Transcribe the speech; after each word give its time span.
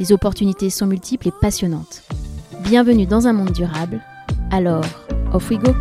Les 0.00 0.12
opportunités 0.12 0.70
sont 0.70 0.86
multiples 0.86 1.28
et 1.28 1.32
passionnantes. 1.42 2.02
Bienvenue 2.64 3.04
dans 3.04 3.26
un 3.26 3.34
monde 3.34 3.52
durable. 3.52 4.00
Alors, 4.50 4.82
off 5.34 5.50
we 5.50 5.58
go! 5.58 5.74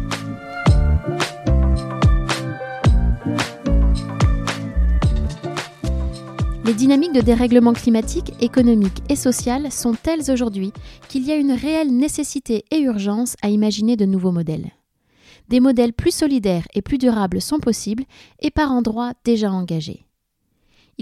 Les 6.66 6.74
dynamiques 6.74 7.14
de 7.14 7.22
dérèglement 7.22 7.72
climatique, 7.72 8.34
économique 8.42 9.02
et 9.08 9.16
social 9.16 9.72
sont 9.72 9.94
telles 9.94 10.30
aujourd'hui 10.30 10.74
qu'il 11.08 11.26
y 11.26 11.32
a 11.32 11.38
une 11.38 11.54
réelle 11.54 11.96
nécessité 11.96 12.66
et 12.72 12.82
urgence 12.82 13.38
à 13.42 13.48
imaginer 13.48 13.96
de 13.96 14.04
nouveaux 14.04 14.34
modèles. 14.34 14.72
Des 15.48 15.62
modèles 15.62 15.94
plus 15.94 16.14
solidaires 16.14 16.68
et 16.74 16.82
plus 16.82 16.98
durables 16.98 17.40
sont 17.40 17.60
possibles 17.60 18.04
et 18.42 18.52
par 18.52 18.74
endroits 18.74 19.14
déjà 19.24 19.50
engagés. 19.50 20.09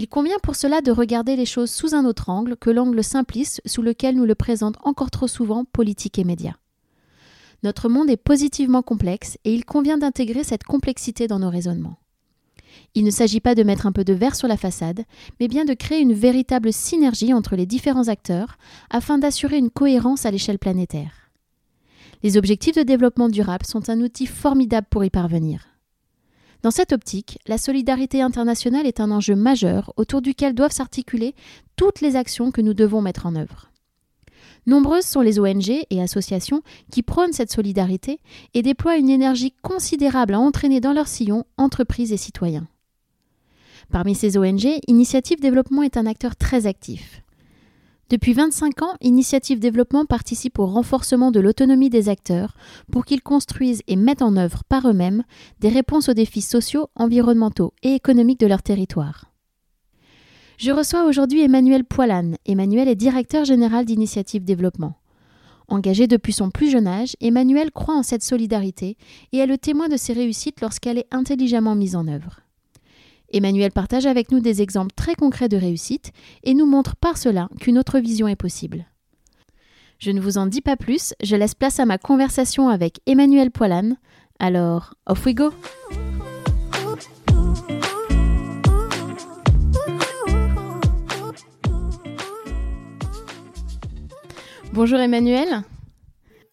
Il 0.00 0.08
convient 0.08 0.38
pour 0.40 0.54
cela 0.54 0.80
de 0.80 0.92
regarder 0.92 1.34
les 1.34 1.44
choses 1.44 1.72
sous 1.72 1.92
un 1.92 2.04
autre 2.04 2.30
angle 2.30 2.56
que 2.56 2.70
l'angle 2.70 3.02
simpliste 3.02 3.60
sous 3.66 3.82
lequel 3.82 4.14
nous 4.14 4.26
le 4.26 4.36
présentent 4.36 4.78
encore 4.84 5.10
trop 5.10 5.26
souvent 5.26 5.64
politique 5.64 6.20
et 6.20 6.24
médias. 6.24 6.54
Notre 7.64 7.88
monde 7.88 8.08
est 8.08 8.16
positivement 8.16 8.82
complexe 8.82 9.38
et 9.44 9.52
il 9.52 9.64
convient 9.64 9.98
d'intégrer 9.98 10.44
cette 10.44 10.62
complexité 10.62 11.26
dans 11.26 11.40
nos 11.40 11.50
raisonnements. 11.50 11.98
Il 12.94 13.02
ne 13.02 13.10
s'agit 13.10 13.40
pas 13.40 13.56
de 13.56 13.64
mettre 13.64 13.88
un 13.88 13.92
peu 13.92 14.04
de 14.04 14.12
verre 14.12 14.36
sur 14.36 14.46
la 14.46 14.56
façade, 14.56 15.02
mais 15.40 15.48
bien 15.48 15.64
de 15.64 15.74
créer 15.74 16.00
une 16.00 16.14
véritable 16.14 16.72
synergie 16.72 17.34
entre 17.34 17.56
les 17.56 17.66
différents 17.66 18.06
acteurs 18.06 18.56
afin 18.90 19.18
d'assurer 19.18 19.58
une 19.58 19.70
cohérence 19.70 20.26
à 20.26 20.30
l'échelle 20.30 20.60
planétaire. 20.60 21.32
Les 22.22 22.36
objectifs 22.36 22.76
de 22.76 22.84
développement 22.84 23.28
durable 23.28 23.66
sont 23.66 23.90
un 23.90 24.00
outil 24.00 24.26
formidable 24.26 24.86
pour 24.88 25.04
y 25.04 25.10
parvenir. 25.10 25.77
Dans 26.62 26.70
cette 26.72 26.92
optique, 26.92 27.38
la 27.46 27.56
solidarité 27.56 28.20
internationale 28.20 28.86
est 28.86 29.00
un 29.00 29.10
enjeu 29.10 29.36
majeur 29.36 29.92
autour 29.96 30.22
duquel 30.22 30.54
doivent 30.54 30.72
s'articuler 30.72 31.34
toutes 31.76 32.00
les 32.00 32.16
actions 32.16 32.50
que 32.50 32.60
nous 32.60 32.74
devons 32.74 33.00
mettre 33.00 33.26
en 33.26 33.36
œuvre. 33.36 33.70
Nombreuses 34.66 35.06
sont 35.06 35.20
les 35.20 35.38
ONG 35.38 35.70
et 35.88 36.02
associations 36.02 36.62
qui 36.90 37.02
prônent 37.02 37.32
cette 37.32 37.52
solidarité 37.52 38.18
et 38.54 38.62
déploient 38.62 38.96
une 38.96 39.08
énergie 39.08 39.54
considérable 39.62 40.34
à 40.34 40.40
entraîner 40.40 40.80
dans 40.80 40.92
leur 40.92 41.08
sillon 41.08 41.44
entreprises 41.56 42.12
et 42.12 42.16
citoyens. 42.16 42.66
Parmi 43.90 44.14
ces 44.14 44.36
ONG, 44.36 44.66
Initiative 44.86 45.40
Développement 45.40 45.82
est 45.82 45.96
un 45.96 46.06
acteur 46.06 46.36
très 46.36 46.66
actif. 46.66 47.22
Depuis 48.10 48.32
25 48.32 48.82
ans, 48.82 48.94
Initiative 49.02 49.58
Développement 49.58 50.06
participe 50.06 50.58
au 50.58 50.64
renforcement 50.64 51.30
de 51.30 51.40
l'autonomie 51.40 51.90
des 51.90 52.08
acteurs 52.08 52.54
pour 52.90 53.04
qu'ils 53.04 53.22
construisent 53.22 53.82
et 53.86 53.96
mettent 53.96 54.22
en 54.22 54.36
œuvre 54.36 54.64
par 54.64 54.88
eux-mêmes 54.88 55.24
des 55.60 55.68
réponses 55.68 56.08
aux 56.08 56.14
défis 56.14 56.40
sociaux, 56.40 56.88
environnementaux 56.94 57.74
et 57.82 57.92
économiques 57.92 58.40
de 58.40 58.46
leur 58.46 58.62
territoire. 58.62 59.26
Je 60.56 60.72
reçois 60.72 61.04
aujourd'hui 61.04 61.42
Emmanuel 61.42 61.84
Poilane. 61.84 62.36
Emmanuel 62.46 62.88
est 62.88 62.96
directeur 62.96 63.44
général 63.44 63.84
d'Initiative 63.84 64.42
Développement. 64.42 64.94
Engagé 65.68 66.06
depuis 66.06 66.32
son 66.32 66.50
plus 66.50 66.70
jeune 66.70 66.86
âge, 66.86 67.14
Emmanuel 67.20 67.70
croit 67.70 67.94
en 67.94 68.02
cette 68.02 68.24
solidarité 68.24 68.96
et 69.32 69.38
est 69.38 69.46
le 69.46 69.58
témoin 69.58 69.88
de 69.88 69.98
ses 69.98 70.14
réussites 70.14 70.62
lorsqu'elle 70.62 70.96
est 70.96 71.08
intelligemment 71.10 71.74
mise 71.74 71.94
en 71.94 72.08
œuvre. 72.08 72.40
Emmanuel 73.30 73.72
partage 73.72 74.06
avec 74.06 74.32
nous 74.32 74.40
des 74.40 74.62
exemples 74.62 74.94
très 74.96 75.14
concrets 75.14 75.48
de 75.48 75.56
réussite 75.56 76.12
et 76.44 76.54
nous 76.54 76.66
montre 76.66 76.96
par 76.96 77.18
cela 77.18 77.48
qu'une 77.60 77.78
autre 77.78 77.98
vision 77.98 78.26
est 78.26 78.36
possible. 78.36 78.86
Je 79.98 80.10
ne 80.10 80.20
vous 80.20 80.38
en 80.38 80.46
dis 80.46 80.62
pas 80.62 80.76
plus, 80.76 81.12
je 81.22 81.36
laisse 81.36 81.54
place 81.54 81.80
à 81.80 81.84
ma 81.84 81.98
conversation 81.98 82.68
avec 82.68 83.00
Emmanuel 83.06 83.50
Poilane. 83.50 83.96
Alors, 84.38 84.94
off 85.06 85.26
we 85.26 85.34
go! 85.34 85.50
Bonjour 94.72 95.00
Emmanuel. 95.00 95.64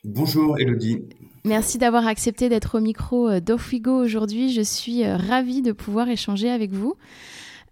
Bonjour 0.03 0.57
Elodie. 0.59 1.07
Merci 1.45 1.77
d'avoir 1.77 2.07
accepté 2.07 2.49
d'être 2.49 2.79
au 2.79 2.81
micro 2.81 3.29
euh, 3.29 3.39
d'Offigo 3.39 3.91
aujourd'hui. 4.03 4.51
Je 4.51 4.61
suis 4.61 5.05
euh, 5.05 5.15
ravie 5.15 5.61
de 5.61 5.73
pouvoir 5.73 6.09
échanger 6.09 6.49
avec 6.49 6.71
vous. 6.71 6.95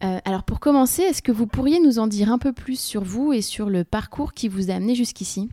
Euh, 0.04 0.20
alors 0.26 0.44
pour 0.44 0.60
commencer, 0.60 1.02
est-ce 1.02 1.24
que 1.24 1.32
vous 1.32 1.48
pourriez 1.48 1.80
nous 1.80 1.98
en 1.98 2.06
dire 2.06 2.32
un 2.32 2.38
peu 2.38 2.54
plus 2.54 2.80
sur 2.80 3.04
vous 3.04 3.34
et 3.34 3.42
sur 3.42 3.72
le 3.72 3.84
parcours 3.84 4.34
qui 4.34 4.48
vous 4.48 4.70
a 4.70 4.76
amené 4.76 4.94
jusqu'ici? 4.94 5.50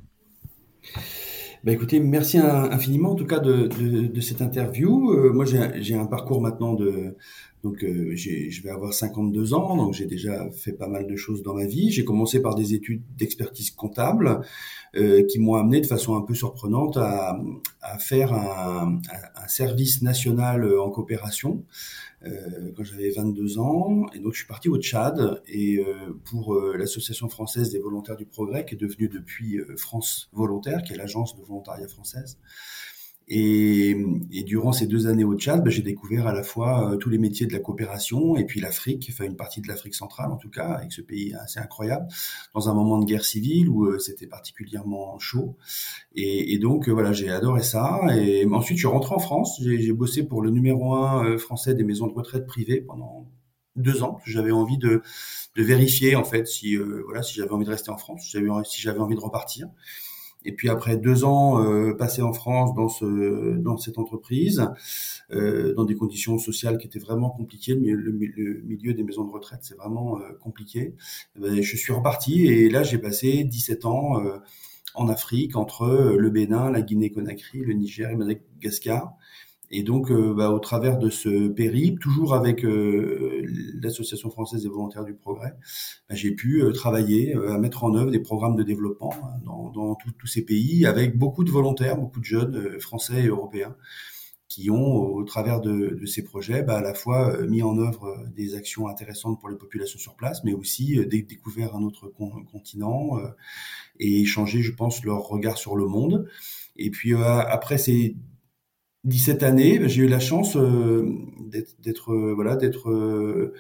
Bah 1.65 1.73
écoutez, 1.73 1.99
merci 1.99 2.37
infiniment 2.37 3.13
en 3.13 3.15
tout 3.15 3.27
cas 3.27 3.39
de, 3.39 4.21
cette 4.21 4.43
interview. 4.43 5.33
moi, 5.33 5.45
j'ai 5.47 5.95
un 5.95 6.07
parcours 6.07 6.41
maintenant 6.41 6.75
de 6.75 7.17
donc 7.63 7.81
je 7.81 8.63
vais 8.63 8.71
avoir 8.71 8.93
52 8.93 9.55
ans, 9.55 9.77
donc 9.77 9.95
j'ai 9.95 10.07
déjà 10.07 10.51
fait 10.51 10.73
pas 10.73 10.89
mal 10.89 11.07
de 11.07 11.17
choses 11.17 11.43
dans 11.43 11.55
ma 11.55 11.67
vie. 11.67 11.91
J'ai 11.91 12.05
commencé 12.05 12.41
par 12.41 12.55
des 12.55 12.75
études 12.75 13.03
d'expertise 13.17 13.71
comptable. 13.71 14.43
Euh, 14.97 15.25
qui 15.25 15.39
m'ont 15.39 15.55
amené 15.55 15.81
de 15.81 15.87
façon 15.87 16.17
un 16.17 16.23
peu 16.23 16.35
surprenante 16.35 16.97
à, 16.97 17.39
à 17.81 17.99
faire 18.01 18.33
un, 18.33 19.01
un, 19.37 19.47
service 19.47 20.03
national 20.03 20.65
euh, 20.65 20.83
en 20.83 20.91
coopération 20.91 21.65
euh, 22.25 22.73
quand 22.77 22.83
j'avais 22.83 23.11
22 23.11 23.61
ans. 23.61 24.07
Et 24.15 24.19
donc 24.19 24.33
je 24.33 24.39
suis 24.39 24.49
parti 24.49 24.69
au 24.69 24.79
Tchad 24.79 25.43
et 25.47 25.79
euh, 25.79 26.21
pour 26.25 26.61
l'association 26.77 27.29
française 27.29 27.71
des 27.71 27.79
volontaires 27.79 28.17
du 28.17 28.27
progrès, 28.27 28.65
qui 28.65 28.75
est 28.75 28.79
devenue 28.79 29.09
depuis 29.09 29.61
France 29.77 30.29
Volontaire, 30.33 30.83
qui 30.83 30.95
est 30.95 30.97
l'agence 30.97 31.37
de 31.37 31.43
volontariat 31.45 31.87
française. 31.87 32.39
Et, 33.33 33.97
et, 34.33 34.43
durant 34.43 34.73
ces 34.73 34.89
deux 34.89 35.07
années 35.07 35.23
au 35.23 35.37
Tchad, 35.37 35.63
ben, 35.63 35.71
j'ai 35.71 35.83
découvert 35.83 36.27
à 36.27 36.33
la 36.33 36.43
fois 36.43 36.91
euh, 36.91 36.97
tous 36.97 37.11
les 37.11 37.19
métiers 37.19 37.47
de 37.47 37.53
la 37.53 37.61
coopération 37.61 38.35
et 38.35 38.45
puis 38.45 38.61
l'Afrique, 38.61 39.09
enfin 39.13 39.25
une 39.25 39.37
partie 39.37 39.61
de 39.61 39.69
l'Afrique 39.69 39.95
centrale 39.95 40.33
en 40.33 40.37
tout 40.37 40.51
cas, 40.51 40.67
avec 40.67 40.91
ce 40.91 41.01
pays 41.01 41.33
assez 41.41 41.61
incroyable, 41.61 42.09
dans 42.55 42.69
un 42.69 42.75
moment 42.75 42.99
de 42.99 43.05
guerre 43.05 43.25
civile 43.25 43.69
où 43.69 43.85
euh, 43.85 44.01
c'était 44.01 44.27
particulièrement 44.27 45.17
chaud. 45.21 45.57
Et, 46.17 46.59
donc 46.59 46.89
euh, 46.89 46.93
voilà, 46.93 47.13
j'ai 47.13 47.31
adoré 47.31 47.63
ça. 47.63 48.01
Et 48.17 48.45
ensuite, 48.47 48.79
je 48.79 48.83
suis 48.83 48.93
rentré 48.93 49.15
en 49.15 49.21
France. 49.21 49.63
J'ai 49.65 49.93
bossé 49.93 50.25
pour 50.25 50.43
le 50.43 50.51
numéro 50.51 50.95
un 50.97 51.39
français 51.39 51.75
des 51.75 51.85
maisons 51.85 52.09
de 52.09 52.15
retraite 52.15 52.47
privées 52.49 52.81
pendant 52.81 53.29
deux 53.77 54.03
ans. 54.03 54.19
J'avais 54.25 54.51
envie 54.51 54.77
de, 54.77 55.03
de, 55.55 55.63
vérifier 55.63 56.17
en 56.17 56.25
fait 56.25 56.49
si 56.49 56.77
voilà 56.77 57.23
si 57.23 57.37
j'avais 57.37 57.53
envie 57.53 57.65
de 57.65 57.71
rester 57.71 57.91
en 57.91 57.97
France, 57.97 58.23
si 58.25 58.81
j'avais 58.83 58.99
envie 58.99 59.15
de 59.15 59.21
repartir. 59.21 59.69
Et 60.45 60.53
puis 60.53 60.69
après 60.69 60.97
deux 60.97 61.25
ans 61.25 61.63
euh, 61.63 61.95
passés 61.95 62.23
en 62.23 62.33
France 62.33 62.75
dans 62.75 62.89
ce 62.89 63.57
dans 63.59 63.77
cette 63.77 63.99
entreprise, 63.99 64.67
euh, 65.33 65.75
dans 65.75 65.85
des 65.85 65.95
conditions 65.95 66.39
sociales 66.39 66.79
qui 66.79 66.87
étaient 66.87 66.99
vraiment 66.99 67.31
compliquées, 67.31 67.75
le, 67.75 68.13
milieu 68.13 68.95
des 68.95 69.03
maisons 69.03 69.25
de 69.25 69.31
retraite 69.31 69.61
c'est 69.63 69.77
vraiment 69.77 70.19
euh, 70.19 70.33
compliqué. 70.41 70.95
Eh 71.37 71.41
ben, 71.41 71.63
je 71.63 71.77
suis 71.77 71.93
reparti 71.93 72.47
et 72.47 72.71
là 72.71 72.83
j'ai 72.83 72.99
passé 72.99 73.45
17 73.45 73.85
ans 73.85 74.19
euh, 74.21 74.39
en 74.95 75.09
Afrique 75.09 75.57
entre 75.57 75.87
le 76.17 76.31
Bénin, 76.31 76.71
la 76.71 76.81
Guinée-Conakry, 76.81 77.61
le 77.61 77.75
Niger 77.75 78.11
et 78.11 78.17
Madagascar. 78.17 79.15
Et 79.73 79.85
donc, 79.85 80.11
euh, 80.11 80.35
bah, 80.35 80.51
au 80.51 80.59
travers 80.59 80.99
de 80.99 81.11
ce 81.11 81.49
périple, 81.49 82.01
toujours 82.01 82.35
avec 82.35 82.65
euh, 82.65 83.43
l'Association 83.81 84.29
française 84.29 84.63
des 84.63 84.69
volontaires 84.69 85.05
du 85.05 85.15
progrès, 85.15 85.55
bah, 86.09 86.17
j'ai 86.17 86.33
pu 86.33 86.63
euh, 86.63 86.73
travailler 86.73 87.35
à 87.35 87.57
mettre 87.57 87.85
en 87.85 87.95
œuvre 87.95 88.11
des 88.11 88.19
programmes 88.19 88.57
de 88.57 88.65
développement 88.65 89.15
hein, 89.23 89.41
dans, 89.45 89.97
tous 90.19 90.27
ces 90.27 90.43
pays, 90.43 90.87
avec 90.87 91.17
beaucoup 91.17 91.45
de 91.45 91.53
volontaires, 91.53 91.97
beaucoup 91.97 92.19
de 92.19 92.25
jeunes 92.25 92.81
français 92.81 93.23
et 93.23 93.27
européens, 93.29 93.77
qui 94.49 94.71
ont, 94.71 94.97
au 94.97 95.23
travers 95.23 95.61
de, 95.61 95.97
de 96.01 96.07
ces 96.07 96.25
projets, 96.25 96.65
bah, 96.65 96.79
à 96.79 96.83
la 96.83 96.95
fois 96.95 97.41
mis 97.47 97.63
en 97.63 97.79
œuvre 97.79 98.25
des 98.35 98.57
actions 98.57 98.89
intéressantes 98.89 99.39
pour 99.39 99.49
les 99.49 99.57
populations 99.57 100.01
sur 100.01 100.17
place, 100.17 100.43
mais 100.43 100.53
aussi 100.53 100.99
découvert 101.07 101.77
un 101.77 101.83
autre 101.85 102.13
continent 102.51 103.21
et 104.01 104.23
échangé, 104.23 104.63
je 104.63 104.73
pense, 104.73 105.05
leur 105.05 105.21
regard 105.21 105.57
sur 105.57 105.77
le 105.77 105.87
monde. 105.87 106.29
Et 106.75 106.91
puis 106.91 107.15
après 107.15 107.79
ces 107.79 108.17
17 109.05 109.43
années, 109.43 109.79
ben, 109.79 109.89
j'ai 109.89 110.03
eu 110.03 110.09
la 110.09 110.21
chance 110.21 110.57
euh, 110.57 111.09
d'être 111.83 112.13
euh, 112.13 112.35
voilà 112.35 112.57
d'être 112.57 112.91
euh, 112.91 113.55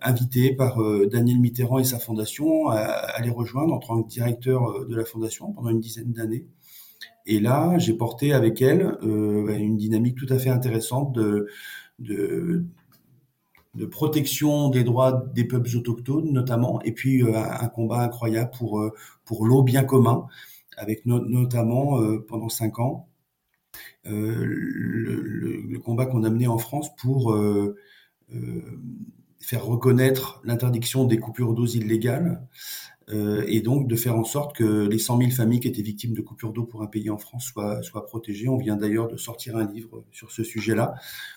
invité 0.00 0.54
par 0.54 0.78
Daniel 1.10 1.40
Mitterrand 1.40 1.78
et 1.78 1.84
sa 1.84 1.98
fondation 1.98 2.68
à, 2.68 3.20
les 3.22 3.30
rejoindre 3.30 3.74
en 3.74 3.78
tant 3.78 4.02
que 4.02 4.08
directeur 4.08 4.86
de 4.86 4.94
la 4.96 5.04
fondation 5.04 5.52
pendant 5.52 5.70
une 5.70 5.80
dizaine 5.80 6.12
d'années. 6.12 6.46
Et 7.26 7.40
là, 7.40 7.78
j'ai 7.78 7.94
porté 7.94 8.32
avec 8.32 8.62
elle 8.62 8.96
ben, 9.02 9.60
une 9.60 9.76
dynamique 9.76 10.16
tout 10.16 10.26
à 10.28 10.38
fait 10.38 10.50
intéressante 10.50 11.12
de, 11.12 11.48
de 11.98 12.64
de 13.74 13.86
protection 13.86 14.68
des 14.68 14.84
droits 14.84 15.24
des 15.34 15.44
peuples 15.44 15.76
autochtones 15.76 16.30
notamment, 16.32 16.82
et 16.82 16.92
puis 16.92 17.22
un 17.34 17.68
combat 17.68 18.02
incroyable 18.02 18.50
pour 18.56 18.84
pour 19.24 19.46
l'eau 19.46 19.62
bien 19.62 19.84
commun, 19.84 20.26
avec 20.76 21.06
notamment 21.06 21.98
pendant 22.28 22.48
cinq 22.48 22.78
ans 22.80 23.08
le, 24.04 25.62
le, 25.68 25.78
combat 25.78 26.06
qu'on 26.06 26.24
a 26.24 26.30
mené 26.30 26.46
en 26.46 26.58
France 26.58 26.94
pour 26.96 27.36
faire 29.40 29.64
reconnaître 29.64 30.40
l'interdiction 30.44 31.04
des 31.04 31.18
coupures 31.18 31.54
d'eau 31.54 31.66
illégales 31.66 32.46
euh, 33.10 33.44
et 33.48 33.60
donc 33.60 33.88
de 33.88 33.96
faire 33.96 34.16
en 34.16 34.24
sorte 34.24 34.56
que 34.56 34.86
les 34.86 34.98
100 34.98 35.18
000 35.18 35.30
familles 35.30 35.60
qui 35.60 35.68
étaient 35.68 35.82
victimes 35.82 36.14
de 36.14 36.20
coupures 36.20 36.52
d'eau 36.52 36.64
pour 36.64 36.82
un 36.82 36.86
pays 36.86 37.10
en 37.10 37.18
France 37.18 37.52
soient 37.82 38.06
protégées. 38.06 38.48
On 38.48 38.56
vient 38.56 38.76
d'ailleurs 38.76 39.08
de 39.08 39.16
sortir 39.16 39.56
un 39.56 39.70
livre 39.70 40.04
sur 40.12 40.30
ce 40.30 40.44
sujet-là 40.44 40.94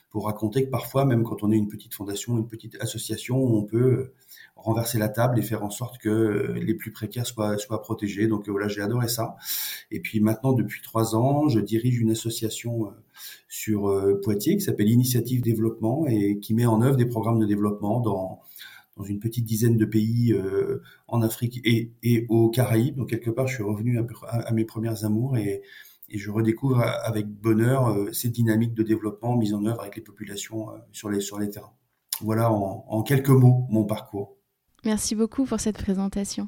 pour 0.09 0.25
raconter 0.25 0.65
que 0.65 0.69
parfois, 0.69 1.05
même 1.05 1.23
quand 1.23 1.43
on 1.43 1.51
est 1.51 1.57
une 1.57 1.67
petite 1.67 1.93
fondation, 1.93 2.37
une 2.37 2.47
petite 2.47 2.77
association, 2.79 3.43
on 3.43 3.63
peut 3.63 4.13
renverser 4.65 4.97
la 4.97 5.09
table 5.09 5.39
et 5.39 5.41
faire 5.43 5.63
en 5.63 5.69
sorte 5.69 5.99
que 5.99 6.53
les 6.55 6.73
plus 6.73 6.91
précaires 6.91 7.25
soient, 7.25 7.57
soient 7.57 7.81
protégés. 7.81 8.27
Donc 8.27 8.49
voilà, 8.49 8.67
j'ai 8.67 8.81
adoré 8.81 9.07
ça. 9.07 9.35
Et 9.91 9.99
puis 9.99 10.19
maintenant, 10.19 10.53
depuis 10.53 10.81
trois 10.81 11.15
ans, 11.15 11.47
je 11.47 11.59
dirige 11.59 11.99
une 11.99 12.11
association 12.11 12.87
euh, 12.87 12.89
sur 13.47 13.87
euh, 13.89 14.19
Poitiers 14.21 14.57
qui 14.57 14.61
s'appelle 14.61 14.89
Initiative 14.89 15.41
Développement 15.41 16.05
et 16.07 16.39
qui 16.39 16.53
met 16.53 16.65
en 16.65 16.81
œuvre 16.81 16.97
des 16.97 17.05
programmes 17.05 17.39
de 17.39 17.45
développement 17.45 17.99
dans 17.99 18.41
dans 18.97 19.03
une 19.03 19.19
petite 19.19 19.45
dizaine 19.45 19.77
de 19.77 19.85
pays 19.85 20.31
euh, 20.33 20.81
en 21.07 21.21
Afrique 21.21 21.59
et, 21.65 21.91
et 22.01 22.25
aux 22.29 22.49
Caraïbes. 22.49 22.95
Donc 22.95 23.09
quelque 23.09 23.29
part, 23.29 23.45
je 23.47 23.55
suis 23.55 23.63
revenu 23.63 23.99
à, 23.99 24.53
mes 24.53 24.63
premières 24.63 25.03
amours 25.03 25.37
et, 25.37 25.61
et, 26.09 26.17
je 26.17 26.31
redécouvre 26.31 26.81
avec 26.81 27.27
bonheur 27.27 27.89
euh, 27.89 28.13
ces 28.13 28.29
dynamiques 28.29 28.73
de 28.73 28.83
développement 28.83 29.35
mises 29.35 29.53
en 29.53 29.65
œuvre 29.65 29.81
avec 29.81 29.97
les 29.97 30.01
populations 30.01 30.67
sur 30.93 31.09
les 31.09 31.19
sur 31.19 31.39
les 31.39 31.49
terrains. 31.49 31.73
Voilà 32.21 32.49
en 32.51 33.03
quelques 33.03 33.27
mots 33.27 33.67
mon 33.69 33.83
parcours. 33.83 34.34
Merci 34.85 35.15
beaucoup 35.15 35.45
pour 35.45 35.59
cette 35.59 35.77
présentation. 35.77 36.47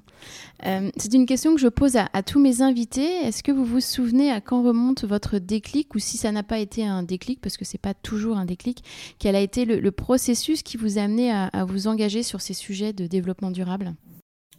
Euh, 0.66 0.92
c'est 0.96 1.14
une 1.16 1.26
question 1.26 1.56
que 1.56 1.60
je 1.60 1.68
pose 1.68 1.96
à, 1.96 2.24
tous 2.24 2.40
mes 2.40 2.62
invités. 2.62 3.08
Est-ce 3.24 3.42
que 3.42 3.52
vous 3.52 3.66
vous 3.66 3.80
souvenez 3.80 4.32
à 4.32 4.42
quand 4.42 4.62
remonte 4.62 5.06
votre 5.06 5.40
déclic 5.40 5.96
ou 5.96 6.00
si 6.00 6.18
ça 6.18 6.32
n'a 6.32 6.44
pas 6.44 6.60
été 6.60 6.86
un 6.86 7.02
déclic, 7.02 7.42
parce 7.42 7.58
que 7.58 7.66
c'est 7.66 7.80
pas 7.80 7.96
toujours 7.96 8.38
un 8.38 8.46
déclic, 8.46 8.84
quel 9.18 9.36
a 9.36 9.42
été 9.42 9.66
le, 9.66 9.92
processus 9.92 10.62
qui 10.62 10.78
vous 10.78 11.00
a 11.00 11.02
amené 11.02 11.32
à, 11.32 11.66
vous 11.68 11.88
engager 11.88 12.22
sur 12.22 12.42
ces 12.42 12.54
sujets 12.54 12.94
de 12.94 13.08
développement 13.08 13.50
durable? 13.50 13.96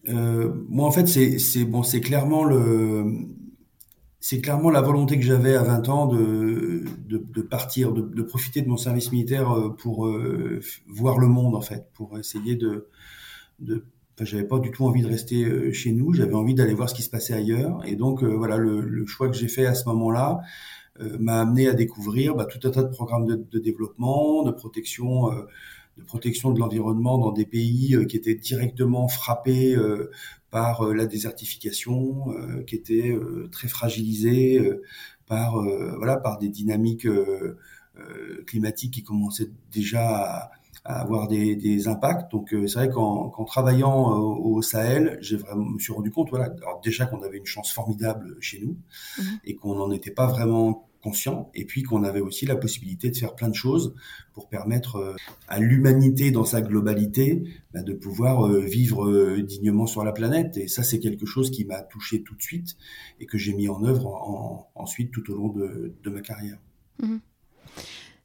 Euh, 0.08 0.52
Moi, 0.68 0.86
en 0.86 0.90
fait, 0.90 1.06
c'est 1.06 1.64
bon, 1.64 1.82
clairement 1.82 2.44
le 2.44 3.04
c'est 4.20 4.40
clairement 4.40 4.70
la 4.70 4.80
volonté 4.80 5.16
que 5.16 5.24
j'avais 5.24 5.54
à 5.54 5.62
20 5.62 5.88
ans 5.88 6.06
de, 6.08 6.82
partir, 7.48 7.92
de, 7.92 8.00
de, 8.00 8.22
profiter 8.22 8.62
de 8.62 8.68
mon 8.68 8.76
service 8.76 9.12
militaire 9.12 9.52
euh, 9.52 9.68
pour 9.68 10.10
voir 10.88 11.18
le 11.18 11.28
monde, 11.28 11.54
en 11.54 11.60
fait, 11.60 11.86
pour 11.94 12.18
essayer 12.18 12.56
de, 12.56 12.88
de 13.58 13.84
j'avais 14.24 14.44
pas 14.44 14.58
du 14.58 14.70
tout 14.70 14.84
envie 14.84 15.02
de 15.02 15.08
rester 15.08 15.44
euh, 15.44 15.72
chez 15.72 15.92
nous, 15.92 16.12
j'avais 16.12 16.34
envie 16.34 16.54
d'aller 16.54 16.74
voir 16.74 16.88
ce 16.88 16.94
qui 16.94 17.02
se 17.02 17.10
passait 17.10 17.34
ailleurs. 17.34 17.84
Et 17.86 17.96
donc 17.96 18.22
euh, 18.22 18.28
voilà, 18.28 18.56
le, 18.56 18.80
le, 18.80 19.06
choix 19.06 19.28
que 19.28 19.36
j'ai 19.36 19.48
fait 19.48 19.66
à 19.66 19.74
ce 19.74 19.88
moment-là 19.88 20.40
euh, 21.00 21.16
m'a 21.18 21.40
amené 21.40 21.68
à 21.68 21.74
découvrir 21.74 22.34
bah, 22.34 22.46
tout 22.46 22.66
un 22.66 22.70
tas 22.70 22.82
de 22.82 22.90
programmes 22.90 23.26
de, 23.26 23.36
de 23.36 23.58
développement, 23.58 24.42
de 24.42 24.50
protection, 24.50 25.28
de 25.96 26.02
protection 26.04 26.52
de 26.52 26.58
l'environnement 26.58 27.18
dans 27.18 27.32
des 27.32 27.46
pays 27.46 27.96
qui 28.08 28.16
étaient 28.16 28.34
directement 28.34 29.08
frappés 29.08 29.76
par 30.50 30.94
la 30.94 31.06
désertification, 31.06 32.26
qui 32.66 32.74
étaient 32.76 33.16
très 33.50 33.68
fragilisés 33.68 34.60
par 35.26 35.60
voilà 35.96 36.16
par 36.16 36.38
des 36.38 36.48
dynamiques 36.48 37.06
climatiques 38.46 38.94
qui 38.94 39.02
commençaient 39.02 39.50
déjà 39.72 40.08
à 40.08 40.50
à 40.84 41.00
avoir 41.00 41.28
des, 41.28 41.56
des 41.56 41.88
impacts. 41.88 42.30
Donc 42.32 42.52
euh, 42.52 42.66
c'est 42.66 42.78
vrai 42.78 42.90
qu'en 42.90 43.44
travaillant 43.44 44.12
euh, 44.12 44.16
au 44.18 44.62
Sahel, 44.62 45.18
j'ai 45.20 45.36
vraiment 45.36 45.64
me 45.64 45.78
suis 45.78 45.92
rendu 45.92 46.10
compte 46.10 46.30
voilà, 46.30 46.46
alors 46.62 46.80
déjà 46.82 47.06
qu'on 47.06 47.22
avait 47.22 47.38
une 47.38 47.46
chance 47.46 47.72
formidable 47.72 48.36
chez 48.40 48.60
nous 48.60 48.76
mhm. 49.18 49.38
et 49.44 49.54
qu'on 49.54 49.74
n'en 49.74 49.90
était 49.90 50.10
pas 50.10 50.26
vraiment 50.26 50.88
conscient 51.00 51.50
et 51.54 51.64
puis 51.64 51.84
qu'on 51.84 52.02
avait 52.02 52.20
aussi 52.20 52.44
la 52.44 52.56
possibilité 52.56 53.08
de 53.10 53.16
faire 53.16 53.36
plein 53.36 53.48
de 53.48 53.54
choses 53.54 53.94
pour 54.32 54.48
permettre 54.48 54.96
euh, 54.96 55.14
à 55.46 55.60
l'humanité 55.60 56.30
dans 56.30 56.44
sa 56.44 56.60
globalité 56.60 57.44
bah, 57.72 57.82
de 57.82 57.92
pouvoir 57.92 58.48
vivre 58.48 59.36
dignement 59.38 59.86
sur 59.86 60.04
la 60.04 60.12
planète 60.12 60.56
et 60.56 60.66
ça 60.66 60.82
c'est 60.82 60.98
quelque 60.98 61.24
chose 61.24 61.50
qui 61.50 61.64
m'a 61.64 61.82
touché 61.82 62.22
tout 62.22 62.34
de 62.34 62.42
suite 62.42 62.76
et 63.20 63.26
que 63.26 63.38
j'ai 63.38 63.54
mis 63.54 63.68
en 63.68 63.84
œuvre 63.84 64.06
en, 64.06 64.70
ensuite 64.74 65.12
tout 65.12 65.30
au 65.30 65.36
long 65.36 65.48
de, 65.48 65.94
de 66.02 66.10
ma 66.10 66.20
carrière. 66.20 66.58
Mhm. 67.00 67.20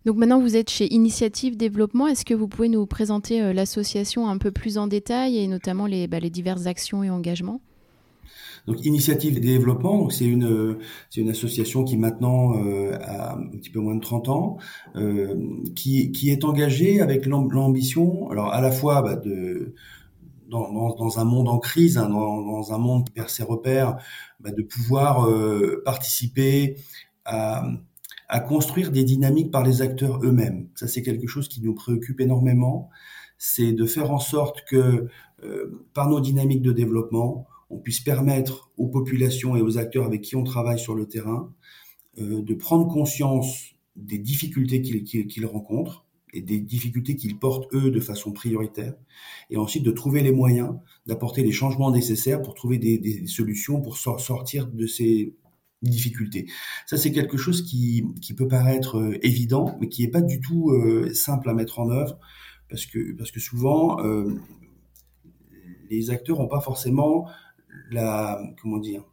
Donc 0.05 0.17
maintenant, 0.17 0.41
vous 0.41 0.57
êtes 0.57 0.69
chez 0.69 0.93
Initiative 0.93 1.55
Développement. 1.55 2.07
Est-ce 2.07 2.25
que 2.25 2.33
vous 2.33 2.49
pouvez 2.49 2.67
nous 2.67 2.85
présenter 2.85 3.41
euh, 3.41 3.53
l'association 3.53 4.27
un 4.27 4.37
peu 4.37 4.51
plus 4.51 4.77
en 4.77 4.87
détail 4.87 5.37
et 5.37 5.47
notamment 5.47 5.85
les, 5.85 6.07
bah, 6.07 6.19
diverses 6.19 6.65
actions 6.65 7.03
et 7.03 7.09
engagements? 7.09 7.61
Donc 8.67 8.85
Initiative 8.85 9.39
Développement, 9.39 10.09
c'est 10.09 10.25
une 10.25 11.29
association 11.29 11.83
qui 11.83 11.97
maintenant 11.97 12.57
euh, 12.57 12.97
a 13.01 13.35
un 13.35 13.47
petit 13.57 13.69
peu 13.69 13.79
moins 13.79 13.95
de 13.95 14.01
30 14.01 14.29
ans, 14.29 14.57
euh, 14.95 15.35
qui 15.75 16.29
est 16.29 16.45
engagée 16.45 17.01
avec 17.01 17.25
l'ambition, 17.25 18.29
alors 18.29 18.53
à 18.53 18.61
la 18.61 18.71
fois 18.71 19.01
bah, 19.01 19.15
de 19.15 19.73
dans, 20.49 21.19
un 21.19 21.25
monde 21.25 21.49
en 21.49 21.57
crise, 21.57 21.97
hein, 21.97 22.07
dans, 22.09 22.71
un 22.71 22.77
monde 22.77 23.05
qui 23.05 23.11
perd 23.11 23.27
ses 23.27 23.43
repères, 23.43 23.97
bah, 24.39 24.51
de 24.51 24.61
pouvoir 24.61 25.27
participer 25.83 26.77
à 27.25 27.65
à 28.33 28.39
construire 28.39 28.91
des 28.91 29.03
dynamiques 29.03 29.51
par 29.51 29.63
les 29.63 29.83
acteurs 29.83 30.19
eux-mêmes. 30.23 30.67
Ça, 30.73 30.87
c'est 30.87 31.03
quelque 31.03 31.27
chose 31.27 31.47
qui 31.47 31.61
nous 31.61 31.75
préoccupe 31.75 32.19
énormément. 32.19 32.89
C'est 33.37 33.73
de 33.73 33.85
faire 33.85 34.09
en 34.11 34.17
sorte 34.17 34.63
que, 34.65 35.05
euh, 35.43 35.85
par 35.93 36.09
nos 36.09 36.19
dynamiques 36.19 36.63
de 36.63 36.71
développement, 36.71 37.45
on 37.69 37.77
puisse 37.77 37.99
permettre 37.99 38.71
aux 38.75 38.87
populations 38.87 39.55
et 39.55 39.61
aux 39.61 39.77
acteurs 39.77 40.07
avec 40.07 40.21
qui 40.21 40.35
on 40.35 40.43
travaille 40.43 40.79
sur 40.79 40.95
le 40.95 41.05
terrain 41.05 41.53
euh, 42.19 42.41
de 42.41 42.53
prendre 42.55 42.87
conscience 42.87 43.75
des 43.95 44.17
difficultés 44.17 44.81
qu'ils 44.81 45.45
rencontrent 45.45 46.07
et 46.33 46.41
des 46.41 46.59
difficultés 46.59 47.15
qu'ils 47.15 47.37
portent 47.37 47.71
eux 47.75 47.91
de 47.91 47.99
façon 47.99 48.31
prioritaire, 48.31 48.95
et 49.51 49.57
ensuite 49.57 49.83
de 49.83 49.91
trouver 49.91 50.23
les 50.23 50.31
moyens 50.31 50.73
d'apporter 51.05 51.43
les 51.43 51.51
changements 51.51 51.91
nécessaires 51.91 52.41
pour 52.41 52.55
trouver 52.55 52.79
des, 52.79 52.97
des 52.97 53.27
solutions 53.27 53.79
pour 53.79 53.97
sortir 53.97 54.65
de 54.65 54.87
ces 54.87 55.35
difficultés. 55.89 56.47
Ça, 56.85 56.97
c'est 56.97 57.11
quelque 57.11 57.37
chose 57.37 57.61
qui, 57.61 58.05
qui 58.21 58.33
peut 58.33 58.47
paraître 58.47 58.97
euh, 58.97 59.17
évident, 59.25 59.77
mais 59.79 59.89
qui 59.89 60.03
n'est 60.03 60.11
pas 60.11 60.21
du 60.21 60.39
tout 60.39 60.71
euh, 60.71 61.13
simple 61.13 61.49
à 61.49 61.53
mettre 61.53 61.79
en 61.79 61.89
œuvre, 61.89 62.17
parce 62.69 62.85
que, 62.85 63.15
parce 63.17 63.31
que 63.31 63.39
souvent, 63.39 63.99
euh, 64.03 64.33
les 65.89 66.09
acteurs 66.09 66.39
n'ont 66.39 66.47
pas 66.47 66.61
forcément 66.61 67.27
la... 67.91 68.41
Comment 68.61 68.79
dire 68.79 69.03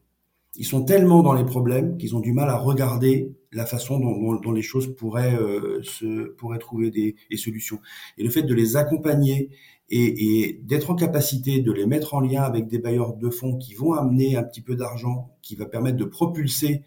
Ils 0.57 0.67
sont 0.67 0.85
tellement 0.85 1.23
dans 1.23 1.35
les 1.35 1.45
problèmes 1.45 1.99
qu'ils 1.99 2.17
ont 2.17 2.21
du 2.21 2.33
mal 2.33 2.49
à 2.49 2.57
regarder 2.57 3.35
la 3.53 3.67
façon 3.67 3.99
dont, 3.99 4.53
les 4.53 4.63
choses 4.63 4.95
pourraient, 4.95 5.37
se, 5.83 6.31
pourraient 6.37 6.59
trouver 6.59 6.91
des, 6.91 7.17
solutions. 7.37 7.81
Et 8.17 8.23
le 8.23 8.31
fait 8.31 8.45
de 8.45 8.55
les 8.55 8.77
accompagner 8.77 9.51
et, 9.91 10.45
et 10.45 10.61
d'être 10.63 10.91
en 10.91 10.95
capacité 10.95 11.61
de 11.61 11.73
les 11.73 11.87
mettre 11.87 12.15
en 12.15 12.21
lien 12.21 12.43
avec 12.43 12.69
des 12.69 12.79
bailleurs 12.79 13.17
de 13.17 13.31
fonds 13.31 13.57
qui 13.57 13.75
vont 13.75 13.93
amener 13.93 14.37
un 14.37 14.43
petit 14.43 14.61
peu 14.61 14.77
d'argent, 14.77 15.31
qui 15.43 15.57
va 15.57 15.67
permettre 15.67 15.97
de 15.97 16.05
propulser 16.05 16.83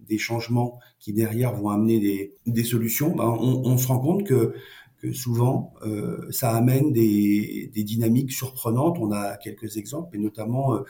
des 0.00 0.18
changements 0.18 0.78
qui 1.00 1.12
derrière 1.12 1.54
vont 1.54 1.70
amener 1.70 2.00
des, 2.00 2.34
des 2.46 2.64
solutions, 2.64 3.14
ben 3.14 3.24
on, 3.24 3.62
on, 3.64 3.78
se 3.78 3.88
rend 3.88 3.98
compte 3.98 4.24
que, 4.24 4.54
que 4.98 5.12
souvent 5.12 5.74
euh, 5.84 6.26
ça 6.30 6.54
amène 6.54 6.92
des, 6.92 7.70
des, 7.74 7.84
dynamiques 7.84 8.32
surprenantes. 8.32 8.98
On 9.00 9.12
a 9.12 9.36
quelques 9.36 9.76
exemples, 9.76 10.16
et 10.16 10.20
notamment 10.20 10.74
euh, 10.74 10.80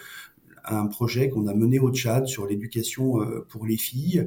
un 0.65 0.87
projet 0.87 1.31
qu'on 1.31 1.47
a 1.47 1.55
mené 1.55 1.79
au 1.79 1.93
Tchad 1.93 2.27
sur 2.27 2.47
l'éducation 2.47 3.23
euh, 3.23 3.47
pour 3.49 3.67
les 3.67 3.77
filles, 3.77 4.27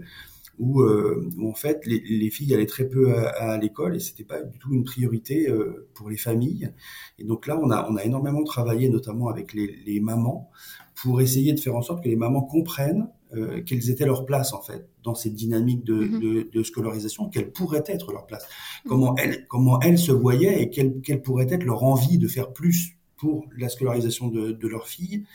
où, 0.59 0.81
euh, 0.81 1.29
où, 1.37 1.49
en 1.49 1.53
fait 1.53 1.85
les, 1.85 1.99
les, 1.99 2.29
filles 2.29 2.53
allaient 2.53 2.65
très 2.65 2.87
peu 2.87 3.13
à, 3.15 3.51
à 3.51 3.57
l'école 3.57 3.95
et 3.95 3.99
c'était 3.99 4.23
pas 4.23 4.41
du 4.41 4.59
tout 4.59 4.73
une 4.73 4.83
priorité 4.83 5.49
euh, 5.49 5.89
pour 5.93 6.09
les 6.09 6.17
familles. 6.17 6.71
Et 7.19 7.23
donc 7.23 7.47
là, 7.47 7.59
on 7.61 7.71
a, 7.71 7.87
on 7.89 7.95
a 7.95 8.03
énormément 8.03 8.43
travaillé, 8.43 8.89
notamment 8.89 9.29
avec 9.29 9.53
les, 9.53 9.75
les 9.85 9.99
mamans, 9.99 10.49
pour 10.95 11.21
essayer 11.21 11.53
de 11.53 11.59
faire 11.59 11.75
en 11.75 11.81
sorte 11.81 12.03
que 12.03 12.09
les 12.09 12.15
mamans 12.15 12.43
comprennent 12.43 13.09
euh, 13.33 13.61
quelles 13.65 13.89
étaient 13.89 14.05
leurs 14.05 14.25
places 14.25 14.53
en 14.53 14.61
fait 14.61 14.89
dans 15.03 15.15
cette 15.15 15.35
dynamique 15.35 15.83
de, 15.85 16.03
mm-hmm. 16.03 16.19
de, 16.19 16.49
de 16.53 16.63
scolarisation, 16.63 17.29
quelle 17.29 17.51
pourrait 17.51 17.83
être 17.87 18.11
leur 18.11 18.25
place, 18.27 18.43
mm-hmm. 18.43 18.89
comment 18.89 19.15
elles, 19.15 19.47
comment 19.47 19.79
elles 19.79 19.97
se 19.97 20.11
voyaient 20.11 20.61
et 20.61 20.69
quelle, 20.69 21.01
quelle 21.01 21.21
pourrait 21.21 21.47
être 21.49 21.63
leur 21.63 21.83
envie 21.83 22.17
de 22.17 22.27
faire 22.27 22.51
plus 22.51 22.97
pour 23.15 23.45
la 23.57 23.69
scolarisation 23.69 24.27
de, 24.27 24.51
de 24.51 24.67
leurs 24.67 24.87
filles. 24.87 25.25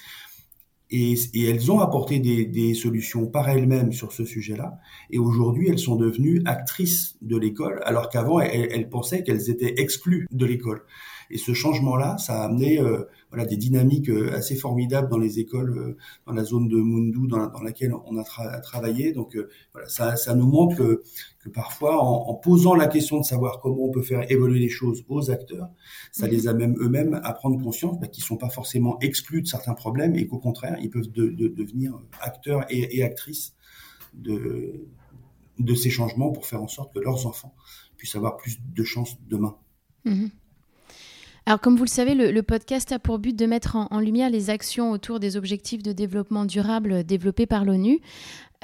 Et, 0.90 1.14
et, 1.34 1.50
elles 1.50 1.72
ont 1.72 1.80
apporté 1.80 2.20
des, 2.20 2.44
des 2.44 2.74
solutions 2.74 3.26
par 3.26 3.48
elles-mêmes 3.48 3.92
sur 3.92 4.12
ce 4.12 4.24
sujet-là. 4.24 4.78
Et 5.10 5.18
aujourd'hui, 5.18 5.68
elles 5.68 5.78
sont 5.78 5.96
devenues 5.96 6.42
actrices 6.44 7.16
de 7.22 7.36
l'école, 7.36 7.80
alors 7.84 8.08
qu'avant, 8.08 8.40
elles, 8.40 8.88
pensaient 8.88 9.22
qu'elles 9.22 9.50
étaient 9.50 9.80
exclues 9.80 10.26
de 10.30 10.46
l'école. 10.46 10.82
Et 11.30 11.38
ce 11.38 11.54
changement-là, 11.54 12.18
ça 12.18 12.42
a 12.42 12.44
amené 12.46 12.78
euh, 12.78 13.02
voilà 13.36 13.46
des 13.46 13.58
dynamiques 13.58 14.08
assez 14.32 14.56
formidables 14.56 15.10
dans 15.10 15.18
les 15.18 15.38
écoles, 15.38 15.94
dans 16.26 16.32
la 16.32 16.42
zone 16.42 16.68
de 16.68 16.76
Mundu 16.78 17.28
dans, 17.28 17.62
laquelle 17.62 17.92
on 17.92 18.16
a 18.16 18.24
travaillé. 18.60 19.12
Donc 19.12 19.36
voilà, 19.74 19.86
ça, 19.90 20.16
ça 20.16 20.34
nous 20.34 20.46
montre 20.46 20.76
que, 20.76 21.02
que 21.40 21.50
parfois, 21.50 22.02
en, 22.02 22.32
posant 22.32 22.74
la 22.74 22.86
question 22.86 23.20
de 23.20 23.24
savoir 23.24 23.60
comment 23.60 23.84
on 23.84 23.90
peut 23.90 24.00
faire 24.00 24.30
évoluer 24.32 24.58
les 24.58 24.70
choses 24.70 25.04
aux 25.10 25.30
acteurs, 25.30 25.68
ça 26.12 26.26
les 26.26 26.48
amène 26.48 26.76
eux-mêmes 26.78 27.20
à 27.22 27.34
prendre 27.34 27.62
conscience 27.62 28.00
bah, 28.00 28.06
qu'ils 28.06 28.24
sont 28.24 28.38
pas 28.38 28.48
forcément 28.48 28.98
exclus 29.00 29.42
de 29.42 29.46
certains 29.46 29.74
problèmes 29.74 30.16
et 30.16 30.26
qu'au 30.26 30.38
contraire, 30.38 30.78
ils 30.80 30.88
peuvent 30.88 31.12
de, 31.12 31.28
devenir 31.28 32.00
acteurs 32.22 32.64
et, 32.70 32.96
et 32.96 33.02
actrices 33.02 33.54
de, 34.14 34.88
de 35.58 35.74
ces 35.74 35.90
changements 35.90 36.30
pour 36.30 36.46
faire 36.46 36.62
en 36.62 36.68
sorte 36.68 36.94
que 36.94 37.00
leurs 37.00 37.26
enfants 37.26 37.54
puissent 37.98 38.16
avoir 38.16 38.38
plus 38.38 38.58
de 38.60 38.84
chances 38.84 39.16
demain. 39.28 39.56
Mhm. 40.04 40.30
Alors, 41.48 41.60
comme 41.60 41.76
vous 41.76 41.84
le 41.84 41.88
savez, 41.88 42.16
le, 42.16 42.42
podcast 42.42 42.90
a 42.90 42.98
pour 42.98 43.20
but 43.20 43.36
de 43.36 43.46
mettre 43.46 43.76
en, 43.76 44.00
lumière 44.00 44.30
les 44.30 44.50
actions 44.50 44.90
autour 44.90 45.20
des 45.20 45.36
objectifs 45.36 45.80
de 45.80 45.92
développement 45.92 46.44
durable 46.44 47.04
développés 47.04 47.46
par 47.46 47.64
l'ONU. 47.64 48.00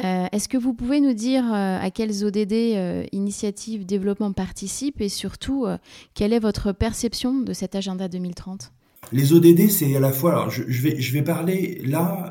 Euh, 0.02 0.26
est-ce 0.32 0.48
que 0.48 0.56
vous 0.56 0.74
pouvez 0.74 1.00
nous 1.00 1.12
dire 1.12 1.44
euh, 1.44 1.78
à 1.80 1.90
quelles 1.92 2.24
ODD 2.24 2.52
euh, 2.52 3.04
initiatives 3.12 3.86
développement 3.86 4.32
participent 4.32 5.00
et 5.00 5.08
surtout 5.08 5.66
quelle 6.14 6.32
est 6.32 6.40
votre 6.40 6.72
perception 6.72 7.38
de 7.38 7.52
cet 7.52 7.76
agenda 7.76 8.08
2030 8.08 8.72
Les 9.12 9.32
ODD, 9.32 9.70
c'est 9.70 9.94
à 9.94 10.00
la 10.00 10.10
fois, 10.10 10.32
alors 10.32 10.50
je, 10.50 10.64
vais, 10.64 11.00
je 11.00 11.12
vais 11.12 11.22
parler 11.22 11.80
là 11.84 12.30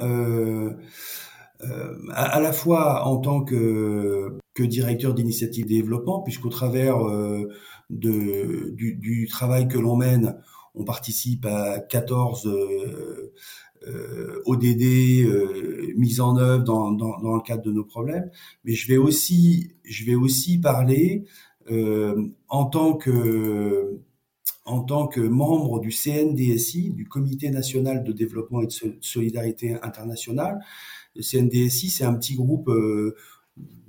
à, 2.14 2.42
la 2.42 2.52
fois 2.52 3.08
en 3.08 3.18
tant 3.18 3.40
que, 3.40 4.38
que 4.54 4.64
directeur 4.64 5.14
d'initiative 5.14 5.66
développement, 5.66 6.22
puisqu'au 6.22 6.50
travers 6.50 6.98
de, 7.90 8.70
du, 8.72 8.96
du 8.96 9.28
travail 9.28 9.68
que 9.68 9.78
l'on 9.78 9.96
mène, 9.96 10.36
on 10.76 10.84
participe 10.84 11.46
à 11.46 11.80
14 11.80 12.48
euh, 12.48 13.34
euh, 13.88 14.42
ODD 14.46 15.26
euh, 15.26 15.94
mises 15.98 16.22
en 16.22 16.38
œuvre 16.38 16.64
dans, 16.64 16.92
dans, 16.92 17.20
dans, 17.20 17.36
le 17.36 17.42
cadre 17.42 17.64
de 17.64 17.72
nos 17.72 17.84
problèmes. 17.84 18.30
Mais 18.64 18.74
je 18.74 18.88
vais 18.88 18.98
aussi, 18.98 19.74
je 19.84 20.06
vais 20.06 20.16
aussi 20.16 20.60
parler 20.60 21.26
euh, 21.70 22.30
en 22.48 22.66
tant 22.66 22.94
que 22.96 24.00
en 24.66 24.82
tant 24.84 25.08
que 25.08 25.20
membre 25.20 25.80
du 25.80 25.92
CNDSI, 25.92 26.92
du 26.92 27.08
Comité 27.08 27.50
national 27.50 28.04
de 28.04 28.12
développement 28.12 28.62
et 28.62 28.68
de 28.68 28.98
solidarité 29.02 29.76
internationale. 29.82 30.60
Le 31.16 31.24
CNDSI, 31.24 31.90
c'est 31.90 32.06
un 32.06 32.14
petit 32.14 32.36
groupe 32.36 32.70
euh, 32.70 33.16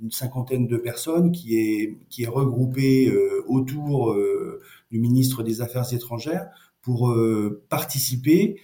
une 0.01 0.11
cinquantaine 0.11 0.67
de 0.67 0.77
personnes 0.77 1.31
qui 1.31 1.57
est, 1.57 1.97
qui 2.09 2.23
est 2.23 2.27
regroupée 2.27 3.07
euh, 3.07 3.43
autour 3.47 4.11
euh, 4.11 4.61
du 4.91 4.99
ministre 4.99 5.43
des 5.43 5.61
Affaires 5.61 5.91
étrangères 5.93 6.47
pour 6.81 7.11
euh, 7.11 7.63
participer 7.69 8.59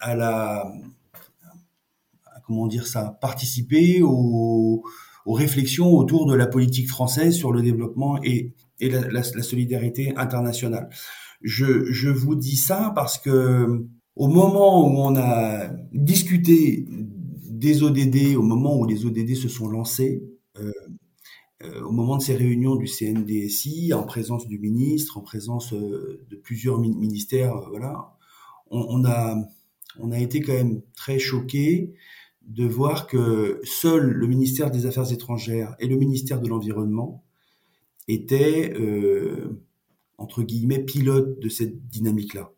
à 0.00 0.14
la 0.14 0.70
comment 2.46 2.68
dire 2.68 2.86
ça 2.86 3.18
participer 3.20 4.00
aux, 4.02 4.84
réflexions 5.26 5.90
autour 5.92 6.26
de 6.26 6.34
la 6.36 6.46
politique 6.46 6.88
française 6.88 7.34
sur 7.34 7.50
le 7.50 7.60
développement 7.60 8.22
et, 8.22 8.52
et 8.78 8.88
la, 8.88 9.00
la, 9.00 9.22
la 9.34 9.42
solidarité 9.42 10.14
internationale. 10.16 10.88
Je, 11.42 11.90
je 11.90 12.08
vous 12.08 12.36
dis 12.36 12.54
ça 12.54 12.92
parce 12.94 13.18
que 13.18 13.84
au 14.14 14.28
moment 14.28 14.86
où 14.86 14.98
on 14.98 15.16
a 15.16 15.68
discuté 15.92 16.86
des 17.58 17.82
ODD, 17.82 18.36
au 18.36 18.42
moment 18.42 18.78
où 18.78 18.84
les 18.84 19.06
ODD 19.06 19.34
se 19.34 19.48
sont 19.48 19.68
lancés, 19.68 20.22
euh, 20.58 20.72
euh, 21.62 21.82
au 21.82 21.90
moment 21.90 22.18
de 22.18 22.22
ces 22.22 22.36
réunions 22.36 22.76
du 22.76 22.86
CNDSI, 22.86 23.94
en 23.94 24.02
présence 24.02 24.46
du 24.46 24.58
ministre, 24.58 25.16
en 25.16 25.22
présence 25.22 25.72
euh, 25.72 26.26
de 26.28 26.36
plusieurs 26.36 26.78
ministères, 26.78 27.58
voilà, 27.70 28.14
on, 28.70 29.04
a, 29.04 29.36
on 29.98 30.10
a 30.10 30.18
été 30.18 30.40
quand 30.40 30.52
même 30.52 30.82
très 30.94 31.18
choqués 31.18 31.94
de 32.42 32.66
voir 32.66 33.06
que 33.06 33.60
seul 33.64 34.10
le 34.10 34.26
ministère 34.26 34.70
des 34.70 34.86
Affaires 34.86 35.10
étrangères 35.12 35.74
et 35.78 35.86
le 35.86 35.96
ministère 35.96 36.40
de 36.40 36.48
l'Environnement 36.48 37.24
étaient, 38.08 38.74
entre 40.18 40.42
guillemets, 40.42 40.80
pilotes 40.80 41.38
de 41.38 41.48
cette 41.48 41.88
dynamique-là. 41.88 42.52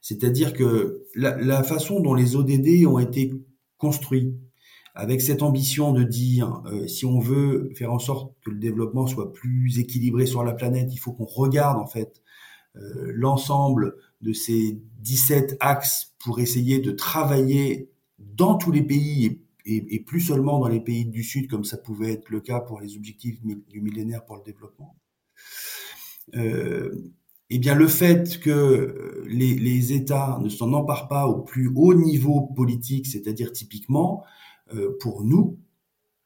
C'est-à-dire 0.00 0.54
que 0.54 1.04
la, 1.14 1.36
la, 1.36 1.62
façon 1.62 2.00
dont 2.00 2.14
les 2.14 2.36
ODD 2.36 2.86
ont 2.86 2.98
été 2.98 3.32
construit 3.84 4.34
avec 4.94 5.20
cette 5.20 5.42
ambition 5.42 5.92
de 5.92 6.04
dire 6.04 6.62
euh, 6.66 6.86
si 6.86 7.04
on 7.04 7.18
veut 7.18 7.70
faire 7.74 7.92
en 7.92 7.98
sorte 7.98 8.32
que 8.42 8.50
le 8.50 8.58
développement 8.58 9.06
soit 9.06 9.30
plus 9.34 9.78
équilibré 9.78 10.24
sur 10.24 10.42
la 10.42 10.54
planète, 10.54 10.88
il 10.90 10.96
faut 10.96 11.12
qu'on 11.12 11.26
regarde 11.26 11.78
en 11.78 11.86
fait 11.86 12.22
euh, 12.76 13.12
l'ensemble 13.14 13.96
de 14.22 14.32
ces 14.32 14.80
17 15.00 15.58
axes 15.60 16.14
pour 16.18 16.40
essayer 16.40 16.78
de 16.78 16.92
travailler 16.92 17.90
dans 18.18 18.54
tous 18.54 18.72
les 18.72 18.82
pays 18.82 19.42
et, 19.66 20.00
plus 20.00 20.20
seulement 20.20 20.58
dans 20.58 20.68
les 20.68 20.80
pays 20.80 21.04
du 21.04 21.22
Sud 21.22 21.50
comme 21.50 21.64
ça 21.64 21.76
pouvait 21.76 22.12
être 22.12 22.30
le 22.30 22.40
cas 22.40 22.60
pour 22.60 22.80
les 22.80 22.96
objectifs 22.96 23.40
du 23.42 23.80
millénaire 23.80 24.24
pour 24.24 24.36
le 24.36 24.42
développement. 24.42 24.96
Euh, 26.34 26.90
eh 27.50 27.58
bien 27.58 27.74
le 27.74 27.88
fait 27.88 28.40
que 28.40 28.50
euh, 28.50 29.24
les, 29.28 29.92
États 29.92 30.38
ne 30.42 30.48
s'en 30.48 30.72
emparent 30.72 31.08
pas 31.08 31.26
au 31.26 31.42
plus 31.42 31.70
haut 31.74 31.94
niveau 31.94 32.40
politique, 32.40 33.06
c'est-à-dire 33.06 33.52
typiquement, 33.52 34.24
euh, 34.74 34.96
pour 35.00 35.24
nous, 35.24 35.58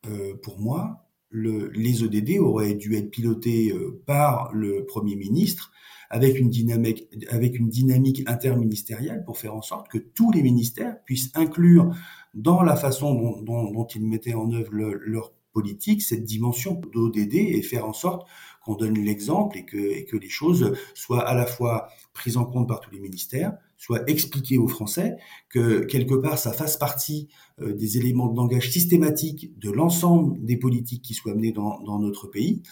euh, 0.06 0.34
pour 0.42 0.60
moi, 0.60 1.06
le, 1.30 1.68
les 1.70 2.02
ODD 2.02 2.38
auraient 2.38 2.74
dû 2.74 2.94
être 2.94 3.10
pilotés 3.10 3.74
par 4.06 4.50
le 4.54 4.86
Premier 4.86 5.16
ministre 5.16 5.72
avec 6.08 6.38
une 6.38 6.48
dynamique, 6.48 7.06
avec 7.28 7.58
une 7.58 7.68
dynamique 7.68 8.22
interministérielle 8.26 9.24
pour 9.24 9.36
faire 9.36 9.54
en 9.54 9.60
sorte 9.60 9.88
que 9.88 9.98
tous 9.98 10.30
les 10.32 10.42
ministères 10.42 11.02
puissent 11.04 11.30
inclure 11.34 11.94
dans 12.32 12.62
la 12.62 12.76
façon 12.76 13.42
dont 13.42 13.86
ils 13.86 14.06
mettaient 14.06 14.32
en 14.32 14.50
œuvre 14.52 14.72
leur 14.72 15.32
politique 15.52 16.02
cette 16.02 16.24
dimension 16.24 16.80
d'ODD 16.92 17.34
et 17.34 17.62
faire 17.62 17.86
en 17.86 17.92
sorte 17.92 18.26
qu'on 18.68 18.74
donne 18.74 18.98
l'exemple 18.98 19.56
et 19.56 19.64
que, 19.64 19.78
et 19.78 20.04
que 20.04 20.18
les 20.18 20.28
choses 20.28 20.74
soient 20.94 21.26
à 21.26 21.34
la 21.34 21.46
fois 21.46 21.88
prises 22.12 22.36
en 22.36 22.44
compte 22.44 22.68
par 22.68 22.80
tous 22.80 22.90
les 22.90 23.00
ministères, 23.00 23.54
soient 23.78 24.02
expliquées 24.06 24.58
aux 24.58 24.68
Français, 24.68 25.16
que 25.48 25.84
quelque 25.86 26.14
part 26.14 26.36
ça 26.36 26.52
fasse 26.52 26.76
partie 26.76 27.28
euh, 27.62 27.72
des 27.72 27.96
éléments 27.96 28.28
de 28.28 28.36
langage 28.36 28.70
systématique 28.70 29.58
de 29.58 29.70
l'ensemble 29.70 30.44
des 30.44 30.58
politiques 30.58 31.00
qui 31.00 31.14
soient 31.14 31.34
menées 31.34 31.52
dans, 31.52 31.80
dans 31.80 31.98
notre 31.98 32.26
pays, 32.26 32.62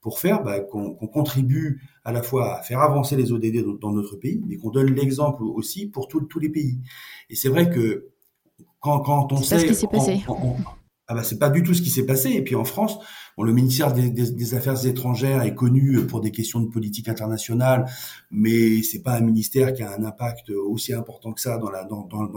pour 0.00 0.18
faire 0.18 0.42
bah, 0.42 0.58
qu'on 0.58 0.94
contribue 1.06 1.80
à 2.02 2.10
la 2.10 2.22
fois 2.22 2.58
à 2.58 2.62
faire 2.62 2.80
avancer 2.80 3.14
les 3.16 3.30
ODD 3.30 3.78
dans 3.80 3.92
notre 3.92 4.16
pays, 4.16 4.42
mais 4.48 4.56
qu'on 4.56 4.70
donne 4.70 4.92
l'exemple 4.92 5.44
aussi 5.44 5.86
pour 5.86 6.08
tous 6.08 6.38
les 6.40 6.48
pays. 6.48 6.80
Et 7.30 7.36
c'est 7.36 7.48
vrai 7.48 7.70
que 7.70 8.08
quand, 8.80 8.98
quand 9.00 9.32
on 9.32 9.36
sait... 9.36 9.60
ce 9.60 9.66
qui 9.66 9.74
s'est 9.74 9.86
passé 9.86 10.24
ah 11.06 11.14
bah 11.14 11.22
c'est 11.22 11.38
pas 11.38 11.50
du 11.50 11.62
tout 11.62 11.74
ce 11.74 11.82
qui 11.82 11.90
s'est 11.90 12.06
passé. 12.06 12.30
Et 12.30 12.42
puis 12.42 12.54
en 12.54 12.64
France, 12.64 12.98
bon, 13.36 13.42
le 13.42 13.52
ministère 13.52 13.92
des, 13.92 14.54
Affaires 14.54 14.86
étrangères 14.86 15.42
est 15.42 15.54
connu 15.54 16.06
pour 16.06 16.20
des 16.20 16.30
questions 16.30 16.60
de 16.60 16.68
politique 16.68 17.08
internationale, 17.08 17.86
mais 18.30 18.82
c'est 18.82 19.02
pas 19.02 19.16
un 19.16 19.20
ministère 19.20 19.72
qui 19.72 19.82
a 19.82 19.92
un 19.92 20.04
impact 20.04 20.50
aussi 20.50 20.92
important 20.94 21.32
que 21.32 21.40
ça 21.40 21.58
dans 21.58 21.70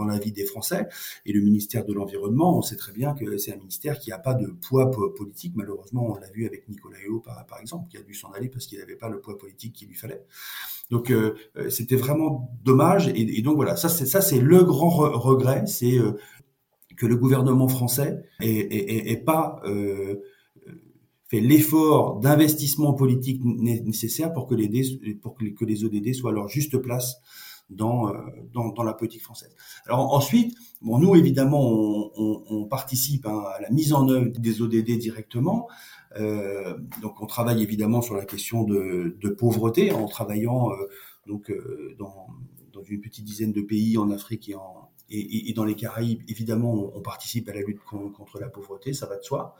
la 0.04 0.18
vie 0.18 0.32
des 0.32 0.44
Français. 0.44 0.86
Et 1.24 1.32
le 1.32 1.40
ministère 1.40 1.84
de 1.84 1.92
l'environnement, 1.92 2.58
on 2.58 2.62
sait 2.62 2.76
très 2.76 2.92
bien 2.92 3.14
que 3.14 3.38
c'est 3.38 3.52
un 3.52 3.56
ministère 3.56 3.98
qui 3.98 4.12
a 4.12 4.18
pas 4.18 4.34
de 4.34 4.46
poids 4.46 4.90
politique. 5.16 5.52
Malheureusement, 5.56 6.06
on 6.10 6.16
l'a 6.16 6.30
vu 6.30 6.46
avec 6.46 6.68
Nicolas 6.68 6.98
Hulot 7.04 7.20
par, 7.20 7.60
exemple, 7.60 7.88
qui 7.88 7.96
a 7.96 8.02
dû 8.02 8.14
s'en 8.14 8.30
aller 8.32 8.48
parce 8.48 8.66
qu'il 8.66 8.78
n'avait 8.78 8.96
pas 8.96 9.08
le 9.08 9.20
poids 9.20 9.38
politique 9.38 9.74
qu'il 9.74 9.88
lui 9.88 9.94
fallait. 9.94 10.24
Donc 10.90 11.10
euh, 11.10 11.34
euh, 11.56 11.70
c'était 11.70 11.96
vraiment 11.96 12.50
dommage. 12.64 13.08
Et, 13.08 13.42
donc 13.42 13.56
voilà, 13.56 13.76
ça 13.76 13.88
c'est 13.88 14.06
ça 14.06 14.20
c'est 14.20 14.40
le 14.40 14.64
grand 14.64 14.88
regret, 14.88 15.64
c'est 15.66 15.98
euh, 15.98 16.18
que 16.98 17.06
le 17.06 17.16
gouvernement 17.16 17.68
français 17.68 18.22
ait, 18.40 19.22
pas 19.24 19.60
euh, 19.64 20.16
fait 21.28 21.40
l'effort 21.40 22.18
d'investissement 22.18 22.92
politique 22.92 23.42
nécessaire 23.44 24.32
pour 24.32 24.46
que 24.46 24.54
les 24.54 24.68
pour 25.22 25.36
que 25.36 25.64
les 25.64 25.84
ODD 25.84 26.12
soient 26.12 26.30
à 26.30 26.34
leur 26.34 26.48
juste 26.48 26.76
place 26.78 27.16
dans, 27.70 28.08
euh, 28.08 28.14
dans, 28.52 28.70
dans, 28.70 28.82
la 28.82 28.94
politique 28.94 29.22
française. 29.22 29.54
Alors 29.86 30.14
ensuite, 30.14 30.56
bon, 30.80 30.98
nous 30.98 31.14
évidemment, 31.14 31.60
on, 31.60 32.10
on, 32.16 32.44
on 32.48 32.64
participe 32.64 33.26
hein, 33.26 33.44
à 33.56 33.60
la 33.60 33.70
mise 33.70 33.92
en 33.92 34.08
œuvre 34.08 34.30
des 34.38 34.62
ODD 34.62 34.98
directement. 34.98 35.68
Euh, 36.16 36.74
donc 37.02 37.20
on 37.20 37.26
travaille 37.26 37.62
évidemment 37.62 38.00
sur 38.00 38.14
la 38.14 38.24
question 38.24 38.64
de, 38.64 39.16
de 39.20 39.28
pauvreté 39.28 39.92
en 39.92 40.06
travaillant 40.06 40.70
euh, 40.72 40.88
donc 41.26 41.50
euh, 41.50 41.94
dans, 41.98 42.28
dans 42.72 42.82
une 42.82 43.02
petite 43.02 43.26
dizaine 43.26 43.52
de 43.52 43.60
pays 43.60 43.98
en 43.98 44.10
Afrique 44.10 44.48
et 44.48 44.54
en, 44.54 44.87
et, 45.10 45.52
dans 45.54 45.64
les 45.64 45.74
Caraïbes, 45.74 46.22
évidemment, 46.28 46.90
on, 46.94 47.00
participe 47.00 47.48
à 47.48 47.54
la 47.54 47.60
lutte 47.60 47.80
contre 47.80 48.38
la 48.38 48.48
pauvreté, 48.48 48.92
ça 48.92 49.06
va 49.06 49.16
de 49.16 49.22
soi. 49.22 49.56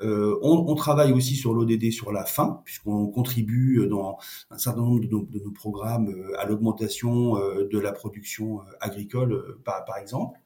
Euh, 0.00 0.38
on, 0.42 0.74
travaille 0.76 1.12
aussi 1.12 1.34
sur 1.34 1.52
l'ODD 1.52 1.90
sur 1.90 2.12
la 2.12 2.24
faim, 2.24 2.62
puisqu'on 2.64 3.08
contribue 3.08 3.86
dans 3.88 4.16
un 4.50 4.58
certain 4.58 4.82
nombre 4.82 5.00
de 5.00 5.08
nos, 5.08 5.50
programmes 5.50 6.08
euh, 6.08 6.38
à 6.38 6.46
l'augmentation 6.46 7.36
euh, 7.36 7.68
de 7.70 7.78
la 7.78 7.92
production 7.92 8.60
agricole, 8.80 9.56
par, 9.64 9.98
exemple. 10.00 10.38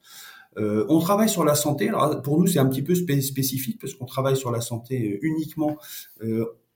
On 0.57 0.99
travaille 0.99 1.29
sur 1.29 1.43
la 1.43 1.55
santé. 1.55 1.89
Alors 1.89 2.21
pour 2.21 2.39
nous, 2.39 2.47
c'est 2.47 2.59
un 2.59 2.67
petit 2.67 2.83
peu 2.83 2.93
spécifique 2.93 3.79
parce 3.79 3.93
qu'on 3.95 4.05
travaille 4.05 4.37
sur 4.37 4.51
la 4.51 4.61
santé 4.61 5.17
uniquement 5.23 5.77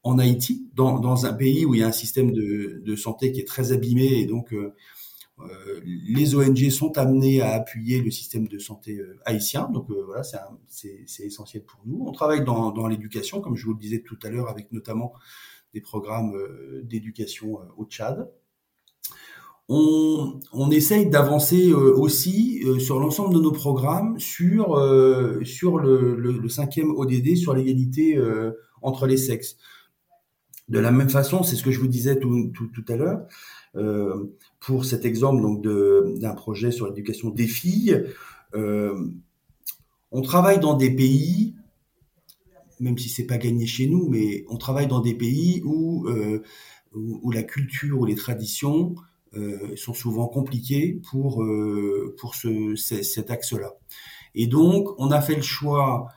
en 0.01 0.17
Haïti, 0.17 0.67
dans, 0.73 0.99
dans, 0.99 1.27
un 1.27 1.33
pays 1.33 1.63
où 1.63 1.75
il 1.75 1.81
y 1.81 1.83
a 1.83 1.87
un 1.87 1.91
système 1.91 2.31
de, 2.31 2.81
de, 2.83 2.95
santé 2.95 3.31
qui 3.31 3.39
est 3.39 3.47
très 3.47 3.73
abîmé 3.73 4.19
et 4.19 4.25
donc 4.25 4.51
les 5.85 6.35
ONG 6.35 6.69
sont 6.69 6.97
amenées 6.97 7.41
à 7.41 7.53
appuyer 7.53 8.01
le 8.01 8.09
système 8.09 8.47
de 8.47 8.57
santé 8.57 8.99
haïtien, 9.25 9.69
donc 9.71 9.87
voilà, 9.89 10.23
c'est 10.23 11.23
essentiel 11.23 11.63
pour 11.63 11.81
nous. 11.85 12.03
On 12.07 12.11
travaille 12.11 12.43
dans, 12.43 12.87
l'éducation, 12.87 13.39
comme 13.41 13.55
je 13.55 13.65
vous 13.65 13.73
le 13.73 13.79
disais 13.79 13.99
tout 13.99 14.17
à 14.23 14.29
l'heure, 14.29 14.49
avec 14.49 14.71
notamment 14.71 15.13
des 15.73 15.81
programmes 15.81 16.33
d'éducation 16.83 17.59
au 17.77 17.85
Tchad 17.85 18.27
on, 19.69 20.71
essaye 20.71 21.09
d'avancer 21.09 21.69
euh, 21.69 21.93
aussi 21.97 22.61
euh, 22.65 22.79
sur 22.79 22.99
l'ensemble 22.99 23.33
de 23.33 23.39
nos 23.39 23.51
programmes 23.51 24.17
sur 24.17 24.77
euh, 24.77 25.43
sur 25.43 25.77
le, 25.77 26.15
le, 26.15 26.49
cinquième 26.49 26.91
ODD 26.91 27.35
sur 27.35 27.53
l'égalité 27.53 28.19
entre 28.81 29.07
les 29.07 29.17
sexes. 29.17 29.57
De 30.69 30.79
la 30.79 30.91
même 30.91 31.09
façon, 31.09 31.43
c'est 31.43 31.55
ce 31.55 31.63
que 31.63 31.71
je 31.71 31.79
vous 31.79 31.87
disais 31.87 32.19
tout, 32.19 32.51
tout, 32.53 32.67
tout 32.67 32.83
à 32.89 32.97
l'heure, 32.97 33.25
pour 34.59 34.85
cet 34.85 35.05
exemple 35.05 35.41
donc 35.41 35.61
d'un 36.19 36.33
projet 36.33 36.71
sur 36.71 36.87
l'éducation 36.87 37.29
des 37.29 37.47
filles. 37.47 38.05
on 38.53 40.21
travaille 40.21 40.59
dans 40.59 40.75
des 40.75 40.89
pays, 40.89 41.55
même 42.79 42.97
si 42.97 43.09
c'est 43.09 43.25
pas 43.25 43.37
gagné 43.37 43.65
chez 43.65 43.87
nous, 43.87 44.07
mais 44.07 44.45
on 44.49 44.57
travaille 44.57 44.87
dans 44.87 45.01
des 45.01 45.13
pays 45.13 45.61
où, 45.63 46.07
où, 46.93 47.19
où 47.21 47.31
la 47.31 47.43
culture 47.43 47.99
ou 47.99 48.05
les 48.05 48.15
traditions 48.15 48.95
euh, 49.37 49.75
sont 49.75 49.93
souvent 49.93 50.27
compliqués 50.27 51.01
pour 51.09 51.43
euh, 51.43 52.15
pour 52.17 52.33
ce, 52.33 52.75
cet 52.75 53.29
axe-là. 53.29 53.73
Et 54.35 54.47
donc, 54.47 54.89
on 54.99 55.11
a 55.11 55.21
fait 55.21 55.35
le 55.35 55.41
choix 55.41 56.07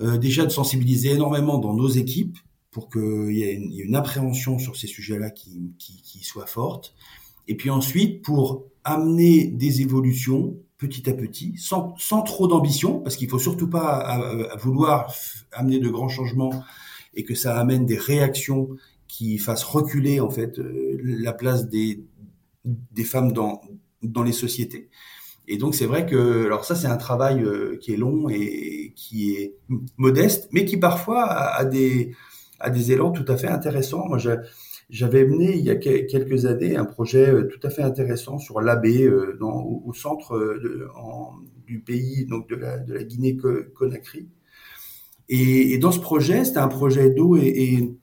euh, 0.00 0.18
déjà 0.18 0.44
de 0.44 0.50
sensibiliser 0.50 1.12
énormément 1.12 1.58
dans 1.58 1.72
nos 1.72 1.88
équipes 1.88 2.36
pour 2.70 2.88
qu'il 2.88 3.32
y 3.32 3.42
ait 3.42 3.54
une, 3.54 3.72
une, 3.72 3.94
appréhension 3.96 4.58
sur 4.58 4.76
ces 4.76 4.86
sujets-là 4.86 5.30
qui, 5.30 5.72
qui, 5.78 6.00
qui, 6.02 6.24
soit 6.24 6.46
forte. 6.46 6.94
Et 7.48 7.56
puis 7.56 7.70
ensuite, 7.70 8.22
pour 8.22 8.64
amener 8.84 9.46
des 9.48 9.82
évolutions 9.82 10.56
petit 10.80 11.08
à 11.10 11.12
petit, 11.12 11.54
sans, 11.58 11.94
sans 11.98 12.22
trop 12.22 12.48
d'ambition, 12.48 13.00
parce 13.00 13.16
qu'il 13.16 13.28
faut 13.28 13.38
surtout 13.38 13.68
pas 13.68 13.98
à, 13.98 14.56
vouloir 14.56 15.12
amener 15.52 15.78
de 15.78 15.88
grands 15.88 16.08
changements 16.08 16.64
et 17.14 17.24
que 17.24 17.34
ça 17.34 17.58
amène 17.58 17.84
des 17.84 17.98
réactions 17.98 18.70
qui 19.06 19.38
fassent 19.38 19.64
reculer 19.64 20.20
en 20.20 20.30
fait 20.30 20.58
la 20.58 21.32
place 21.32 21.68
des, 21.68 22.02
des 22.64 23.04
femmes 23.04 23.32
dans, 23.32 23.60
dans 24.02 24.22
les 24.22 24.32
sociétés. 24.32 24.88
Et 25.48 25.58
donc 25.58 25.74
c'est 25.74 25.86
vrai 25.86 26.06
que 26.06 26.46
alors 26.46 26.64
ça 26.64 26.74
c'est 26.74 26.86
un 26.86 26.96
travail 26.96 27.42
euh, 27.42 27.76
qui 27.80 27.92
est 27.92 27.96
long 27.96 28.28
et 28.28 28.92
qui 28.94 29.32
est 29.32 29.56
modeste, 29.96 30.48
mais 30.52 30.64
qui 30.64 30.76
parfois 30.76 31.24
a, 31.24 31.64
des 31.64 32.14
a 32.60 32.70
des 32.70 32.92
élans 32.92 33.10
tout 33.10 33.24
à 33.28 33.36
fait 33.36 33.48
intéressants. 33.48 34.06
Moi 34.06 34.18
j'avais 34.88 35.24
mené 35.24 35.56
il 35.56 35.64
y 35.64 35.70
a 35.70 35.76
quelques 35.76 36.46
années 36.46 36.76
un 36.76 36.84
projet 36.84 37.28
euh, 37.28 37.48
tout 37.48 37.64
à 37.66 37.70
fait 37.70 37.82
intéressant 37.82 38.38
sur 38.38 38.60
l'abbé 38.60 39.04
euh, 39.04 39.38
au, 39.40 39.92
centre 39.94 40.58
en, 40.96 41.34
du 41.66 41.80
pays 41.80 42.26
donc 42.26 42.48
de 42.48 42.56
la, 42.56 42.78
de 42.78 42.94
la 42.94 43.04
Guinée 43.04 43.36
Conakry. 43.74 44.28
Et, 45.28 45.72
et 45.72 45.78
dans 45.78 45.92
ce 45.92 46.00
projet 46.00 46.44
c'était 46.44 46.58
un 46.58 46.68
projet 46.68 47.10
d'eau 47.10 47.36
et, 47.36 47.46
et 47.46 47.94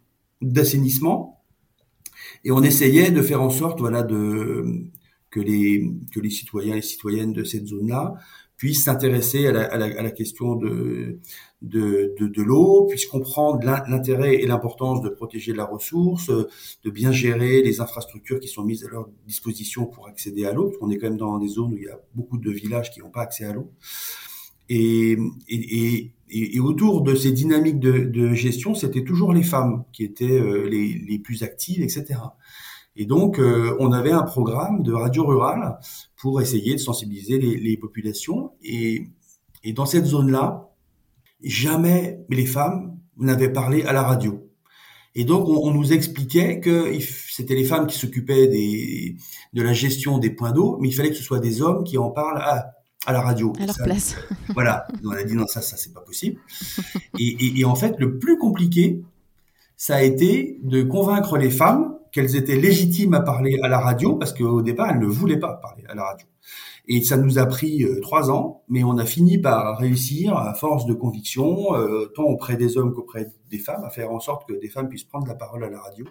d'assainissement 0.41 1.37
et 2.43 2.51
on 2.51 2.63
essayait 2.63 3.11
de 3.11 3.21
faire 3.21 3.41
en 3.41 3.49
sorte, 3.49 3.79
voilà, 3.79 4.03
de 4.03 4.63
que 5.29 5.39
les 5.41 5.91
que 6.13 6.19
les 6.19 6.29
citoyens 6.29 6.75
et 6.77 6.81
citoyennes 6.81 7.33
de 7.33 7.43
cette 7.43 7.67
zone-là 7.67 8.15
puissent 8.57 8.83
s'intéresser 8.83 9.47
à 9.47 9.51
la, 9.51 9.63
à, 9.63 9.77
la, 9.77 9.85
à 9.85 10.01
la, 10.01 10.11
question 10.11 10.55
de 10.55 11.19
de, 11.61 12.13
de, 12.19 12.27
de 12.27 12.43
l'eau, 12.43 12.85
puissent 12.87 13.07
comprendre 13.07 13.59
l'intérêt 13.87 14.35
et 14.35 14.45
l'importance 14.45 15.01
de 15.01 15.09
protéger 15.09 15.53
la 15.53 15.65
ressource, 15.65 16.29
de 16.29 16.89
bien 16.89 17.11
gérer 17.11 17.61
les 17.61 17.81
infrastructures 17.81 18.39
qui 18.39 18.47
sont 18.47 18.63
mises 18.63 18.85
à 18.85 18.89
leur 18.89 19.07
disposition 19.25 19.85
pour 19.85 20.07
accéder 20.07 20.45
à 20.45 20.53
l'eau, 20.53 20.65
parce 20.65 20.77
qu'on 20.77 20.91
est 20.91 20.97
quand 20.97 21.07
même 21.09 21.17
dans 21.17 21.37
des 21.39 21.47
zones 21.47 21.73
où 21.73 21.77
il 21.77 21.83
y 21.83 21.89
a 21.89 21.99
beaucoup 22.13 22.37
de 22.37 22.51
villages 22.51 22.91
qui 22.91 22.99
n'ont 22.99 23.09
pas 23.09 23.21
accès 23.21 23.45
à 23.45 23.53
l'eau. 23.53 23.71
Et, 24.69 25.17
et, 25.47 26.11
et, 26.29 26.59
autour 26.59 27.01
de 27.01 27.15
ces 27.15 27.31
dynamiques 27.31 27.79
de, 27.79 27.99
de 27.99 28.33
gestion, 28.33 28.75
c'était 28.75 29.03
toujours 29.03 29.31
les 29.31 29.43
femmes 29.43 29.85
qui 29.93 30.03
étaient 30.03 30.39
euh, 30.39 30.67
les, 30.67 31.19
plus 31.19 31.43
actives, 31.43 31.81
etc. 31.81 32.19
Et 32.97 33.05
donc, 33.05 33.39
euh, 33.39 33.77
on 33.79 33.91
avait 33.91 34.11
un 34.11 34.23
programme 34.23 34.81
de 34.81 34.91
radio 34.91 35.25
rurale 35.25 35.77
pour 36.15 36.41
essayer 36.41 36.73
de 36.73 36.79
sensibiliser 36.79 37.37
les, 37.37 37.55
les 37.57 37.77
populations. 37.77 38.51
Et, 38.63 39.07
et 39.63 39.71
dans 39.71 39.85
cette 39.85 40.05
zone-là, 40.05 40.69
jamais 41.43 42.19
les 42.29 42.47
femmes 42.47 42.97
n'avaient 43.17 43.53
parlé 43.53 43.83
à 43.83 43.93
la 43.93 44.01
radio. 44.01 44.43
Et 45.13 45.25
donc, 45.25 45.47
on, 45.47 45.67
on 45.67 45.71
nous 45.71 45.93
expliquait 45.93 46.59
que 46.59 46.91
c'était 47.29 47.55
les 47.55 47.65
femmes 47.65 47.85
qui 47.85 47.97
s'occupaient 47.97 48.47
des, 48.47 49.15
de 49.53 49.61
la 49.61 49.73
gestion 49.73 50.17
des 50.17 50.31
points 50.31 50.51
d'eau, 50.51 50.77
mais 50.79 50.89
il 50.89 50.93
fallait 50.93 51.09
que 51.09 51.15
ce 51.15 51.23
soit 51.23 51.39
des 51.39 51.61
hommes 51.61 51.83
qui 51.83 51.99
en 51.99 52.09
parlent 52.09 52.41
à, 52.41 52.71
à 53.05 53.13
la 53.13 53.21
radio. 53.21 53.53
À 53.59 53.67
leur 53.67 53.77
place. 53.77 54.15
voilà, 54.55 54.87
on 55.03 55.11
a 55.11 55.23
dit 55.23 55.35
non, 55.35 55.45
ça, 55.47 55.61
ça 55.61 55.77
c'est 55.77 55.93
pas 55.93 56.01
possible. 56.01 56.39
Et, 57.19 57.59
et, 57.59 57.65
en 57.65 57.75
fait, 57.75 57.95
le 57.99 58.17
plus 58.17 58.39
compliqué, 58.39 59.03
ça 59.75 59.97
a 59.97 60.01
été 60.01 60.59
de 60.63 60.81
convaincre 60.81 61.37
les 61.37 61.51
femmes 61.51 61.95
qu'elles 62.11 62.35
étaient 62.35 62.55
légitimes 62.55 63.13
à 63.13 63.21
parler 63.21 63.59
à 63.63 63.67
la 63.67 63.79
radio, 63.79 64.15
parce 64.15 64.33
qu'au 64.33 64.61
départ, 64.61 64.91
elles 64.91 64.99
ne 64.99 65.07
voulaient 65.07 65.39
pas 65.39 65.53
parler 65.53 65.83
à 65.87 65.95
la 65.95 66.03
radio. 66.03 66.27
Et 66.89 67.03
ça 67.03 67.17
nous 67.17 67.37
a 67.37 67.45
pris 67.45 67.83
euh, 67.83 67.99
trois 67.99 68.31
ans, 68.31 68.63
mais 68.69 68.83
on 68.83 68.97
a 68.97 69.05
fini 69.05 69.37
par 69.37 69.77
réussir, 69.77 70.37
à 70.37 70.53
force 70.53 70.85
de 70.85 70.93
conviction, 70.93 71.75
euh, 71.75 72.05
tant 72.15 72.23
auprès 72.23 72.55
des 72.55 72.77
hommes 72.77 72.93
qu'auprès 72.93 73.27
des 73.49 73.59
femmes, 73.59 73.83
à 73.83 73.89
faire 73.89 74.11
en 74.11 74.21
sorte 74.21 74.47
que 74.47 74.53
des 74.53 74.69
femmes 74.69 74.87
puissent 74.87 75.03
prendre 75.03 75.27
la 75.27 75.35
parole 75.35 75.65
à 75.65 75.69
la 75.69 75.81
radio. 75.81 76.05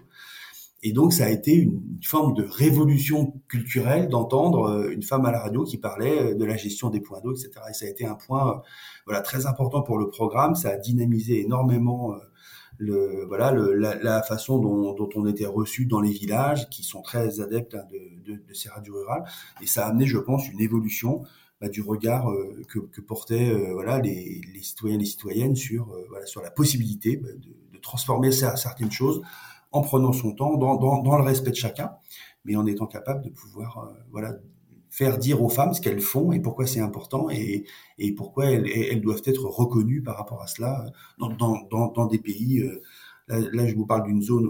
Et 0.82 0.92
donc, 0.92 1.14
ça 1.14 1.24
a 1.24 1.30
été 1.30 1.54
une 1.54 1.80
forme 2.02 2.34
de 2.34 2.44
révolution 2.44 3.40
culturelle 3.48 4.08
d'entendre 4.08 4.68
euh, 4.68 4.90
une 4.90 5.02
femme 5.02 5.24
à 5.24 5.32
la 5.32 5.40
radio 5.40 5.64
qui 5.64 5.78
parlait 5.78 6.34
de 6.34 6.44
la 6.44 6.56
gestion 6.58 6.90
des 6.90 7.00
points 7.00 7.20
d'eau, 7.22 7.32
etc. 7.32 7.52
Et 7.70 7.72
ça 7.72 7.86
a 7.86 7.88
été 7.88 8.04
un 8.04 8.14
point 8.14 8.62
voilà 9.06 9.22
très 9.22 9.46
important 9.46 9.80
pour 9.80 9.96
le 9.96 10.08
programme. 10.08 10.54
Ça 10.54 10.70
a 10.70 10.76
dynamisé 10.76 11.40
énormément 11.40 12.14
le 12.78 13.24
voilà 13.26 13.52
le, 13.52 13.74
la, 13.74 13.94
la, 13.96 14.22
façon 14.22 14.58
dont, 14.58 14.92
dont, 14.94 15.08
on 15.14 15.26
était 15.26 15.46
reçu 15.46 15.86
dans 15.86 16.00
les 16.00 16.10
villages, 16.10 16.68
qui 16.70 16.82
sont 16.82 17.02
très 17.02 17.40
adeptes 17.40 17.74
hein, 17.74 17.84
de, 17.90 18.32
de, 18.32 18.42
de, 18.46 18.54
ces 18.54 18.68
radios 18.68 18.94
rurales. 18.94 19.24
Et 19.62 19.66
ça 19.66 19.86
a 19.86 19.90
amené, 19.90 20.06
je 20.06 20.18
pense, 20.18 20.48
une 20.48 20.60
évolution 20.60 21.22
bah, 21.60 21.68
du 21.68 21.82
regard 21.82 22.30
que, 22.68 22.78
que, 22.80 23.00
portaient 23.00 23.54
voilà 23.72 24.00
les, 24.00 24.42
les, 24.52 24.62
citoyens 24.62 24.98
les 24.98 25.06
citoyennes 25.06 25.56
sur 25.56 25.96
voilà 26.10 26.26
sur 26.26 26.42
la 26.42 26.50
possibilité 26.50 27.16
bah, 27.16 27.30
de, 27.32 27.56
de 27.72 27.80
transformer 27.80 28.30
certaines 28.32 28.92
choses 28.92 29.22
en 29.72 29.82
prenant 29.82 30.12
son 30.12 30.32
temps, 30.32 30.56
dans, 30.56 30.76
dans, 30.76 31.02
dans, 31.02 31.16
le 31.16 31.22
respect 31.24 31.50
de 31.50 31.56
chacun, 31.56 31.92
mais 32.44 32.56
en 32.56 32.66
étant 32.66 32.86
capable 32.86 33.22
de 33.22 33.30
pouvoir 33.30 33.78
euh, 33.78 33.92
voilà 34.10 34.34
faire 34.96 35.18
dire 35.18 35.42
aux 35.42 35.50
femmes 35.50 35.74
ce 35.74 35.82
qu'elles 35.82 36.00
font 36.00 36.32
et 36.32 36.40
pourquoi 36.40 36.66
c'est 36.66 36.80
important 36.80 37.28
et, 37.28 37.66
pourquoi 38.16 38.46
elles, 38.46 38.66
elles, 38.66 39.02
doivent 39.02 39.20
être 39.26 39.44
reconnues 39.44 40.02
par 40.02 40.16
rapport 40.16 40.40
à 40.40 40.46
cela 40.46 40.86
dans, 41.18 42.06
des 42.06 42.18
pays. 42.18 42.60
Euh, 42.60 42.80
là, 43.28 43.66
je 43.66 43.74
vous 43.74 43.84
parle 43.84 44.04
d'une 44.04 44.22
zone 44.22 44.48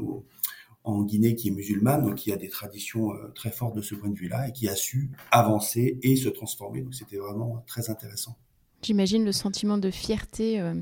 en 0.85 1.02
Guinée 1.02 1.35
qui 1.35 1.48
est 1.48 1.50
musulmane, 1.50 2.04
donc 2.04 2.14
qui 2.14 2.32
a 2.32 2.37
des 2.37 2.48
traditions 2.48 3.12
euh, 3.12 3.32
très 3.35 3.50
fortes 3.50 3.74
de 3.74 3.82
ce 3.82 3.96
point 3.96 4.09
de 4.09 4.14
vue-là 4.14 4.48
et 4.48 4.52
qui 4.52 4.68
a 4.68 4.76
su 4.76 5.11
avancer 5.32 5.98
et 6.04 6.14
se 6.14 6.28
transformer. 6.28 6.82
Donc 6.82 6.94
c'était 6.94 7.16
vraiment 7.16 7.64
très 7.66 7.90
intéressant. 7.90 8.38
J'imagine 8.82 9.24
le 9.24 9.32
sentiment 9.32 9.78
de 9.78 9.90
fierté 9.90 10.60
euh, 10.60 10.74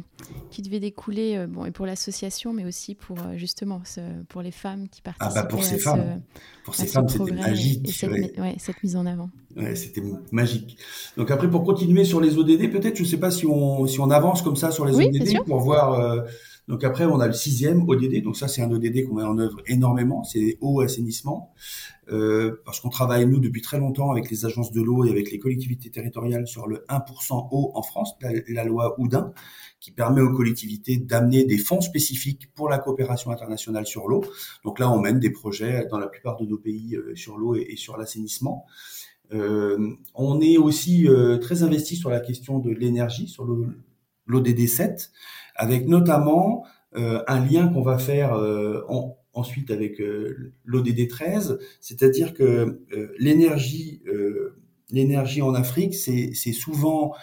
qui 0.50 0.62
devait 0.62 0.80
découler, 0.80 1.36
euh, 1.36 1.46
bon, 1.46 1.64
et 1.64 1.70
pour 1.70 1.86
l'association, 1.86 2.52
mais 2.52 2.64
aussi 2.64 2.94
pour 2.94 3.16
euh, 3.18 3.36
justement 3.36 3.80
ce, 3.84 4.00
pour 4.28 4.42
les 4.42 4.50
femmes 4.50 4.88
qui 4.88 5.00
participaient. 5.00 5.38
Ah 5.38 5.42
bah 5.42 5.48
pour 5.48 5.64
ces 5.64 5.78
femmes, 5.78 6.20
ce, 6.34 6.64
pour 6.64 6.74
ces 6.74 6.86
femmes, 6.86 7.08
c'était 7.08 7.32
magique. 7.32 7.88
Et 7.88 7.92
cette, 7.92 8.10
ouais. 8.10 8.32
Ouais, 8.38 8.56
cette, 8.58 8.82
mise 8.82 8.96
en 8.96 9.06
avant. 9.06 9.30
Ouais, 9.56 9.74
c'était 9.76 10.02
magique. 10.32 10.76
Donc 11.16 11.30
après, 11.30 11.48
pour 11.48 11.64
continuer 11.64 12.04
sur 12.04 12.20
les 12.20 12.36
ODD, 12.36 12.70
peut-être, 12.70 12.96
je 12.96 13.04
ne 13.04 13.08
sais 13.08 13.16
pas 13.16 13.30
si 13.30 13.46
on, 13.46 13.86
si 13.86 14.00
on 14.00 14.10
avance 14.10 14.42
comme 14.42 14.56
ça 14.56 14.70
sur 14.70 14.84
les 14.84 14.94
oui, 14.94 15.06
ODD 15.06 15.44
pour 15.46 15.60
voir. 15.60 16.24
Donc 16.66 16.82
après, 16.82 17.04
on 17.04 17.20
a 17.20 17.26
le 17.26 17.34
sixième 17.34 17.86
ODD. 17.86 18.22
Donc 18.22 18.36
ça, 18.36 18.48
c'est 18.48 18.62
un 18.62 18.70
ODD 18.70 19.06
qu'on 19.06 19.16
met 19.16 19.22
en 19.22 19.38
œuvre 19.38 19.58
énormément. 19.66 20.24
C'est 20.24 20.56
eau 20.60 20.80
assainissement. 20.80 21.52
Euh, 22.10 22.62
parce 22.64 22.80
qu'on 22.80 22.88
travaille, 22.88 23.26
nous, 23.26 23.38
depuis 23.38 23.60
très 23.60 23.78
longtemps 23.78 24.10
avec 24.10 24.30
les 24.30 24.46
agences 24.46 24.72
de 24.72 24.80
l'eau 24.80 25.04
et 25.04 25.10
avec 25.10 25.30
les 25.30 25.38
collectivités 25.38 25.90
territoriales 25.90 26.46
sur 26.46 26.66
le 26.66 26.84
1% 26.88 27.48
eau 27.50 27.70
en 27.74 27.82
France, 27.82 28.14
la, 28.48 28.64
loi 28.64 28.98
Oudin, 28.98 29.32
qui 29.80 29.90
permet 29.90 30.22
aux 30.22 30.32
collectivités 30.32 30.96
d'amener 30.96 31.44
des 31.44 31.58
fonds 31.58 31.82
spécifiques 31.82 32.50
pour 32.54 32.68
la 32.70 32.78
coopération 32.78 33.30
internationale 33.30 33.86
sur 33.86 34.08
l'eau. 34.08 34.24
Donc 34.64 34.78
là, 34.78 34.90
on 34.90 35.00
mène 35.00 35.18
des 35.18 35.30
projets 35.30 35.86
dans 35.90 35.98
la 35.98 36.06
plupart 36.06 36.36
de 36.38 36.46
nos 36.46 36.58
pays 36.58 36.96
euh, 36.96 37.14
sur 37.14 37.36
l'eau 37.36 37.54
et, 37.54 37.76
sur 37.76 37.98
l'assainissement. 37.98 38.64
Euh, 39.32 39.94
on 40.14 40.40
est 40.40 40.58
aussi 40.58 41.08
très 41.40 41.62
investi 41.62 41.96
sur 41.96 42.10
la 42.10 42.20
question 42.20 42.58
de 42.58 42.70
l'énergie, 42.70 43.28
sur 43.28 43.46
l'ODD 44.26 44.66
7, 44.66 45.10
avec 45.54 45.86
notamment 45.88 46.64
euh, 46.96 47.22
un 47.26 47.44
lien 47.44 47.68
qu'on 47.68 47.82
va 47.82 47.98
faire 47.98 48.34
en, 48.88 49.16
ensuite 49.34 49.70
avec 49.70 50.00
euh, 50.00 50.52
l'ODD 50.64 51.08
13, 51.08 51.58
c'est-à-dire 51.80 52.34
que 52.34 52.80
euh, 52.92 53.14
l'énergie, 53.18 54.00
euh, 54.06 54.56
l'énergie 54.90 55.42
en 55.42 55.54
Afrique, 55.54 55.94
c'est 55.94 56.32
souvent 56.52 57.14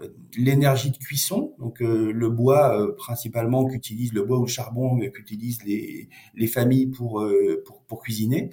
euh, 0.00 0.08
l'énergie 0.36 0.90
de 0.90 0.96
cuisson, 0.98 1.54
donc 1.58 1.80
euh, 1.80 2.12
le 2.12 2.28
bois 2.28 2.94
principalement 2.96 3.64
qu'utilise 3.66 4.12
le 4.12 4.22
bois 4.22 4.38
ou 4.38 4.44
le 4.46 4.50
charbon 4.50 4.98
qu'utilisent 5.14 5.64
les, 5.64 6.08
les 6.34 6.46
familles 6.46 6.88
pour, 6.88 7.24
pour, 7.64 7.82
pour 7.84 8.02
cuisiner. 8.02 8.50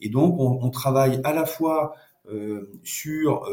Et 0.00 0.10
donc 0.10 0.38
on, 0.38 0.58
on 0.62 0.70
travaille 0.70 1.20
à 1.24 1.32
la 1.32 1.46
fois 1.46 1.94
sur 2.82 3.48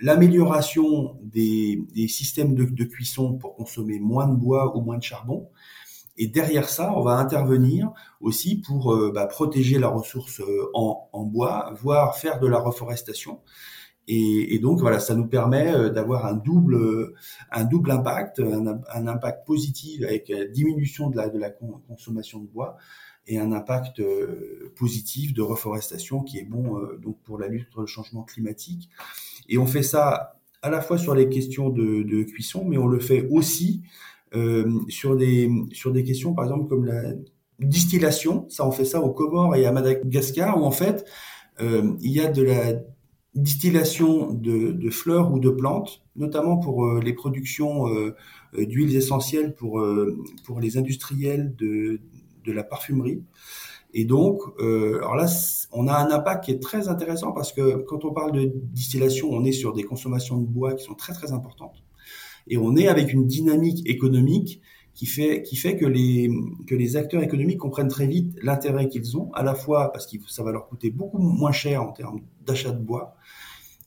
l'amélioration 0.00 1.18
des, 1.22 1.86
systèmes 2.08 2.54
de, 2.54 2.84
cuisson 2.84 3.34
pour 3.38 3.54
consommer 3.54 3.98
moins 3.98 4.28
de 4.28 4.34
bois 4.34 4.76
ou 4.76 4.80
moins 4.80 4.98
de 4.98 5.02
charbon. 5.02 5.48
Et 6.18 6.26
derrière 6.28 6.68
ça, 6.68 6.94
on 6.96 7.02
va 7.02 7.12
intervenir 7.12 7.92
aussi 8.20 8.56
pour 8.60 8.96
bah, 9.12 9.26
protéger 9.26 9.78
la 9.78 9.88
ressource 9.88 10.42
en, 10.74 11.08
en, 11.12 11.24
bois, 11.24 11.72
voire 11.80 12.16
faire 12.16 12.40
de 12.40 12.46
la 12.46 12.58
reforestation. 12.58 13.40
Et, 14.08 14.54
et, 14.54 14.58
donc 14.58 14.78
voilà, 14.78 15.00
ça 15.00 15.14
nous 15.14 15.26
permet 15.26 15.72
euh, 15.72 15.90
d'avoir 15.90 16.26
un 16.26 16.34
double, 16.34 17.12
un 17.50 17.64
double 17.64 17.90
impact, 17.90 18.38
un, 18.40 18.80
un, 18.94 19.06
impact 19.06 19.44
positif 19.46 20.02
avec 20.04 20.28
la 20.28 20.44
diminution 20.44 21.10
de 21.10 21.16
la, 21.16 21.28
de 21.28 21.38
la 21.38 21.50
consommation 21.50 22.40
de 22.40 22.46
bois 22.46 22.76
et 23.26 23.38
un 23.38 23.52
impact 23.52 24.00
euh, 24.00 24.72
positif 24.76 25.34
de 25.34 25.42
reforestation 25.42 26.22
qui 26.22 26.38
est 26.38 26.44
bon 26.44 26.78
euh, 26.78 26.98
donc 27.02 27.18
pour 27.24 27.38
la 27.38 27.48
lutte 27.48 27.66
contre 27.66 27.80
le 27.80 27.86
changement 27.86 28.22
climatique. 28.22 28.88
Et 29.48 29.58
on 29.58 29.66
fait 29.66 29.82
ça 29.82 30.38
à 30.62 30.70
la 30.70 30.80
fois 30.80 30.98
sur 30.98 31.14
les 31.14 31.28
questions 31.28 31.68
de, 31.70 32.22
cuisson, 32.22 32.64
mais 32.66 32.78
on 32.78 32.86
le 32.86 32.98
fait 32.98 33.28
aussi 33.30 33.82
euh, 34.34 34.80
sur 34.88 35.16
des 35.16 35.50
sur 35.72 35.92
des 35.92 36.02
questions 36.02 36.34
par 36.34 36.44
exemple 36.44 36.68
comme 36.68 36.84
la 36.84 37.12
distillation. 37.60 38.46
Ça, 38.48 38.66
on 38.66 38.72
fait 38.72 38.84
ça 38.84 39.00
aux 39.00 39.12
Comores 39.12 39.56
et 39.56 39.66
à 39.66 39.72
Madagascar 39.72 40.60
où 40.60 40.64
en 40.64 40.72
fait 40.72 41.04
il 41.58 42.10
y 42.10 42.20
a 42.20 42.30
de 42.30 42.42
la 42.42 42.74
distillation 43.34 44.30
de, 44.30 44.90
fleurs 44.90 45.32
ou 45.32 45.38
de 45.38 45.48
plantes, 45.48 46.02
notamment 46.14 46.58
pour 46.58 46.98
les 46.98 47.14
productions 47.14 47.86
d'huiles 48.52 48.94
essentielles 48.94 49.54
pour, 49.54 49.82
pour 50.44 50.60
les 50.60 50.76
industriels 50.76 51.56
de, 51.56 52.02
de 52.46 52.52
la 52.52 52.64
parfumerie. 52.64 53.22
Et 53.92 54.04
donc, 54.04 54.42
alors 54.58 55.16
là, 55.16 55.26
on 55.72 55.88
a 55.88 55.94
un 55.94 56.10
impact 56.10 56.44
qui 56.44 56.50
est 56.50 56.62
très 56.62 56.88
intéressant 56.88 57.32
parce 57.32 57.52
que 57.52 57.76
quand 57.76 58.04
on 58.04 58.12
parle 58.12 58.32
de 58.32 58.52
distillation, 58.54 59.30
on 59.30 59.44
est 59.44 59.52
sur 59.52 59.72
des 59.72 59.84
consommations 59.84 60.38
de 60.38 60.46
bois 60.46 60.74
qui 60.74 60.84
sont 60.84 60.94
très 60.94 61.12
très 61.12 61.32
importantes. 61.32 61.82
Et 62.48 62.58
on 62.58 62.76
est 62.76 62.88
avec 62.88 63.12
une 63.12 63.26
dynamique 63.26 63.88
économique 63.88 64.60
qui 64.96 65.06
fait, 65.06 65.42
qui 65.42 65.56
fait 65.56 65.76
que, 65.76 65.84
les, 65.84 66.30
que 66.66 66.74
les 66.74 66.96
acteurs 66.96 67.22
économiques 67.22 67.58
comprennent 67.58 67.88
très 67.88 68.06
vite 68.06 68.34
l'intérêt 68.42 68.88
qu'ils 68.88 69.16
ont, 69.16 69.30
à 69.34 69.42
la 69.42 69.54
fois 69.54 69.92
parce 69.92 70.06
que 70.06 70.16
ça 70.26 70.42
va 70.42 70.52
leur 70.52 70.66
coûter 70.68 70.90
beaucoup 70.90 71.18
moins 71.18 71.52
cher 71.52 71.82
en 71.82 71.92
termes 71.92 72.20
d'achat 72.44 72.70
de 72.70 72.82
bois, 72.82 73.14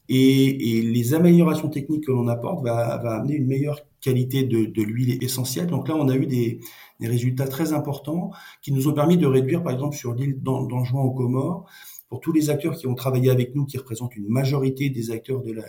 et, 0.07 0.77
et, 0.77 0.81
les 0.81 1.13
améliorations 1.13 1.69
techniques 1.69 2.05
que 2.05 2.11
l'on 2.11 2.27
apporte 2.27 2.63
va, 2.63 2.97
va, 2.97 3.17
amener 3.17 3.35
une 3.35 3.45
meilleure 3.45 3.85
qualité 4.01 4.43
de, 4.43 4.65
de 4.65 4.81
l'huile 4.83 5.23
essentielle. 5.23 5.67
Donc 5.67 5.87
là, 5.87 5.95
on 5.95 6.07
a 6.09 6.15
eu 6.15 6.25
des, 6.25 6.59
des, 6.99 7.07
résultats 7.07 7.47
très 7.47 7.73
importants 7.73 8.31
qui 8.61 8.71
nous 8.71 8.87
ont 8.87 8.93
permis 8.93 9.17
de 9.17 9.27
réduire, 9.27 9.63
par 9.63 9.73
exemple, 9.73 9.95
sur 9.95 10.13
l'île 10.13 10.41
d'Anjouan 10.41 11.03
aux 11.03 11.11
Comores, 11.11 11.69
pour 12.09 12.19
tous 12.19 12.31
les 12.31 12.49
acteurs 12.49 12.75
qui 12.75 12.87
ont 12.87 12.95
travaillé 12.95 13.29
avec 13.29 13.55
nous, 13.55 13.65
qui 13.65 13.77
représentent 13.77 14.15
une 14.15 14.27
majorité 14.27 14.89
des 14.89 15.11
acteurs 15.11 15.41
de 15.41 15.53
la 15.53 15.65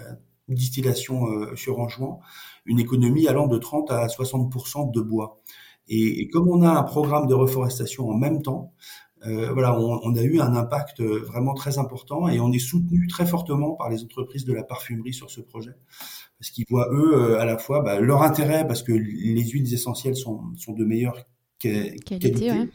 distillation 0.49 1.27
euh, 1.29 1.55
sur 1.57 1.79
Anjouan, 1.79 2.21
une 2.64 2.81
économie 2.81 3.29
allant 3.29 3.47
de 3.47 3.59
30 3.59 3.90
à 3.90 4.07
60% 4.07 4.90
de 4.93 5.01
bois. 5.01 5.40
Et, 5.88 6.21
et, 6.21 6.29
comme 6.29 6.49
on 6.49 6.62
a 6.62 6.71
un 6.71 6.83
programme 6.83 7.27
de 7.27 7.35
reforestation 7.35 8.09
en 8.09 8.16
même 8.16 8.43
temps, 8.43 8.73
euh, 9.27 9.53
voilà, 9.53 9.79
on, 9.79 10.01
on, 10.03 10.16
a 10.16 10.23
eu 10.23 10.40
un 10.40 10.55
impact 10.55 11.01
euh, 11.01 11.23
vraiment 11.27 11.53
très 11.53 11.79
important 11.79 12.27
et 12.29 12.40
on 12.40 12.53
est 12.53 12.59
soutenu 12.59 13.07
très 13.07 13.27
fortement 13.27 13.73
par 13.73 13.90
les 13.90 14.03
entreprises 14.03 14.47
de 14.47 14.55
la 14.55 14.62
parfumerie 14.62 15.12
sur 15.12 15.31
ce 15.31 15.43
projet 15.43 15.73
parce 16.40 16.50
qu'ils 16.50 16.64
voient 16.68 16.88
eux 16.90 17.14
euh, 17.14 17.38
à 17.38 17.44
la 17.44 17.59
fois 17.59 17.83
bah, 17.83 18.00
leur 18.00 18.22
intérêt 18.22 18.66
parce 18.66 18.83
que 18.83 18.92
les 18.92 19.44
huiles 19.48 19.72
essentielles 19.72 20.16
sont, 20.16 20.40
sont 20.57 20.72
de 20.72 20.85
meilleure 20.85 21.16
qualité, 21.59 22.50
mhm. 22.50 22.68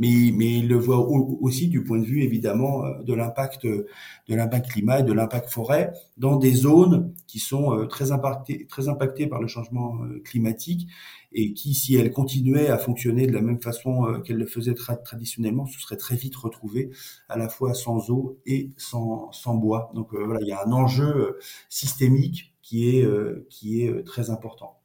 mais, 0.00 0.32
mais 0.34 0.58
ils 0.58 0.68
le 0.68 0.74
voient 0.74 1.06
aussi 1.08 1.68
du 1.68 1.84
point 1.84 2.00
de 2.00 2.04
vue 2.04 2.22
évidemment 2.22 2.82
de 3.00 3.14
l'impact 3.14 3.66
de 3.66 3.86
l'impact 4.28 4.68
climat 4.68 4.98
et 4.98 5.02
de 5.04 5.12
l'impact 5.12 5.48
forêt 5.48 5.92
dans 6.16 6.34
des 6.34 6.50
zones 6.50 7.14
qui 7.28 7.38
sont 7.38 7.86
très 7.86 8.10
impactées 8.10 8.66
très 8.66 8.88
impactées 8.88 9.28
par 9.28 9.40
le 9.40 9.46
changement 9.46 9.96
climatique 10.24 10.88
et 11.34 11.54
qui, 11.54 11.74
si 11.74 11.94
elle 11.96 12.12
continuait 12.12 12.68
à 12.68 12.78
fonctionner 12.78 13.26
de 13.26 13.32
la 13.32 13.40
même 13.40 13.60
façon 13.60 14.06
euh, 14.06 14.18
qu'elle 14.18 14.36
le 14.36 14.46
faisait 14.46 14.74
traditionnellement, 14.74 15.66
ce 15.66 15.80
serait 15.80 15.96
très 15.96 16.16
vite 16.16 16.36
retrouvé 16.36 16.90
à 17.28 17.36
la 17.36 17.48
fois 17.48 17.74
sans 17.74 18.10
eau 18.10 18.38
et 18.46 18.70
sans, 18.76 19.30
sans 19.32 19.54
bois. 19.54 19.90
Donc 19.94 20.14
euh, 20.14 20.24
voilà, 20.24 20.40
il 20.42 20.48
y 20.48 20.52
a 20.52 20.64
un 20.66 20.72
enjeu 20.72 21.04
euh, 21.04 21.38
systémique 21.68 22.51
qui 22.62 22.96
est, 22.96 23.08
qui 23.48 23.82
est 23.82 24.04
très 24.04 24.30
important. 24.30 24.80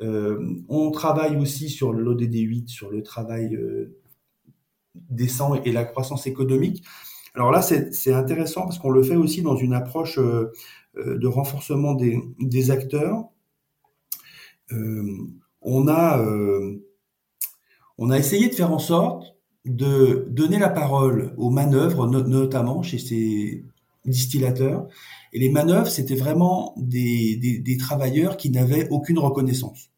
on 0.00 0.90
travaille 0.90 1.36
aussi 1.36 1.70
sur 1.70 1.92
l'ODD8, 1.92 2.68
sur 2.68 2.90
le 2.90 3.02
travail 3.02 3.58
décent 4.94 5.54
et 5.62 5.72
la 5.72 5.84
croissance 5.84 6.26
économique. 6.26 6.84
Alors 7.34 7.50
là, 7.50 7.62
c'est 7.62 8.12
intéressant 8.12 8.62
parce 8.62 8.78
qu'on 8.78 8.90
le 8.90 9.02
fait 9.02 9.16
aussi 9.16 9.42
dans 9.42 9.56
une 9.56 9.72
approche 9.72 10.18
de 10.18 11.26
renforcement 11.26 11.94
des, 11.94 12.18
des 12.40 12.70
acteurs. 12.70 13.32
Euh, 14.72 15.16
on 15.60 15.88
a, 15.88 16.18
euh, 16.20 16.84
on 17.98 18.10
a 18.10 18.18
essayé 18.18 18.48
de 18.48 18.54
faire 18.54 18.72
en 18.72 18.78
sorte 18.78 19.36
de 19.64 20.26
donner 20.28 20.58
la 20.58 20.68
parole 20.68 21.34
aux 21.36 21.50
manœuvres, 21.50 22.06
notamment 22.06 22.82
chez 22.82 22.98
ces 22.98 23.64
distillateurs. 24.04 24.88
Et 25.32 25.38
les 25.38 25.50
manœuvres, 25.50 25.88
c'était 25.88 26.14
vraiment 26.14 26.74
des, 26.76 27.36
des, 27.36 27.76
travailleurs 27.76 28.36
qui 28.36 28.50
n'avaient 28.50 28.88
aucune 28.90 29.18
reconnaissance. 29.18 29.90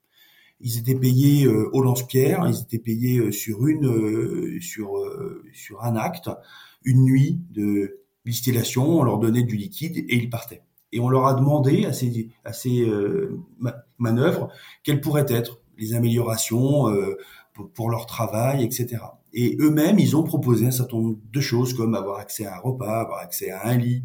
Ils 0.61 0.79
étaient 0.79 0.95
payés 0.95 1.45
euh, 1.45 1.69
au 1.73 1.83
lance-pierre, 1.83 2.47
ils 2.49 2.61
étaient 2.61 2.79
payés 2.79 3.19
euh, 3.19 3.33
sur 3.33 3.67
une, 3.67 4.61
sur, 4.61 4.93
sur 5.53 5.83
un 5.83 5.97
acte, 5.97 6.31
une 6.85 7.03
nuit 7.03 7.41
de 7.51 8.01
distillation, 8.25 9.01
on 9.01 9.03
leur 9.03 9.19
donnait 9.19 9.43
du 9.43 9.57
liquide 9.57 9.99
et 9.99 10.17
ils 10.17 10.31
partaient 10.31 10.63
et 10.95 11.01
on 11.01 11.09
leur 11.09 11.27
a 11.27 11.35
demandé 11.35 11.85
à 11.85 11.93
ces, 11.93 12.31
à 12.45 12.53
ces 12.53 12.83
euh, 12.83 13.37
manœuvres 13.99 14.49
quelles 14.85 15.01
pourraient 15.01 15.27
être 15.29 15.61
les 15.77 15.93
améliorations 15.93 16.89
euh, 16.89 17.19
pour, 17.75 17.91
leur 17.91 18.07
travail, 18.07 18.65
etc. 18.65 19.03
Et 19.35 19.57
eux-mêmes, 19.61 19.99
ils 19.99 20.17
ont 20.17 20.23
proposé 20.23 20.67
un 20.67 20.71
certain 20.71 20.97
nombre 20.97 21.19
de 21.33 21.41
choses 21.41 21.75
comme 21.75 21.95
avoir 21.95 22.19
accès 22.19 22.47
à 22.47 22.57
un 22.57 22.61
repas, 22.61 23.01
avoir 23.01 23.19
accès 23.19 23.51
à 23.51 23.67
un 23.67 23.77
lit, 23.77 24.05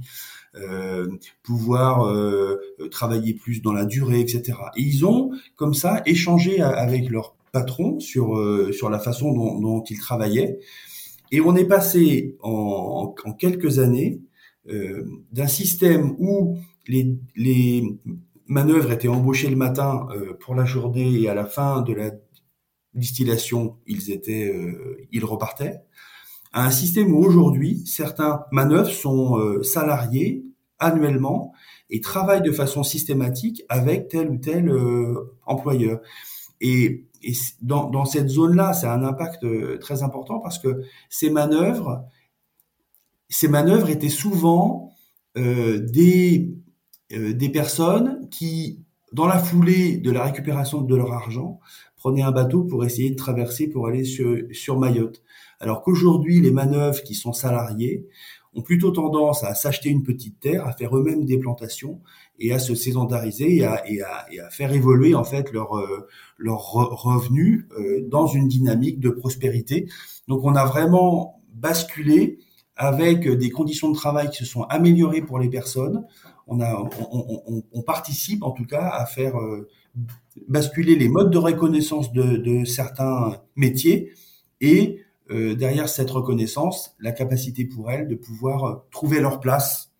euh, 0.55 1.07
pouvoir 1.43 2.07
euh, 2.07 2.57
travailler 2.91 3.33
plus 3.33 3.61
dans 3.61 3.73
la 3.73 3.85
durée, 3.85 4.19
etc. 4.19 4.57
Et 4.75 4.81
ils 4.81 5.05
ont 5.05 5.31
comme 5.55 5.73
ça 5.73 6.01
échangé 6.05 6.61
avec 6.61 7.09
leur 7.09 7.35
patron 7.51 7.99
sur 7.99 8.37
euh, 8.37 8.71
sur 8.71 8.89
la 8.89 8.99
façon 8.99 9.31
dont, 9.31 9.59
dont, 9.59 9.83
ils 9.83 9.99
travaillaient. 9.99 10.59
Et 11.31 11.41
on 11.41 11.55
est 11.55 11.65
passé 11.65 12.35
en, 12.41 13.13
en 13.23 13.33
quelques 13.33 13.79
années 13.79 14.21
euh, 14.69 15.05
d'un 15.31 15.47
système 15.47 16.15
où 16.19 16.57
les, 16.87 17.15
les 17.35 17.83
manœuvres 18.47 18.91
étaient 18.91 19.07
embauchées 19.07 19.49
le 19.49 19.55
matin 19.55 20.07
euh, 20.11 20.33
pour 20.39 20.55
la 20.55 20.65
journée 20.65 21.21
et 21.21 21.29
à 21.29 21.33
la 21.33 21.45
fin 21.45 21.81
de 21.81 21.93
la 21.93 22.11
distillation, 22.99 23.77
ils 23.87 24.11
étaient, 24.11 24.53
euh, 24.53 24.97
ils 25.11 25.25
repartaient. 25.25 25.81
À 26.53 26.65
un 26.65 26.71
système 26.71 27.13
où 27.13 27.23
aujourd'hui, 27.23 27.83
certains 27.85 28.45
manœuvres 28.51 28.91
sont 28.91 29.37
euh, 29.37 29.63
salariés 29.63 30.45
annuellement 30.79 31.53
et 31.89 32.01
travaillent 32.01 32.41
de 32.41 32.51
façon 32.51 32.83
systématique 32.83 33.63
avec 33.69 34.07
tel 34.07 34.29
ou 34.29 34.37
tel 34.37 34.71
employeur. 35.45 35.99
Et, 36.61 37.05
dans, 37.61 38.05
cette 38.05 38.29
zone-là, 38.29 38.73
c'est 38.73 38.87
un 38.87 39.03
impact 39.03 39.45
très 39.81 40.03
important 40.03 40.39
parce 40.39 40.57
que 40.57 40.83
ces 41.09 41.29
manœuvres, 41.29 42.05
ces 43.27 43.49
manœuvres 43.49 43.89
étaient 43.89 44.07
souvent 44.07 44.93
euh, 45.37 45.79
des 45.79 46.55
euh, 47.11 47.33
des 47.33 47.49
personnes 47.49 48.29
qui, 48.29 48.83
dans 49.11 49.27
la 49.27 49.39
foulée 49.39 49.97
de 49.97 50.11
la 50.11 50.23
récupération 50.23 50.81
de 50.81 50.95
leur 50.95 51.13
argent, 51.13 51.59
prenaient 51.95 52.21
un 52.21 52.31
bateau 52.31 52.63
pour 52.63 52.85
essayer 52.85 53.09
de 53.09 53.15
traverser 53.15 53.67
pour 53.67 53.87
aller 53.87 54.05
sur, 54.05 54.37
sur 54.51 54.79
Mayotte. 54.79 55.21
Alors 55.59 55.81
qu'aujourd'hui, 55.81 56.39
les 56.39 56.51
manœuvres 56.51 57.03
qui 57.03 57.15
sont 57.15 57.33
salariées 57.33 58.07
ont 58.55 58.61
plutôt 58.61 58.91
tendance 58.91 59.43
à 59.43 59.53
s'acheter 59.53 59.89
une 59.89 60.03
petite 60.03 60.39
terre, 60.39 60.65
à 60.65 60.73
faire 60.73 60.95
eux-mêmes 60.97 61.25
des 61.25 61.37
plantations 61.37 62.01
et 62.39 62.51
à 62.53 62.59
se 62.59 62.73
sédentariser 62.73 63.57
et 63.57 63.65
à, 63.65 63.87
et 63.87 64.01
à, 64.01 64.25
et 64.31 64.39
à 64.39 64.49
faire 64.49 64.73
évoluer 64.73 65.13
en 65.13 65.23
fait 65.23 65.51
leur, 65.51 65.77
euh, 65.77 66.07
leur 66.37 66.71
revenus 66.71 67.65
euh, 67.77 68.01
dans 68.07 68.27
une 68.27 68.47
dynamique 68.47 68.99
de 68.99 69.09
prospérité. 69.09 69.87
Donc 70.27 70.43
on 70.45 70.55
a 70.55 70.65
vraiment 70.65 71.41
basculé 71.53 72.39
avec 72.75 73.27
des 73.27 73.49
conditions 73.49 73.91
de 73.91 73.95
travail 73.95 74.29
qui 74.29 74.37
se 74.37 74.45
sont 74.45 74.63
améliorées 74.63 75.21
pour 75.21 75.37
les 75.37 75.49
personnes, 75.49 76.05
on, 76.49 76.59
a, 76.61 76.89
on, 77.71 77.81
participe 77.83 78.43
en 78.43 78.51
tout 78.51 78.65
cas 78.65 78.89
à 78.89 79.05
faire 79.05 79.39
euh, 79.39 79.67
basculer 80.47 80.95
les 80.95 81.07
modes 81.07 81.31
de 81.31 81.37
reconnaissance 81.37 82.11
de, 82.11 82.65
certains 82.65 83.37
métiers 83.55 84.11
et 84.59 85.01
euh, 85.31 85.55
derrière 85.55 85.87
cette 85.87 86.09
reconnaissance, 86.09 86.95
la 86.99 87.11
capacité 87.11 87.65
pour 87.65 87.91
elles 87.91 88.07
de 88.07 88.15
pouvoir 88.15 88.63
euh, 88.65 88.75
trouver 88.91 89.19
leur 89.19 89.39
place 89.39 89.91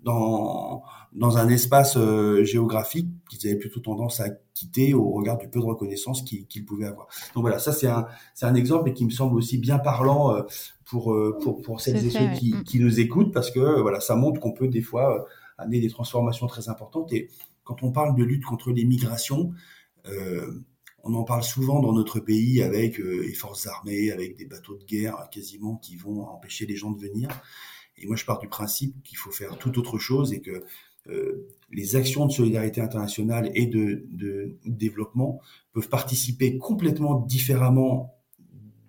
dans, 0.00 0.82
dans 1.12 1.36
un 1.36 1.48
espace 1.48 1.98
géographique 2.42 3.08
qu'ils 3.28 3.50
avaient 3.50 3.58
plutôt 3.58 3.80
tendance 3.80 4.20
à 4.20 4.28
quitter 4.54 4.94
au 4.94 5.10
regard 5.10 5.36
du 5.38 5.48
peu 5.48 5.58
de 5.58 5.64
reconnaissance 5.64 6.22
qu'ils 6.22 6.64
pouvaient 6.64 6.86
avoir. 6.86 7.08
Donc 7.34 7.42
voilà, 7.42 7.58
ça 7.58 7.72
c'est 7.72 7.88
un, 7.88 8.06
un 8.42 8.54
exemple 8.54 8.90
et 8.90 8.92
qui 8.94 9.04
me 9.04 9.10
semble 9.10 9.36
aussi 9.36 9.58
bien 9.58 9.78
parlant 9.78 10.36
pour, 10.84 11.16
pour, 11.42 11.62
pour 11.62 11.80
celles 11.80 12.06
et 12.06 12.10
ceux 12.10 12.30
qui, 12.38 12.54
mm. 12.54 12.62
qui, 12.62 12.78
nous 12.78 13.00
écoutent 13.00 13.34
parce 13.34 13.50
que 13.50 13.80
voilà, 13.80 13.98
ça 13.98 14.14
montre 14.14 14.40
qu'on 14.40 14.52
peut 14.52 14.68
des 14.68 14.82
fois 14.82 15.26
amener 15.58 15.80
des 15.80 15.90
transformations 15.90 16.46
très 16.46 16.68
importantes. 16.68 17.12
Et 17.12 17.28
quand 17.64 17.82
on 17.82 17.92
parle 17.92 18.16
de 18.16 18.24
lutte 18.24 18.44
contre 18.44 18.72
les 18.72 18.84
migrations, 18.84 19.52
euh, 20.06 20.64
on 21.04 21.14
en 21.14 21.24
parle 21.24 21.42
souvent 21.42 21.80
dans 21.80 21.92
notre 21.92 22.20
pays 22.20 22.62
avec 22.62 23.00
euh, 23.00 23.22
les 23.22 23.34
forces 23.34 23.66
armées, 23.66 24.10
avec 24.10 24.36
des 24.36 24.46
bateaux 24.46 24.76
de 24.76 24.84
guerre 24.84 25.28
quasiment 25.30 25.76
qui 25.76 25.96
vont 25.96 26.22
empêcher 26.22 26.66
les 26.66 26.76
gens 26.76 26.90
de 26.90 27.00
venir. 27.00 27.28
Et 27.96 28.06
moi, 28.06 28.16
je 28.16 28.24
pars 28.24 28.38
du 28.38 28.48
principe 28.48 29.02
qu'il 29.02 29.18
faut 29.18 29.30
faire 29.30 29.58
tout 29.58 29.78
autre 29.78 29.98
chose 29.98 30.32
et 30.32 30.40
que 30.40 30.64
euh, 31.08 31.48
les 31.70 31.96
actions 31.96 32.26
de 32.26 32.32
solidarité 32.32 32.80
internationale 32.80 33.50
et 33.54 33.66
de, 33.66 34.06
développement 34.64 35.40
peuvent 35.72 35.88
participer 35.88 36.58
complètement 36.58 37.20
différemment 37.20 38.14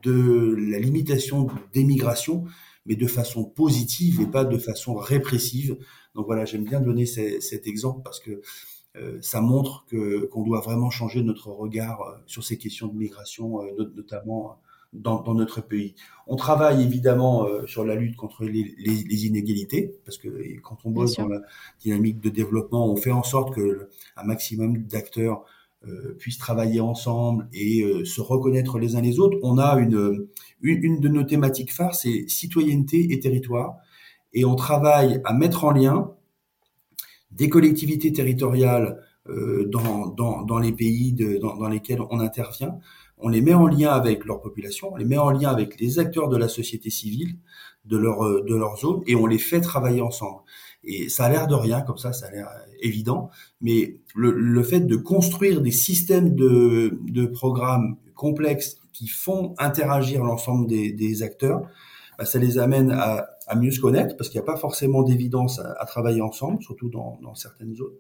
de 0.03 0.55
la 0.69 0.79
limitation 0.79 1.47
des 1.73 1.83
migrations, 1.83 2.45
mais 2.89 2.95
de 2.95 3.07
façon 3.07 3.45
positive 3.45 4.19
et 4.19 4.25
pas 4.25 4.43
de 4.43 4.57
façon 4.57 4.95
répressive. 4.95 5.77
Donc 6.15 6.25
voilà, 6.25 6.43
j'aime 6.43 6.65
bien 6.65 6.81
donner 6.81 7.05
cet 7.05 7.67
exemple 7.67 8.01
parce 8.03 8.19
que 8.19 8.41
euh, 8.97 9.19
ça 9.21 9.39
montre 9.41 9.85
que 9.87 10.25
qu'on 10.25 10.43
doit 10.43 10.61
vraiment 10.61 10.89
changer 10.89 11.21
notre 11.21 11.51
regard 11.51 12.01
euh, 12.01 12.17
sur 12.25 12.43
ces 12.43 12.57
questions 12.57 12.87
de 12.87 12.95
migration, 12.97 13.61
euh, 13.63 13.91
notamment 13.95 14.57
dans, 14.91 15.21
dans, 15.21 15.35
notre 15.35 15.61
pays. 15.61 15.93
On 16.25 16.35
travaille 16.35 16.81
évidemment 16.81 17.47
sur 17.67 17.85
la 17.85 17.93
lutte 17.93 18.15
contre 18.15 18.43
les, 18.43 18.73
les, 18.79 19.03
les 19.03 19.25
inégalités, 19.27 19.93
parce 20.03 20.17
que 20.17 20.59
quand 20.61 20.79
on 20.83 20.89
bosse 20.89 21.17
dans 21.17 21.27
la 21.27 21.41
dynamique 21.79 22.19
de 22.19 22.29
développement, 22.29 22.91
on 22.91 22.95
fait 22.95 23.11
en 23.11 23.21
sorte 23.21 23.53
que 23.53 23.87
un 24.17 24.23
maximum 24.23 24.81
d'acteurs 24.87 25.45
euh, 25.87 26.15
puissent 26.19 26.37
travailler 26.37 26.81
ensemble 26.81 27.47
et 27.53 27.83
se 28.05 28.21
reconnaître 28.21 28.79
les 28.79 28.95
uns 28.95 29.01
les 29.01 29.19
autres. 29.19 29.37
On 29.43 29.57
a 29.57 29.79
une, 29.79 30.27
une, 30.61 30.83
une 30.83 30.99
de 30.99 31.09
nos 31.09 31.23
thématiques 31.23 31.71
phares, 31.71 31.95
c'est 31.95 32.27
citoyenneté 32.27 33.13
et 33.13 33.19
territoire, 33.19 33.77
et 34.33 34.45
on 34.45 34.55
travaille 34.55 35.21
à 35.23 35.33
mettre 35.33 35.63
en 35.63 35.71
lien 35.71 36.11
des 37.31 37.49
collectivités 37.49 38.11
territoriales 38.11 38.99
euh, 39.27 39.65
dans, 39.65 40.07
dans, 40.07 40.43
dans, 40.43 40.59
les 40.59 40.71
pays 40.71 41.13
de, 41.13 41.37
dans, 41.37 41.55
dans, 41.55 41.67
lesquels 41.67 42.01
on 42.09 42.19
intervient. 42.19 42.79
On 43.17 43.27
les 43.27 43.41
met 43.41 43.53
en 43.53 43.67
lien 43.67 43.91
avec 43.91 44.25
leur 44.25 44.41
population, 44.41 44.93
on 44.93 44.95
les 44.95 45.05
met 45.05 45.17
en 45.17 45.29
lien 45.29 45.49
avec 45.49 45.79
les 45.79 45.99
acteurs 45.99 46.29
de 46.29 46.37
la 46.37 46.47
société 46.47 46.89
civile 46.89 47.37
de 47.85 47.97
leur, 47.97 48.25
euh, 48.25 48.43
de 48.47 48.55
leur 48.55 48.77
zone 48.77 49.01
et 49.07 49.15
on 49.15 49.27
les 49.27 49.37
fait 49.37 49.61
travailler 49.61 50.01
ensemble. 50.01 50.39
Et 50.83 51.09
ça 51.09 51.25
a 51.25 51.29
l'air 51.29 51.47
de 51.47 51.55
rien, 51.55 51.81
comme 51.81 51.97
ça, 51.97 52.13
ça 52.13 52.27
a 52.27 52.31
l'air 52.31 52.49
évident, 52.81 53.29
mais 53.61 53.99
le, 54.15 54.63
fait 54.63 54.79
de 54.79 54.95
construire 54.95 55.61
des 55.61 55.71
systèmes 55.71 56.35
de, 56.35 57.25
programmes 57.33 57.97
complexes 58.15 58.77
qui 58.93 59.07
font 59.07 59.55
interagir 59.57 60.23
l'ensemble 60.23 60.67
des, 60.67 61.23
acteurs, 61.23 61.61
bah, 62.17 62.25
ça 62.25 62.39
les 62.39 62.57
amène 62.57 62.91
à, 62.91 63.27
à 63.47 63.55
mieux 63.55 63.71
se 63.71 63.81
connaître, 63.81 64.15
parce 64.15 64.29
qu'il 64.29 64.39
n'y 64.39 64.47
a 64.47 64.51
pas 64.51 64.57
forcément 64.57 65.03
d'évidence 65.03 65.59
à, 65.59 65.85
travailler 65.85 66.21
ensemble, 66.21 66.61
surtout 66.63 66.89
dans, 66.89 67.35
certaines 67.35 67.75
zones. 67.75 67.95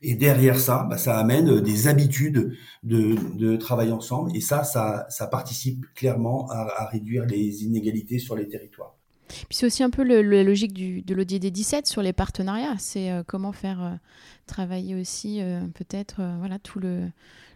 Et 0.00 0.14
derrière 0.14 0.58
ça, 0.58 0.86
bah, 0.88 0.96
ça 0.96 1.18
amène 1.18 1.60
des 1.60 1.86
habitudes 1.86 2.56
de, 2.82 3.16
de 3.36 3.56
travail 3.56 3.92
ensemble, 3.92 4.34
et 4.34 4.40
ça, 4.40 4.64
ça, 4.64 5.26
participe 5.30 5.84
clairement 5.94 6.48
à 6.50 6.86
réduire 6.86 7.26
les 7.26 7.64
inégalités 7.64 8.18
sur 8.18 8.36
les 8.36 8.48
territoires. 8.48 8.96
Puis 9.28 9.56
c'est 9.58 9.66
aussi 9.66 9.82
un 9.82 9.90
peu 9.90 10.02
la 10.02 10.42
logique 10.42 10.72
du, 10.72 11.02
de 11.02 11.14
l'ODD 11.14 11.46
17 11.46 11.86
sur 11.86 12.02
les 12.02 12.12
partenariats. 12.12 12.76
C'est 12.78 13.10
euh, 13.10 13.22
comment 13.26 13.52
faire 13.52 13.82
euh, 13.82 13.94
travailler 14.46 14.94
aussi 14.94 15.40
euh, 15.40 15.60
peut-être 15.74 16.20
voilà 16.38 16.58
tout 16.58 16.78
le 16.80 17.08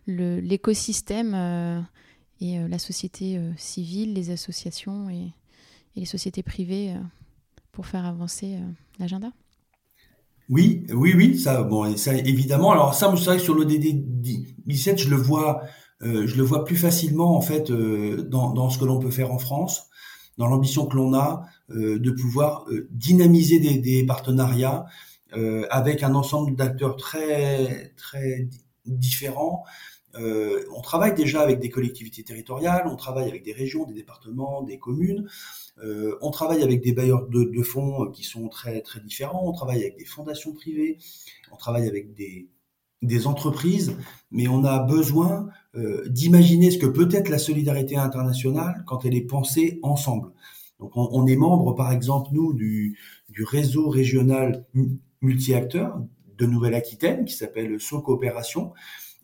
l'écosystème 0.08 1.34
et 2.40 2.58
la 2.68 2.78
société 2.78 3.40
civile, 3.56 4.14
les 4.14 4.30
associations 4.30 5.10
et, 5.10 5.32
les 5.96 6.04
sociétés 6.04 6.44
privées 6.44 6.94
pour 7.72 7.86
faire 7.86 8.04
avancer 8.04 8.58
l'agenda 9.00 9.32
oui, 10.48 10.86
oui, 10.92 11.12
oui, 11.16 11.36
ça, 11.36 11.64
bon, 11.64 11.96
ça 11.96 12.14
évidemment. 12.14 12.70
Alors 12.70 12.94
ça, 12.94 13.12
c'est 13.16 13.24
vrai 13.24 13.38
que 13.38 13.42
sur 13.42 13.56
l'ODD 13.56 14.04
17, 14.66 14.98
je 14.98 15.08
le 15.08 15.16
vois, 15.16 15.62
je 16.00 16.36
le 16.36 16.42
vois 16.44 16.64
plus 16.64 16.76
facilement 16.76 17.36
en 17.36 17.40
fait 17.40 17.72
dans 17.72 18.70
ce 18.70 18.78
que 18.78 18.84
l'on 18.84 19.00
peut 19.00 19.10
faire 19.10 19.32
en 19.32 19.38
France, 19.38 19.88
dans 20.38 20.46
l'ambition 20.46 20.86
que 20.86 20.96
l'on 20.96 21.14
a 21.14 21.46
de 21.68 22.10
pouvoir 22.10 22.66
dynamiser 22.90 23.58
des, 23.58 24.04
partenariats 24.04 24.86
avec 25.70 26.02
un 26.02 26.14
ensemble 26.14 26.54
d'acteurs 26.54 26.96
très 26.96 27.92
très 27.96 28.48
différents. 28.84 29.64
on 30.14 30.80
travaille 30.82 31.14
déjà 31.14 31.40
avec 31.40 31.58
des 31.58 31.70
collectivités 31.70 32.22
territoriales, 32.22 32.86
on 32.86 32.96
travaille 32.96 33.28
avec 33.28 33.42
des 33.42 33.52
régions, 33.52 33.84
des 33.84 33.94
départements, 33.94 34.62
des 34.62 34.78
communes. 34.78 35.28
Euh, 35.82 36.16
on 36.22 36.30
travaille 36.30 36.62
avec 36.62 36.82
des 36.82 36.92
bailleurs 36.92 37.26
de, 37.28 37.62
fonds 37.62 38.10
qui 38.10 38.22
sont 38.22 38.48
très 38.48 38.80
très 38.80 39.00
différents. 39.00 39.46
On 39.46 39.52
travaille 39.52 39.82
avec 39.82 39.98
des 39.98 40.04
fondations 40.04 40.52
privées. 40.52 40.98
On 41.52 41.56
travaille 41.56 41.88
avec 41.88 42.14
des 42.14 43.26
entreprises, 43.26 43.94
mais 44.30 44.48
on 44.48 44.64
a 44.64 44.78
besoin 44.80 45.48
euh, 45.48 45.50
d'imaginer 46.08 46.70
ce 46.70 46.78
que 46.78 46.86
peut 46.86 47.08
être 47.12 47.28
la 47.28 47.38
solidarité 47.38 47.96
internationale 47.96 48.82
quand 48.86 49.04
elle 49.04 49.14
est 49.14 49.26
pensée 49.26 49.78
ensemble. 49.82 50.32
Donc 50.78 50.92
on, 50.94 51.26
est 51.26 51.36
membre, 51.36 51.74
par 51.74 51.92
exemple, 51.92 52.30
nous, 52.32 52.52
du, 52.52 52.96
réseau 53.44 53.88
régional 53.88 54.64
multi-acteurs 55.20 56.00
de 56.38 56.46
Nouvelle-Aquitaine, 56.46 57.24
qui 57.24 57.34
s'appelle 57.34 57.80
So 57.80 58.00
Coopération, 58.00 58.72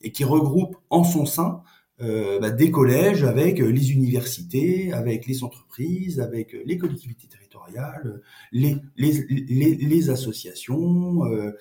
et 0.02 0.12
qui 0.12 0.24
regroupe 0.24 0.76
en 0.90 1.04
son 1.04 1.26
sein 1.26 1.62
euh, 2.00 2.40
bah, 2.40 2.50
des 2.50 2.70
collèges 2.70 3.22
avec 3.22 3.60
euh, 3.60 3.68
les 3.68 3.92
universités, 3.92 4.92
avec 4.92 5.26
les 5.26 5.44
entreprises, 5.44 6.20
avec 6.20 6.54
euh, 6.54 6.62
les 6.64 6.78
collectivités 6.78 7.28
territoriales, 7.28 8.20
les, 8.52 10.10
associations. 10.10 11.24
Euh, 11.26 11.52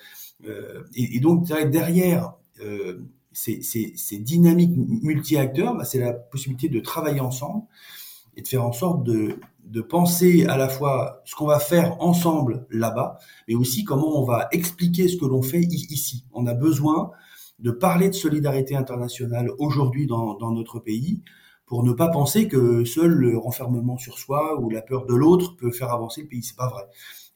euh, 0.45 0.83
et, 0.95 1.19
donc 1.19 1.47
derrière 1.47 2.33
euh, 2.61 3.05
ces, 3.33 3.61
ces, 3.61 4.17
dynamiques 4.19 4.75
multi-acteurs, 4.75 5.75
bah, 5.75 5.85
c'est 5.85 5.99
la 5.99 6.13
possibilité 6.13 6.69
de 6.69 6.79
travailler 6.79 7.21
ensemble 7.21 7.63
et 8.35 8.41
de 8.41 8.47
faire 8.47 8.65
en 8.65 8.71
sorte 8.71 9.03
de, 9.03 9.39
de 9.65 9.81
penser 9.81 10.45
à 10.45 10.57
la 10.57 10.69
fois 10.69 11.21
ce 11.25 11.35
qu'on 11.35 11.45
va 11.45 11.59
faire 11.59 12.01
ensemble 12.01 12.65
là-bas, 12.69 13.19
mais 13.47 13.55
aussi 13.55 13.83
comment 13.83 14.19
on 14.19 14.25
va 14.25 14.47
expliquer 14.51 15.07
ce 15.07 15.17
que 15.17 15.25
l'on 15.25 15.41
fait 15.41 15.61
ici. 15.61 16.25
On 16.33 16.45
a 16.45 16.53
besoin 16.53 17.11
de 17.59 17.71
parler 17.71 18.09
de 18.09 18.15
solidarité 18.15 18.75
internationale 18.75 19.51
aujourd'hui 19.59 20.07
dans, 20.07 20.35
dans, 20.35 20.51
notre 20.51 20.79
pays 20.79 21.21
pour 21.65 21.83
ne 21.83 21.93
pas 21.93 22.09
penser 22.09 22.47
que 22.47 22.83
seul 22.85 23.11
le 23.11 23.37
renfermement 23.37 23.97
sur 23.97 24.17
soi 24.17 24.59
ou 24.59 24.69
la 24.69 24.81
peur 24.81 25.05
de 25.05 25.15
l'autre 25.15 25.55
peut 25.57 25.71
faire 25.71 25.91
avancer 25.91 26.21
le 26.21 26.27
pays. 26.27 26.43
C'est 26.43 26.57
pas 26.57 26.67
vrai. 26.67 26.83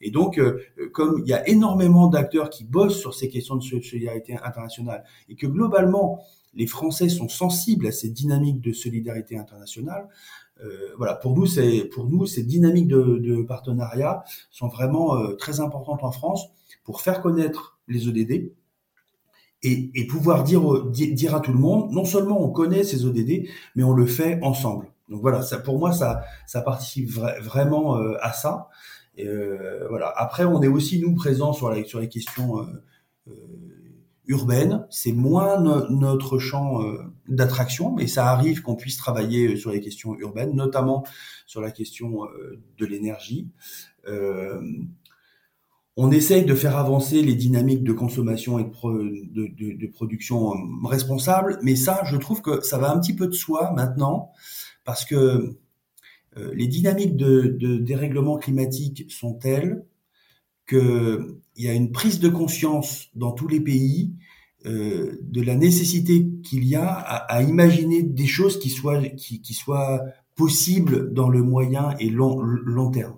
Et 0.02 0.12
donc, 0.12 0.38
euh, 0.38 0.60
comme 0.94 1.20
il 1.20 1.28
y 1.28 1.34
a 1.34 1.48
énormément 1.48 2.08
d'acteurs 2.08 2.50
qui 2.50 2.64
bossent 2.64 3.00
sur 3.00 3.14
ces 3.14 3.30
questions 3.30 3.56
de 3.56 3.64
solidarité 3.64 4.38
internationale 4.38 5.04
et 5.30 5.36
que 5.36 5.48
globalement 5.48 6.22
les 6.54 6.68
Français 6.68 7.10
sont 7.10 7.28
sensibles 7.28 7.88
à 7.88 7.92
ces 7.92 8.10
dynamiques 8.10 8.62
de 8.62 8.72
solidarité 8.72 9.38
internationale, 9.38 10.08
euh, 10.64 10.94
voilà, 10.98 11.16
pour 11.16 11.36
nous, 11.36 11.46
c'est 11.46 11.86
pour 11.86 12.06
nous 12.06 12.26
ces 12.26 12.44
dynamiques 12.44 12.88
de, 12.88 13.18
de 13.18 13.42
partenariat 13.42 14.24
sont 14.52 14.68
vraiment 14.68 15.16
euh, 15.18 15.36
très 15.36 15.60
importantes 15.60 16.04
en 16.04 16.12
France 16.12 16.48
pour 16.84 17.02
faire 17.02 17.22
connaître 17.22 17.80
les 17.88 18.08
EDD, 18.08 18.54
et, 19.66 19.92
et 19.96 20.06
pouvoir 20.06 20.44
dire, 20.44 20.62
dire 20.92 21.36
à 21.36 21.40
tout 21.40 21.52
le 21.52 21.58
monde, 21.58 21.92
non 21.92 22.06
seulement 22.06 22.42
on 22.42 22.50
connaît 22.50 22.84
ces 22.84 23.06
ODD, 23.06 23.48
mais 23.76 23.84
on 23.84 23.94
le 23.94 24.06
fait 24.06 24.40
ensemble. 24.44 24.88
Donc 25.10 25.22
voilà, 25.22 25.42
ça, 25.42 25.60
pour 25.60 25.80
moi, 25.80 25.92
ça, 25.92 26.24
ça 26.48 26.62
participe 26.62 27.10
vraiment 27.10 27.98
euh, 27.98 28.16
à 28.22 28.32
ça. 28.32 28.70
Et, 29.18 29.28
euh, 29.28 29.88
voilà. 29.90 30.14
Après, 30.16 30.46
on 30.46 30.62
est 30.62 30.68
aussi 30.68 31.00
nous 31.00 31.14
présents 31.14 31.54
sur, 31.54 31.70
la, 31.70 31.84
sur 31.86 32.00
les 32.00 32.10
questions 32.10 32.60
euh, 32.60 32.66
euh 33.30 33.32
urbaines. 34.28 34.88
C'est 34.90 35.12
moins 35.12 35.62
no, 35.62 35.88
notre 35.92 36.40
champ 36.40 36.82
d'attraction, 37.28 37.94
mais 37.94 38.08
ça 38.08 38.32
arrive 38.32 38.64
qu'on 38.64 38.76
puisse 38.76 38.98
travailler 38.98 39.56
sur 39.56 39.70
les 39.70 39.80
questions 39.82 40.16
urbaines, 40.16 40.56
notamment 40.56 41.06
sur 41.46 41.62
la 41.62 41.70
question 41.70 42.22
de 42.80 42.86
l'énergie. 42.88 43.52
Euh, 44.08 44.60
on 45.98 46.12
essaye 46.12 46.44
de 46.44 46.56
faire 46.56 46.76
avancer 46.76 47.22
les 47.22 47.36
dynamiques 47.36 47.84
de 47.84 47.94
consommation 47.94 48.60
et 48.60 48.66
de, 48.66 49.92
production 49.92 50.54
responsable, 50.84 51.58
mais 51.62 51.76
ça, 51.76 52.02
je 52.06 52.18
trouve 52.18 52.42
que 52.42 52.62
ça 52.62 52.78
va 52.78 52.92
un 52.92 53.00
petit 53.00 53.16
peu 53.16 53.28
de 53.28 53.34
soi 53.34 53.72
maintenant, 53.74 54.32
parce 54.84 55.06
que 55.06 55.58
les 56.36 56.68
dynamiques 56.68 57.16
de, 57.16 57.56
de, 57.60 57.78
dérèglement 57.78 58.38
climatique 58.38 59.06
sont 59.10 59.34
telles 59.34 59.86
qu'il 60.68 61.38
y 61.58 61.68
a 61.68 61.74
une 61.74 61.92
prise 61.92 62.20
de 62.20 62.30
conscience 62.30 63.10
dans 63.16 63.32
tous 63.32 63.48
les 63.48 63.62
pays 63.62 64.14
euh, 64.66 65.20
de 65.22 65.42
la 65.44 65.56
nécessité 65.56 66.28
qu'il 66.44 66.66
y 66.66 66.76
a 66.76 66.88
à, 66.88 67.44
imaginer 67.44 68.02
des 68.02 68.26
choses 68.26 68.58
qui 68.58 68.72
soient, 68.72 69.00
qui, 69.10 69.40
qui 69.40 69.54
soient 69.54 70.04
possibles 70.34 71.14
dans 71.14 71.30
le 71.30 71.44
moyen 71.44 71.96
et 72.00 72.10
long, 72.10 72.42
long 72.42 72.90
terme. 72.90 73.16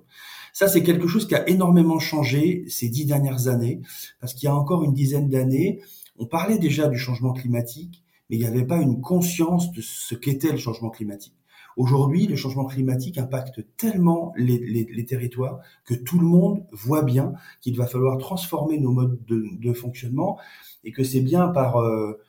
Ça, 0.52 0.68
c'est 0.68 0.84
quelque 0.84 1.08
chose 1.08 1.26
qui 1.26 1.36
a 1.36 1.48
énormément 1.48 2.00
changé 2.00 2.66
ces 2.68 2.90
dix 2.90 3.06
dernières 3.06 3.48
années, 3.48 3.80
parce 4.20 4.34
qu'il 4.34 4.48
y 4.48 4.50
a 4.50 4.56
encore 4.56 4.84
une 4.84 4.94
dizaine 4.94 5.30
d'années, 5.30 5.80
on 6.18 6.26
parlait 6.26 6.58
déjà 6.58 6.90
du 6.90 6.98
changement 6.98 7.32
climatique, 7.32 8.04
mais 8.30 8.36
il 8.36 8.40
n'y 8.40 8.48
avait 8.48 8.66
pas 8.66 8.82
une 8.82 9.00
conscience 9.00 9.72
de 9.72 9.82
ce 9.82 10.16
qu'était 10.16 10.52
le 10.52 10.58
changement 10.58 10.90
climatique. 10.90 11.36
Aujourd'hui, 11.78 12.26
le 12.26 12.36
changement 12.36 12.66
climatique 12.66 13.20
impacte 13.20 13.63
tellement 13.78 14.34
les, 14.36 15.06
territoires 15.06 15.60
que 15.86 15.94
tout 15.94 16.20
le 16.20 16.26
monde 16.26 16.66
voit 16.72 17.04
bien 17.04 17.34
qu'il 17.62 17.78
va 17.78 17.86
falloir 17.86 18.18
transformer 18.18 18.80
nos 18.80 18.92
modes 18.92 19.20
de, 19.28 19.74
fonctionnement 19.74 20.40
et 20.84 20.92
que 20.92 21.04
c'est 21.04 21.22
bien 21.22 21.50
par, 21.50 21.78
euh, 21.78 22.20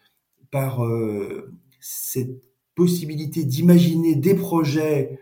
par 0.51 0.85
euh, 0.85 1.51
cette 1.81 2.43
possibilité 2.75 3.43
d'imaginer 3.45 4.17
des 4.17 4.35
projets 4.35 5.19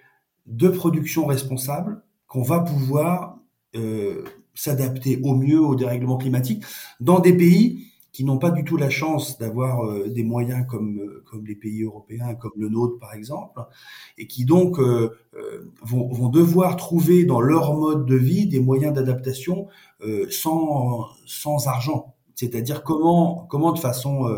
de 0.47 0.69
production 0.69 1.27
responsable 1.27 2.03
qu'on 2.27 2.43
va 2.43 2.59
pouvoir 2.59 3.39
euh, 3.77 4.25
s'adapter 4.55 5.21
au 5.23 5.37
mieux 5.37 5.61
au 5.61 5.77
dérèglement 5.77 6.17
climatique 6.17 6.65
dans 6.99 7.21
des 7.21 7.33
pays 7.33 7.93
qui 8.17 8.25
n'ont 8.25 8.39
pas 8.39 8.51
du 8.51 8.65
tout 8.65 8.79
la 8.79 8.89
chance 8.89 9.37
d'avoir 9.37 9.85
euh, 9.85 10.09
des 10.09 10.23
moyens 10.23 10.65
comme 10.67 11.01
euh, 11.01 11.23
comme 11.27 11.45
les 11.45 11.55
pays 11.55 11.83
européens, 11.83 12.35
comme 12.35 12.55
le 12.57 12.71
nôtre 12.71 12.99
par 12.99 13.13
exemple, 13.13 13.61
et 14.17 14.27
qui 14.27 14.47
donc 14.47 14.79
euh, 14.79 15.11
vont, 15.83 16.09
vont, 16.09 16.31
devoir 16.31 16.77
trouver 16.77 17.27
dans 17.27 17.43
leur 17.43 17.75
mode 17.75 18.07
de 18.07 18.17
vie 18.17 18.47
des 18.47 18.59
moyens 18.59 18.95
d'adaptation 18.95 19.69
sans 20.31 21.09
sans 21.27 21.67
argent. 21.67 22.15
C'est-à-dire 22.35 22.83
comment 22.85 23.47
comment 23.51 23.73
de 23.73 23.79
façon 23.79 24.35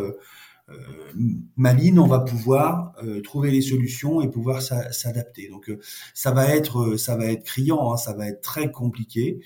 maline 1.57 2.01
on 2.01 2.09
va 2.09 2.19
pouvoir 2.19 2.95
trouver 3.23 3.53
les 3.53 3.63
solutions 3.63 4.21
et 4.23 4.29
pouvoir 4.29 4.61
s'adapter. 4.61 5.49
Donc 5.51 5.71
ça 6.15 6.33
va 6.33 6.49
être 6.49 6.97
ça 6.97 7.17
va 7.17 7.27
être 7.27 7.45
criant, 7.45 7.93
hein, 7.93 7.97
ça 7.97 8.13
va 8.13 8.27
être 8.27 8.41
très 8.41 8.73
compliqué. 8.73 9.39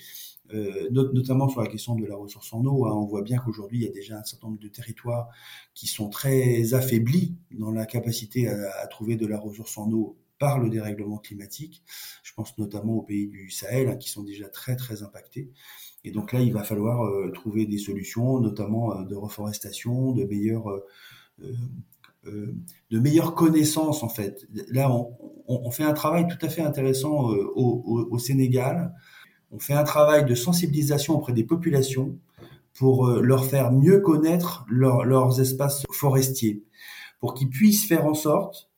Euh, 0.53 0.89
notamment 0.91 1.49
sur 1.49 1.61
la 1.61 1.67
question 1.67 1.95
de 1.95 2.05
la 2.05 2.15
ressource 2.15 2.53
en 2.53 2.63
eau. 2.65 2.85
Hein. 2.85 2.91
on 2.93 3.05
voit 3.05 3.23
bien 3.23 3.39
qu'aujourd'hui, 3.39 3.79
il 3.79 3.83
y 3.83 3.87
a 3.87 3.91
déjà 3.91 4.19
un 4.19 4.23
certain 4.23 4.47
nombre 4.47 4.59
de 4.59 4.67
territoires 4.67 5.29
qui 5.73 5.87
sont 5.87 6.09
très 6.09 6.73
affaiblis 6.75 7.35
dans 7.51 7.71
la 7.71 7.85
capacité 7.85 8.47
à, 8.47 8.85
trouver 8.87 9.15
de 9.15 9.25
la 9.25 9.39
ressource 9.39 9.77
en 9.77 9.91
eau 9.91 10.17
par 10.37 10.59
le 10.59 10.69
dérèglement 10.69 11.17
climatique. 11.17 11.83
Je 12.21 12.33
pense 12.33 12.55
notamment 12.57 12.93
aux 12.93 13.01
pays 13.01 13.27
du 13.27 13.49
Sahel 13.49 13.87
hein, 13.87 13.95
qui 13.95 14.09
sont 14.09 14.23
déjà 14.23 14.47
très 14.47 14.75
très 14.75 15.01
impactés. 15.01 15.49
Et 16.03 16.11
donc 16.11 16.33
là, 16.33 16.41
il 16.41 16.53
va 16.53 16.63
falloir 16.63 17.03
euh, 17.03 17.31
trouver 17.31 17.65
des 17.65 17.77
solutions, 17.79 18.39
notamment 18.39 18.95
euh, 18.95 19.05
de 19.05 19.15
reforestation, 19.15 20.11
de 20.11 20.23
meilleures 20.25 20.69
de 22.23 22.99
meilleures 22.99 23.35
connaissances 23.35 24.01
en 24.01 24.07
fait. 24.07 24.47
Là, 24.69 24.89
on, 25.47 25.71
fait 25.71 25.83
un 25.83 25.91
travail 25.91 26.25
tout 26.27 26.45
à 26.45 26.47
fait 26.47 26.61
intéressant 26.61 27.31
au, 27.55 28.17
Sénégal 28.17 28.93
on 29.53 29.59
fait 29.59 29.73
un 29.73 29.83
travail 29.83 30.25
de 30.25 30.35
sensibilisation 30.35 31.15
auprès 31.15 31.33
des 31.33 31.43
populations 31.43 32.17
pour 32.73 33.07
euh, 33.07 33.21
leur 33.21 33.45
faire 33.45 33.71
mieux 33.71 33.99
connaître 33.99 34.65
leurs 34.67 35.39
espaces 35.39 35.83
forestiers, 35.91 36.63
pour 37.19 37.35
qu'ils 37.35 37.49
puissent 37.49 37.85
faire 37.85 38.05
en 38.05 38.15
sorte, 38.15 38.69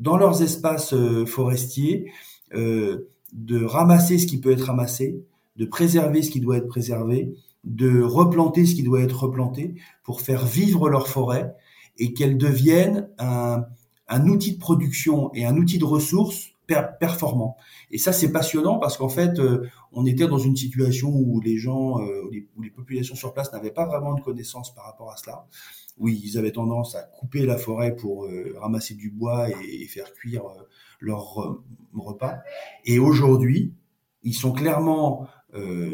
dans 0.00 0.16
leurs 0.16 0.42
espaces 0.42 0.94
euh, 0.94 1.26
forestiers, 1.26 2.10
euh, 2.54 3.10
de 3.32 3.64
ramasser 3.64 4.18
ce 4.18 4.26
qui 4.26 4.40
peut 4.40 4.52
être 4.52 4.66
ramassé, 4.66 5.22
de 5.56 5.66
préserver 5.66 6.22
ce 6.22 6.30
qui 6.30 6.40
doit 6.40 6.56
être 6.56 6.68
préservé, 6.68 7.34
de 7.64 8.02
replanter 8.02 8.64
ce 8.66 8.74
qui 8.74 8.82
doit 8.82 9.02
être 9.02 9.24
replanté, 9.24 9.74
pour 10.02 10.22
faire 10.22 10.46
vivre 10.46 10.88
leur 10.88 11.08
forêt 11.08 11.54
et 11.98 12.14
qu'elles 12.14 12.38
deviennent 12.38 13.08
un, 13.18 13.64
un 14.08 14.26
outil 14.28 14.54
de 14.54 14.58
production 14.58 15.30
et 15.34 15.44
un 15.44 15.56
outil 15.56 15.78
de 15.78 15.84
ressources 15.84 16.51
performant. 16.66 17.56
Et 17.90 17.98
ça, 17.98 18.12
c'est 18.12 18.32
passionnant 18.32 18.78
parce 18.78 18.96
qu'en 18.96 19.08
fait, 19.08 19.38
euh, 19.38 19.66
on 19.92 20.06
était 20.06 20.26
dans 20.26 20.38
une 20.38 20.56
situation 20.56 21.10
où 21.10 21.40
les 21.40 21.58
gens, 21.58 22.00
euh, 22.00 22.22
où 22.56 22.62
les, 22.62 22.70
populations 22.70 23.14
sur 23.14 23.32
place 23.32 23.52
n'avaient 23.52 23.72
pas 23.72 23.86
vraiment 23.86 24.14
de 24.14 24.20
connaissances 24.20 24.74
par 24.74 24.84
rapport 24.84 25.10
à 25.10 25.16
cela. 25.16 25.46
Oui, 25.98 26.20
ils 26.24 26.38
avaient 26.38 26.52
tendance 26.52 26.94
à 26.94 27.02
couper 27.02 27.44
la 27.44 27.58
forêt 27.58 27.94
pour 27.94 28.24
euh, 28.24 28.54
ramasser 28.58 28.94
du 28.94 29.10
bois 29.10 29.48
et, 29.50 29.86
faire 29.86 30.12
cuire 30.12 30.44
leur 31.00 31.60
repas. 31.94 32.38
Et 32.84 32.98
aujourd'hui, 32.98 33.74
ils 34.22 34.34
sont 34.34 34.52
clairement 34.52 35.26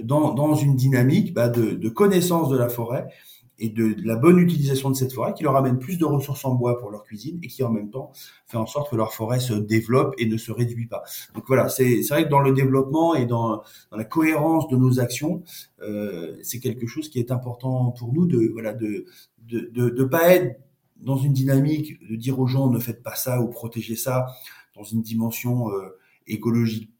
dans, 0.05 0.35
dans 0.35 0.55
une 0.55 0.77
dynamique 0.77 1.35
bah, 1.35 1.49
de 1.49 1.89
connaissance 1.89 2.49
de 2.49 2.57
la 2.57 2.69
forêt 2.69 3.09
et 3.59 3.68
de, 3.71 3.97
la 4.05 4.16
bonne 4.16 4.38
utilisation 4.38 4.90
de 4.90 4.94
cette 4.94 5.12
forêt 5.12 5.35
qui 5.35 5.42
leur 5.42 5.57
amène 5.57 5.79
plus 5.79 5.99
de 5.99 6.05
ressources 6.05 6.44
en 6.44 6.55
bois 6.55 6.79
pour 6.79 6.90
leur 6.90 7.03
cuisine 7.05 7.38
et 7.42 7.49
qui 7.49 7.62
en 7.62 7.71
même 7.71 7.90
temps 7.90 8.12
fait 8.47 8.57
en 8.57 8.66
sorte 8.66 8.90
que 8.90 8.97
leur 8.97 9.12
forêt 9.12 9.40
se 9.40 9.55
développe 9.55 10.14
et 10.18 10.27
ne 10.27 10.37
se 10.37 10.53
réduit 10.53 10.87
pas. 10.87 11.03
Donc 11.35 11.44
voilà, 11.47 11.68
c'est 11.68 12.01
vrai 12.09 12.25
que 12.25 12.29
dans 12.29 12.40
le 12.40 12.53
développement 12.53 13.14
et 13.14 13.27
dans, 13.27 13.62
dans 13.90 13.97
la 13.97 14.05
cohérence 14.05 14.68
de 14.68 14.77
nos 14.77 15.01
actions, 15.01 15.42
euh, 15.83 16.37
c'est 16.42 16.61
quelque 16.61 16.87
chose 16.87 17.09
qui 17.09 17.18
est 17.18 17.31
important 17.31 17.90
pour 17.92 18.12
nous 18.12 18.27
de 18.27 18.49
voilà 18.53 18.73
de 18.73 19.07
de, 19.47 19.71
de, 19.73 19.88
de 19.88 20.05
pas 20.05 20.35
être 20.35 20.61
dans 20.97 21.16
une 21.16 21.33
dynamique 21.33 21.99
de 22.09 22.16
dire 22.16 22.38
aux 22.38 22.47
gens 22.47 22.71
ne 22.71 22.79
faites 22.79 23.03
pas 23.03 23.14
ça 23.14 23.40
ou 23.40 23.49
protégez 23.49 23.97
ça 23.97 24.27
dans 24.75 24.83
une 24.83 25.03
dimension 25.03 25.71
euh, 25.71 25.97
écologique 26.27 26.92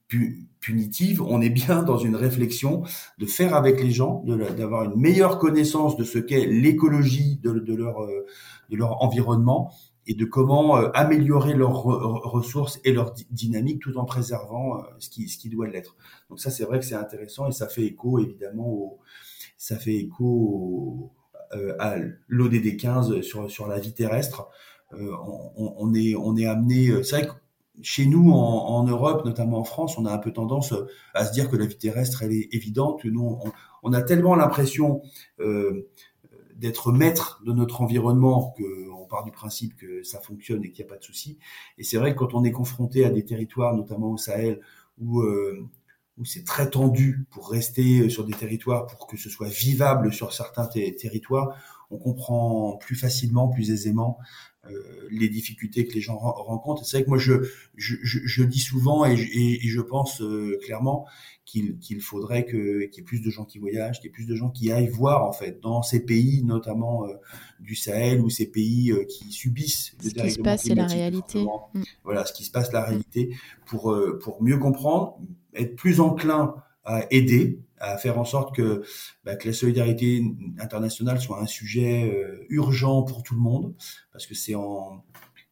punitive, 0.61 1.23
on 1.23 1.41
est 1.41 1.51
bien 1.51 1.83
dans 1.83 1.99
une 1.99 2.17
réflexion 2.17 2.83
de 3.19 3.27
faire 3.27 3.55
avec 3.55 3.83
les 3.83 3.91
gens, 3.91 4.25
d'avoir 4.25 4.85
une 4.85 5.01
meilleure 5.01 5.39
connaissance 5.39 5.97
de 5.97 6.05
ce 6.05 6.19
qu'est 6.19 6.47
l'écologie 6.47 7.39
de, 7.43 7.75
leur, 7.75 8.03
euh, 8.03 8.27
de 8.71 8.77
leur 8.77 9.03
environnement 9.03 9.73
et 10.07 10.15
de 10.15 10.25
comment 10.25 10.79
euh, 10.79 10.89
améliorer 10.95 11.55
leurs 11.55 11.83
ressources 11.83 12.81
et 12.85 12.93
leur 12.93 13.13
dynamique 13.31 13.81
tout 13.83 13.97
en 13.99 14.05
préservant 14.05 14.79
euh, 14.79 14.83
ce 14.99 15.11
qui, 15.11 15.29
ce 15.29 15.39
qui 15.39 15.51
doit 15.51 15.69
l'être. 15.69 15.97
Donc 16.31 16.41
ça, 16.41 16.51
c'est 16.51 16.65
vrai 16.65 16.79
que 16.79 16.85
c'est 16.85 16.95
intéressant 16.95 17.47
et 17.49 17.53
ça 17.53 17.69
fait 17.69 17.85
écho 17.85 18.19
évidemment 18.19 18.69
au, 18.69 18.99
ça 19.59 19.77
fait 19.77 19.95
écho 19.97 21.13
à 21.79 21.97
l'ODD 22.29 22.77
15 22.77 23.23
sur, 23.23 23.51
sur 23.51 23.69
la 23.69 23.79
vie 23.79 23.95
terrestre. 23.95 24.49
on, 24.93 25.75
on, 25.79 25.95
est, 25.95 26.15
on 26.15 26.37
est 26.37 26.45
amené, 26.45 27.03
c'est 27.03 27.17
vrai 27.17 27.27
que 27.27 27.33
chez 27.83 28.07
nous, 28.07 28.31
en, 28.33 28.85
Europe, 28.85 29.25
notamment 29.25 29.59
en 29.59 29.65
France, 29.65 29.99
on 29.99 30.07
a 30.07 30.13
un 30.13 30.19
peu 30.19 30.33
tendance 30.33 30.73
euh, 30.73 30.87
à 31.15 31.25
se 31.25 31.33
dire 31.33 31.51
que 31.51 31.57
la 31.57 31.67
vie 31.67 31.77
terrestre, 31.77 32.23
elle 32.23 32.33
est 32.33 32.49
évidente. 32.53 33.05
Nous, 33.05 33.39
on, 33.83 33.93
a 33.93 34.03
tellement 34.03 34.35
l'impression 34.35 35.03
euh, 35.41 35.89
d'être 36.57 36.93
maître 36.93 37.41
de 37.45 37.53
notre 37.53 37.81
environnement 37.81 38.55
qu'on 38.57 39.07
part 39.07 39.25
du 39.25 39.31
principe 39.31 39.77
que 39.77 40.03
ça 40.03 40.21
fonctionne 40.21 40.65
et 40.65 40.71
qu'il 40.71 40.85
n'y 40.85 40.91
a 40.91 40.93
pas 40.93 40.99
de 40.99 41.05
souci. 41.05 41.39
Et 41.79 41.85
c'est 41.85 41.97
vrai 41.97 42.15
que 42.15 42.19
quand 42.19 42.35
on 42.35 42.45
est 42.45 42.53
confronté 42.53 43.05
à 43.05 43.11
des 43.11 43.25
territoires, 43.25 43.75
notamment 43.75 44.11
au 44.11 44.17
Sahel, 44.17 44.61
où, 45.01 45.21
euh, 45.21 45.65
où 46.19 46.25
c'est 46.25 46.45
très 46.45 46.69
tendu 46.71 47.27
pour 47.31 47.51
rester 47.51 48.11
sur 48.11 48.25
des 48.25 48.35
territoires, 48.35 48.87
pour 48.87 49.07
que 49.07 49.17
ce 49.17 49.31
soit 49.31 49.49
vivable 49.49 50.13
sur 50.13 50.33
certains 50.33 50.67
territoires, 50.67 51.57
on 51.91 51.99
comprend 51.99 52.77
plus 52.77 52.97
facilement, 52.97 53.49
plus 53.49 53.71
aisément 53.71 54.19
euh, 54.67 55.09
les 55.11 55.29
difficultés 55.29 55.87
que 55.87 55.95
les 55.95 56.01
gens 56.01 56.19
rencontrent. 56.19 56.85
C'est 56.85 56.99
vrai 56.99 57.05
que 57.05 57.09
moi, 57.09 57.19
je, 57.19 57.35
je, 57.77 57.97
je, 58.03 58.43
dis 58.43 58.59
souvent 58.61 59.07
et, 59.07 59.15
et, 59.15 59.69
je 59.69 59.81
pense 59.81 60.21
euh, 60.21 60.59
clairement 60.63 61.07
qu'il 61.47 61.79
qu'il 61.79 62.01
faudrait 62.01 62.45
que 62.45 62.85
qu'il 62.87 62.99
y 62.99 63.01
ait 63.01 63.05
plus 63.05 63.23
de 63.23 63.31
gens 63.31 63.45
qui 63.45 63.59
voyagent, 63.59 64.01
qu'il 64.01 64.07
y 64.07 64.09
ait 64.09 64.13
plus 64.13 64.27
de 64.27 64.35
gens 64.35 64.51
qui 64.51 64.71
aillent 64.71 64.89
voir 64.89 65.25
en 65.25 65.33
fait 65.33 65.61
dans 65.63 65.83
ces 65.83 66.05
pays, 66.05 66.43
notamment 66.45 67.07
euh, 67.07 67.15
du 67.61 67.75
Sahel 67.75 68.21
ou 68.21 68.29
ces 68.29 68.51
pays 68.51 68.93
qui 69.09 69.33
subissent 69.33 69.95
ce 70.01 70.11
qui 70.11 70.31
se 70.31 70.41
passe, 70.41 70.65
c'est 70.65 70.75
la 70.75 70.87
réalité. 70.87 71.45
Mm. 71.73 71.83
Voilà, 72.05 72.27
ce 72.27 72.33
qui 72.33 72.45
se 72.45 72.51
passe, 72.51 72.73
la 72.73 72.85
réalité, 72.85 73.35
pour 73.65 73.97
pour 74.21 74.43
mieux 74.43 74.59
comprendre, 74.59 75.19
être 75.55 75.77
plus 75.77 76.01
enclin 76.01 76.57
à 76.85 77.07
aider, 77.11 77.61
à 77.81 77.97
faire 77.99 78.19
en 78.19 78.25
sorte 78.25 78.55
que, 78.55 78.83
bah, 79.25 79.37
que 79.37 79.49
la 79.49 79.55
solidarité 79.55 80.23
internationale 80.59 81.21
soit 81.21 81.41
un 81.41 81.47
sujet 81.47 82.11
euh, 82.13 82.45
urgent 82.49 83.03
pour 83.03 83.23
tout 83.23 83.35
le 83.35 83.41
monde, 83.41 83.75
parce 84.13 84.27
que 84.27 84.35
c'est 84.35 84.55
en 84.55 85.05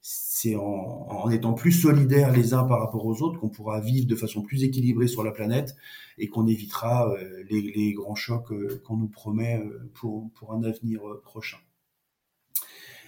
c'est 0.09 0.55
en, 0.55 0.62
en, 0.62 1.31
étant 1.31 1.55
plus 1.55 1.73
solidaires 1.73 2.31
les 2.31 2.55
uns 2.55 2.62
par 2.65 2.79
rapport 2.79 3.07
aux 3.07 3.23
autres 3.23 3.41
qu'on 3.41 3.49
pourra 3.49 3.81
vivre 3.81 4.07
de 4.07 4.15
façon 4.15 4.43
plus 4.43 4.62
équilibrée 4.62 5.09
sur 5.09 5.25
la 5.25 5.33
planète 5.33 5.75
et 6.19 6.29
qu'on 6.29 6.47
évitera 6.47 7.11
euh, 7.11 7.43
les, 7.51 7.62
les, 7.75 7.93
grands 7.93 8.15
chocs 8.15 8.53
euh, 8.53 8.81
qu'on 8.85 8.99
nous 8.99 9.09
promet 9.09 9.61
pour, 9.95 10.31
pour 10.35 10.53
un 10.53 10.62
avenir 10.62 11.01
prochain. 11.25 11.57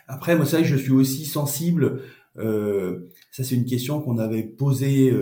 Après, 0.08 0.34
moi, 0.34 0.46
ça, 0.46 0.62
je 0.62 0.74
suis 0.74 0.90
aussi 0.90 1.26
sensible. 1.26 2.02
ça, 2.36 3.44
c'est 3.44 3.54
une 3.54 3.66
question 3.66 4.00
qu'on 4.00 4.18
avait 4.18 4.42
posée 4.42 5.12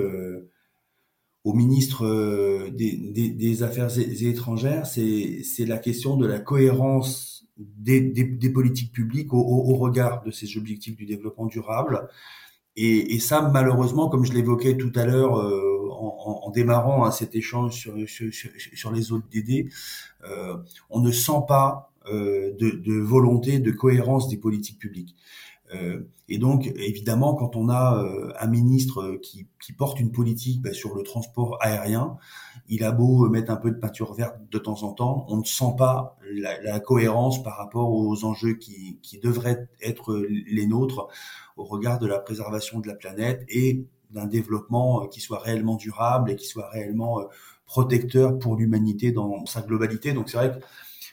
au 1.47 1.53
ministre 1.53 2.05
euh, 2.05 2.71
des, 2.71 3.63
Affaires 3.63 3.97
étrangères, 3.99 4.85
c'est 4.85 5.65
la 5.65 5.79
question 5.79 6.17
de 6.17 6.27
la 6.27 6.41
cohérence 6.41 7.47
des, 7.57 8.51
politiques 8.53 8.93
publiques 8.93 9.33
au, 9.33 9.75
regard 9.77 10.25
de 10.25 10.33
ces 10.33 10.57
objectifs 10.57 10.97
du 10.97 11.07
développement 11.07 11.47
durable. 11.47 12.09
Et, 12.75 13.21
ça, 13.21 13.49
malheureusement, 13.55 14.09
comme 14.09 14.25
je 14.25 14.33
l'évoquais 14.33 14.77
tout 14.77 14.91
à 14.97 15.07
l'heure 15.07 15.39
euh, 15.39 15.89
en, 15.89 16.51
démarrant 16.51 17.07
hein, 17.07 17.13
cet 17.13 17.37
échange 17.37 17.81
sur, 17.81 18.91
les 18.93 19.13
autres 19.13 19.29
DD, 19.31 19.69
euh, 20.29 20.57
on 20.91 21.01
ne 21.01 21.13
sent 21.13 21.45
pas 21.47 21.93
de, 22.11 23.01
volonté 23.01 23.61
de 23.61 23.71
cohérence 23.71 24.29
des 24.29 24.37
politiques 24.37 24.81
publiques. 24.81 25.15
Euh, 25.75 26.09
et 26.29 26.39
donc, 26.39 26.67
évidemment, 26.77 27.35
quand 27.35 27.57
on 27.57 27.69
a 27.69 28.03
euh, 28.03 28.33
un 28.39 28.47
ministre 28.47 29.19
qui, 29.23 29.47
qui, 29.63 29.73
porte 29.73 30.01
une 30.01 30.13
politique 30.13 30.63
bah, 30.63 30.73
sur 30.73 30.95
le 30.95 31.03
transport 31.03 31.59
aérien, 31.61 32.17
il 32.69 32.85
a 32.85 32.93
beau 32.93 33.29
mettre 33.29 33.51
un 33.51 33.57
peu 33.57 33.71
de 33.71 33.77
peinture 33.77 34.13
verte 34.15 34.37
de 34.51 34.59
temps 34.59 34.83
en 34.83 34.93
temps, 34.93 35.25
on 35.29 35.39
ne 35.39 35.45
sent 35.45 35.75
pas 35.79 36.17
la, 36.33 36.61
la 36.63 36.81
cohérence 36.81 37.43
par 37.43 37.57
rapport 37.57 37.91
aux 37.91 38.25
enjeux 38.25 38.55
qui, 38.55 38.99
qui, 39.03 39.19
devraient 39.19 39.69
être 39.81 40.17
les 40.49 40.67
nôtres 40.67 41.09
au 41.57 41.65
regard 41.65 41.99
de 41.99 42.07
la 42.07 42.19
préservation 42.19 42.81
de 42.81 42.89
la 42.89 42.95
planète 42.95 43.45
et 43.49 43.85
d'un 44.11 44.27
développement 44.27 45.07
qui 45.07 45.21
soit 45.21 45.39
réellement 45.39 45.77
durable 45.77 46.31
et 46.31 46.37
qui 46.37 46.47
soit 46.47 46.69
réellement 46.71 47.21
protecteur 47.67 48.39
pour 48.39 48.57
l'humanité 48.57 49.13
dans 49.13 49.45
sa 49.47 49.61
globalité. 49.61 50.13
Donc 50.13 50.31
c'est 50.31 50.39
vrai 50.39 50.53
que 50.53 50.65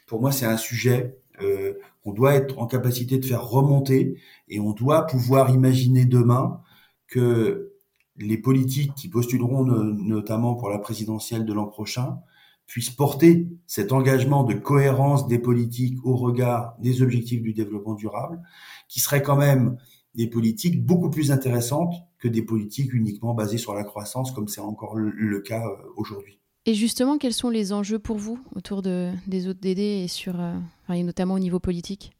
pour 0.05 0.21
moi 0.21 0.31
c'est 0.31 0.45
un 0.45 0.57
sujet 0.57 1.17
euh, 1.41 1.73
qu'on 2.03 2.13
doit 2.13 2.35
être 2.35 2.59
en 2.59 2.67
capacité 2.67 3.17
de 3.17 3.25
faire 3.25 3.47
remonter 3.47 4.19
et 4.47 4.59
on 4.59 4.71
doit 4.71 5.05
pouvoir 5.05 5.49
imaginer 5.49 6.05
demain 6.05 6.61
que 7.07 7.73
les 8.17 8.37
politiques 8.37 8.93
qui 8.95 9.09
postuleront 9.09 9.63
notamment 9.63 10.55
pour 10.55 10.69
la 10.69 10.79
présidentielle 10.79 11.45
de 11.45 11.53
l'an 11.53 11.67
prochain 11.67 12.19
puissent 12.65 12.89
porter 12.89 13.47
cet 13.67 13.91
engagement 13.91 14.43
de 14.43 14.53
cohérence 14.53 15.27
des 15.27 15.39
politiques 15.39 15.97
au 16.05 16.15
regard 16.15 16.75
des 16.79 17.01
objectifs 17.01 17.41
du 17.41 17.53
développement 17.53 17.95
durable, 17.95 18.41
qui 18.87 18.99
seraient 18.99 19.23
quand 19.23 19.35
même 19.35 19.77
des 20.15 20.27
politiques 20.27 20.85
beaucoup 20.85 21.09
plus 21.09 21.31
intéressantes 21.31 21.93
que 22.19 22.27
des 22.27 22.43
politiques 22.43 22.93
uniquement 22.93 23.33
basées 23.33 23.57
sur 23.57 23.73
la 23.73 23.83
croissance, 23.83 24.31
comme 24.31 24.47
c'est 24.47 24.61
encore 24.61 24.95
le 24.95 25.39
cas 25.41 25.65
euh, 25.65 25.75
aujourd'hui. 25.97 26.42
Et 26.65 26.73
justement, 26.73 27.17
quels 27.17 27.33
sont 27.33 27.49
les 27.49 27.73
enjeux 27.73 27.99
pour 27.99 28.17
vous 28.17 28.39
autour 28.55 28.81
de, 28.81 29.11
des 29.27 29.49
ODD 29.49 29.79
et, 29.79 30.07
sur, 30.07 30.39
euh, 30.39 30.53
et 30.93 31.03
notamment 31.03 31.33
au 31.33 31.39
niveau 31.39 31.59
politique? 31.59 32.13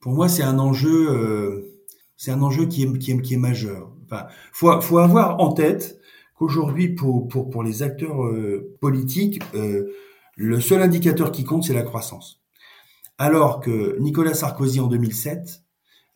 Pour 0.00 0.12
moi, 0.12 0.28
c'est 0.28 0.42
un 0.42 0.58
enjeu, 0.58 1.10
euh, 1.10 1.80
c'est 2.16 2.30
un 2.30 2.42
enjeu 2.42 2.66
qui 2.66 2.82
est, 2.82 3.36
majeur. 3.36 3.90
Enfin, 4.04 4.26
faut, 4.52 4.98
avoir 4.98 5.40
en 5.40 5.52
tête 5.52 5.98
qu'aujourd'hui, 6.34 6.94
pour, 6.94 7.26
pour, 7.26 7.48
pour 7.48 7.62
les 7.62 7.82
acteurs 7.82 8.22
euh, 8.22 8.76
politiques, 8.82 9.40
le 10.36 10.60
seul 10.60 10.82
indicateur 10.82 11.32
qui 11.32 11.44
compte, 11.44 11.64
c'est 11.64 11.72
la 11.72 11.84
croissance. 11.84 12.42
Alors 13.16 13.60
que 13.60 13.96
Nicolas 13.98 14.34
Sarkozy, 14.34 14.80
en 14.80 14.88
2007, 14.88 15.62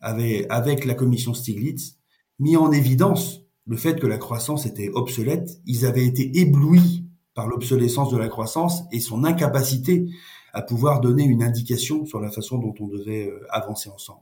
avait, 0.01 0.45
avec 0.49 0.85
la 0.85 0.93
commission 0.93 1.33
Stiglitz, 1.33 1.95
mis 2.37 2.57
en 2.57 2.71
évidence 2.71 3.41
le 3.65 3.77
fait 3.77 3.99
que 3.99 4.07
la 4.07 4.17
croissance 4.17 4.65
était 4.65 4.89
obsolète. 4.89 5.61
Ils 5.65 5.85
avaient 5.85 6.05
été 6.05 6.39
éblouis 6.39 6.98
par 7.39 7.47
l'obsolescence 7.47 8.11
de 8.11 8.17
la 8.17 8.27
croissance 8.27 8.83
et 8.91 8.99
son 8.99 9.23
incapacité 9.23 10.07
à 10.51 10.61
pouvoir 10.61 10.99
donner 10.99 11.23
une 11.23 11.41
indication 11.41 12.05
sur 12.05 12.19
la 12.19 12.29
façon 12.29 12.57
dont 12.57 12.75
on 12.81 12.87
devait 12.87 13.29
euh, 13.29 13.45
avancer 13.49 13.89
ensemble. 13.89 14.19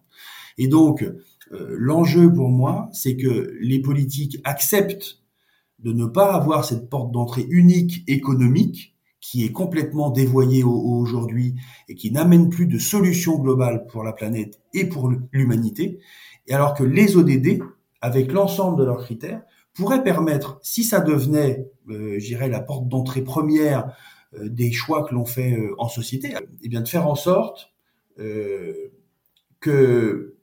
Et 0.60 0.68
donc, 0.68 1.02
euh, 1.02 1.16
l'enjeu 1.80 2.32
pour 2.32 2.50
moi, 2.50 2.90
c'est 2.94 3.18
que 3.18 3.58
les 3.60 3.80
politiques 3.80 4.38
acceptent 4.44 5.24
de 5.80 5.94
ne 5.94 6.06
pas 6.06 6.32
avoir 6.32 6.64
cette 6.64 6.92
porte 6.92 7.12
d'entrée 7.12 7.48
unique 7.50 8.04
économique 8.06 8.96
qui 9.20 9.44
est 9.44 9.52
complètement 9.52 10.12
dévoyée 10.12 10.64
aujourd'hui 10.64 11.56
et 11.90 11.96
qui 11.96 12.12
n'amène 12.12 12.50
plus 12.50 12.68
de 12.68 12.78
solution 12.78 13.40
globale 13.40 13.88
pour 13.88 14.04
la 14.04 14.14
planète 14.14 14.62
et 14.76 14.86
pour 14.86 15.12
l'humanité, 15.32 15.98
et 16.46 16.54
alors 16.54 16.76
que 16.76 16.84
les 16.84 17.18
ODD, 17.18 17.64
avec 18.00 18.32
l'ensemble 18.32 18.78
de 18.78 18.86
leurs 18.86 19.04
critères, 19.04 19.42
pourrait 19.78 20.04
permettre, 20.04 20.60
si 20.64 20.84
ça 20.84 21.00
devenait, 21.00 21.70
euh, 21.90 22.18
j'irais, 22.20 22.50
la 22.50 22.60
porte 22.60 22.88
d'entrée 22.88 23.22
première 23.22 23.96
euh, 24.34 24.50
des 24.50 24.72
choix 24.72 25.06
que 25.08 25.14
l'on 25.14 25.26
fait 25.26 25.54
euh, 25.54 25.74
en 25.78 25.88
société, 25.88 26.34
eh 26.62 26.68
bien 26.68 26.82
de 26.82 26.88
faire 26.88 27.08
en 27.08 27.16
sorte 27.16 27.72
euh, 28.20 28.92
que 29.62 30.36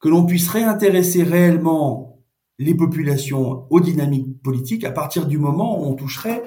que 0.00 0.08
l'on 0.10 0.26
puisse 0.26 0.48
réintéresser 0.48 1.22
réellement 1.22 2.20
les 2.58 2.74
populations 2.74 3.66
aux 3.70 3.80
dynamiques 3.80 4.42
politiques 4.42 4.84
à 4.84 4.90
partir 4.90 5.26
du 5.26 5.38
moment 5.38 5.80
où 5.80 5.86
on 5.86 5.94
toucherait 5.94 6.42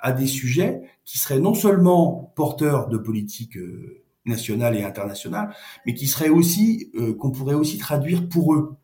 à 0.00 0.10
des 0.10 0.26
sujets 0.26 0.82
qui 1.04 1.18
seraient 1.18 1.38
non 1.38 1.54
seulement 1.54 2.32
porteurs 2.34 2.88
de 2.88 2.98
politique 2.98 3.56
nationale 4.24 4.76
et 4.76 4.82
internationale, 4.82 5.54
mais 5.86 5.94
qui 5.94 6.08
seraient 6.08 6.30
aussi 6.30 6.90
qu'on 7.20 7.30
pourrait 7.30 7.54
aussi 7.54 7.78
traduire 7.78 8.28
pour 8.28 8.54
eux. 8.54 8.74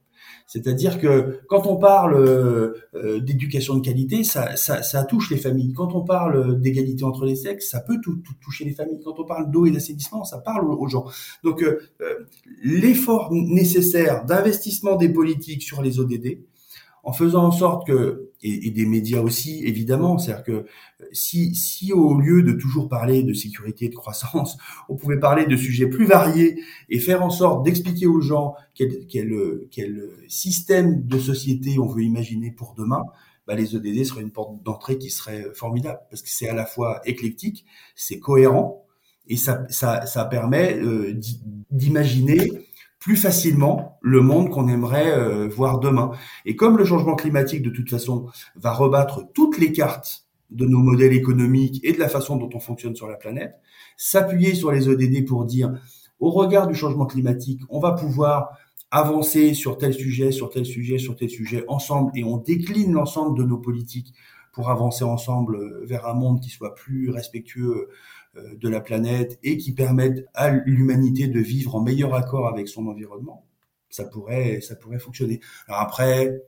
C'est-à-dire 0.52 1.00
que 1.00 1.40
quand 1.48 1.66
on 1.66 1.76
parle 1.76 2.14
euh, 2.14 3.20
d'éducation 3.20 3.74
de 3.76 3.80
qualité, 3.80 4.22
ça, 4.22 5.04
touche 5.08 5.30
les 5.30 5.38
familles. 5.38 5.72
Quand 5.72 5.94
on 5.94 6.02
parle 6.02 6.60
d'égalité 6.60 7.04
entre 7.04 7.24
les 7.24 7.36
sexes, 7.36 7.70
ça 7.70 7.80
peut 7.80 7.98
tout, 8.02 8.16
tout 8.16 8.34
toucher 8.38 8.66
les 8.66 8.72
familles. 8.72 9.00
Quand 9.02 9.18
on 9.18 9.24
parle 9.24 9.50
d'eau 9.50 9.64
et 9.64 9.70
d'assainissement, 9.70 10.24
ça 10.24 10.36
parle 10.36 10.70
aux 10.70 10.88
gens. 10.88 11.06
Donc 11.42 11.62
euh, 11.62 11.80
euh, 12.02 12.26
l'effort 12.62 13.32
nécessaire 13.32 14.26
d'investissement 14.26 14.96
des 14.96 15.08
politiques 15.08 15.62
sur 15.62 15.80
les 15.80 15.98
ODD, 15.98 16.40
en 17.02 17.12
faisant 17.12 17.44
en 17.44 17.50
sorte 17.50 17.86
que 17.86 18.30
et, 18.42 18.70
des 18.70 18.86
médias 18.86 19.20
aussi 19.20 19.64
évidemment, 19.64 20.18
c'est-à-dire 20.18 20.44
que 20.44 20.66
si 21.12 21.54
si 21.54 21.92
au 21.92 22.14
lieu 22.14 22.42
de 22.42 22.52
toujours 22.52 22.88
parler 22.88 23.22
de 23.22 23.32
sécurité 23.32 23.86
et 23.86 23.88
de 23.88 23.94
croissance, 23.94 24.56
on 24.88 24.96
pouvait 24.96 25.18
parler 25.18 25.46
de 25.46 25.56
sujets 25.56 25.86
plus 25.86 26.06
variés 26.06 26.60
et 26.88 26.98
faire 26.98 27.22
en 27.22 27.30
sorte 27.30 27.64
d'expliquer 27.64 28.06
aux 28.06 28.20
gens 28.20 28.54
quel, 28.74 29.06
quel 29.06 29.32
quel 29.70 30.10
système 30.28 31.06
de 31.06 31.18
société 31.18 31.78
on 31.78 31.86
veut 31.86 32.02
imaginer 32.02 32.50
pour 32.50 32.74
demain, 32.74 33.04
bah 33.46 33.54
les 33.54 33.74
ODD 33.74 34.04
seraient 34.04 34.22
une 34.22 34.30
porte 34.30 34.62
d'entrée 34.62 34.98
qui 34.98 35.10
serait 35.10 35.46
formidable. 35.54 36.00
Parce 36.10 36.22
que 36.22 36.28
c'est 36.28 36.48
à 36.48 36.54
la 36.54 36.66
fois 36.66 37.00
éclectique, 37.04 37.64
c'est 37.94 38.18
cohérent 38.18 38.84
et 39.28 39.36
ça 39.36 39.66
ça 39.70 40.06
ça 40.06 40.24
permet 40.24 40.78
euh, 40.78 41.18
d'imaginer 41.70 42.50
plus 43.02 43.16
facilement 43.16 43.98
le 44.00 44.20
monde 44.20 44.48
qu'on 44.48 44.68
aimerait 44.68 45.10
euh, 45.10 45.48
voir 45.48 45.80
demain. 45.80 46.12
Et 46.44 46.54
comme 46.54 46.78
le 46.78 46.84
changement 46.84 47.16
climatique, 47.16 47.62
de 47.62 47.70
toute 47.70 47.90
façon, 47.90 48.26
va 48.54 48.72
rebattre 48.72 49.24
toutes 49.34 49.58
les 49.58 49.72
cartes 49.72 50.28
de 50.50 50.66
nos 50.66 50.78
modèles 50.78 51.12
économiques 51.12 51.80
et 51.82 51.92
de 51.92 51.98
la 51.98 52.08
façon 52.08 52.36
dont 52.36 52.48
on 52.54 52.60
fonctionne 52.60 52.94
sur 52.94 53.08
la 53.08 53.16
planète, 53.16 53.54
s'appuyer 53.96 54.54
sur 54.54 54.70
les 54.70 54.88
ODD 54.88 55.26
pour 55.26 55.46
dire, 55.46 55.72
au 56.20 56.30
regard 56.30 56.68
du 56.68 56.76
changement 56.76 57.06
climatique, 57.06 57.60
on 57.70 57.80
va 57.80 57.90
pouvoir 57.90 58.56
avancer 58.92 59.52
sur 59.52 59.78
tel 59.78 59.92
sujet, 59.92 60.30
sur 60.30 60.50
tel 60.50 60.64
sujet, 60.64 60.98
sur 60.98 61.16
tel 61.16 61.28
sujet 61.28 61.64
ensemble, 61.66 62.12
et 62.14 62.22
on 62.22 62.36
décline 62.36 62.92
l'ensemble 62.92 63.36
de 63.36 63.42
nos 63.42 63.58
politiques 63.58 64.14
pour 64.52 64.70
avancer 64.70 65.02
ensemble 65.02 65.56
euh, 65.56 65.80
vers 65.84 66.06
un 66.06 66.14
monde 66.14 66.40
qui 66.40 66.50
soit 66.50 66.76
plus 66.76 67.10
respectueux 67.10 67.88
de 68.34 68.68
la 68.68 68.80
planète 68.80 69.38
et 69.42 69.58
qui 69.58 69.72
permettent 69.72 70.26
à 70.34 70.50
l'humanité 70.50 71.28
de 71.28 71.40
vivre 71.40 71.74
en 71.74 71.82
meilleur 71.82 72.14
accord 72.14 72.48
avec 72.48 72.68
son 72.68 72.86
environnement, 72.86 73.46
ça 73.90 74.04
pourrait, 74.04 74.60
ça 74.60 74.74
pourrait 74.74 74.98
fonctionner. 74.98 75.40
Alors 75.68 75.80
après, 75.80 76.42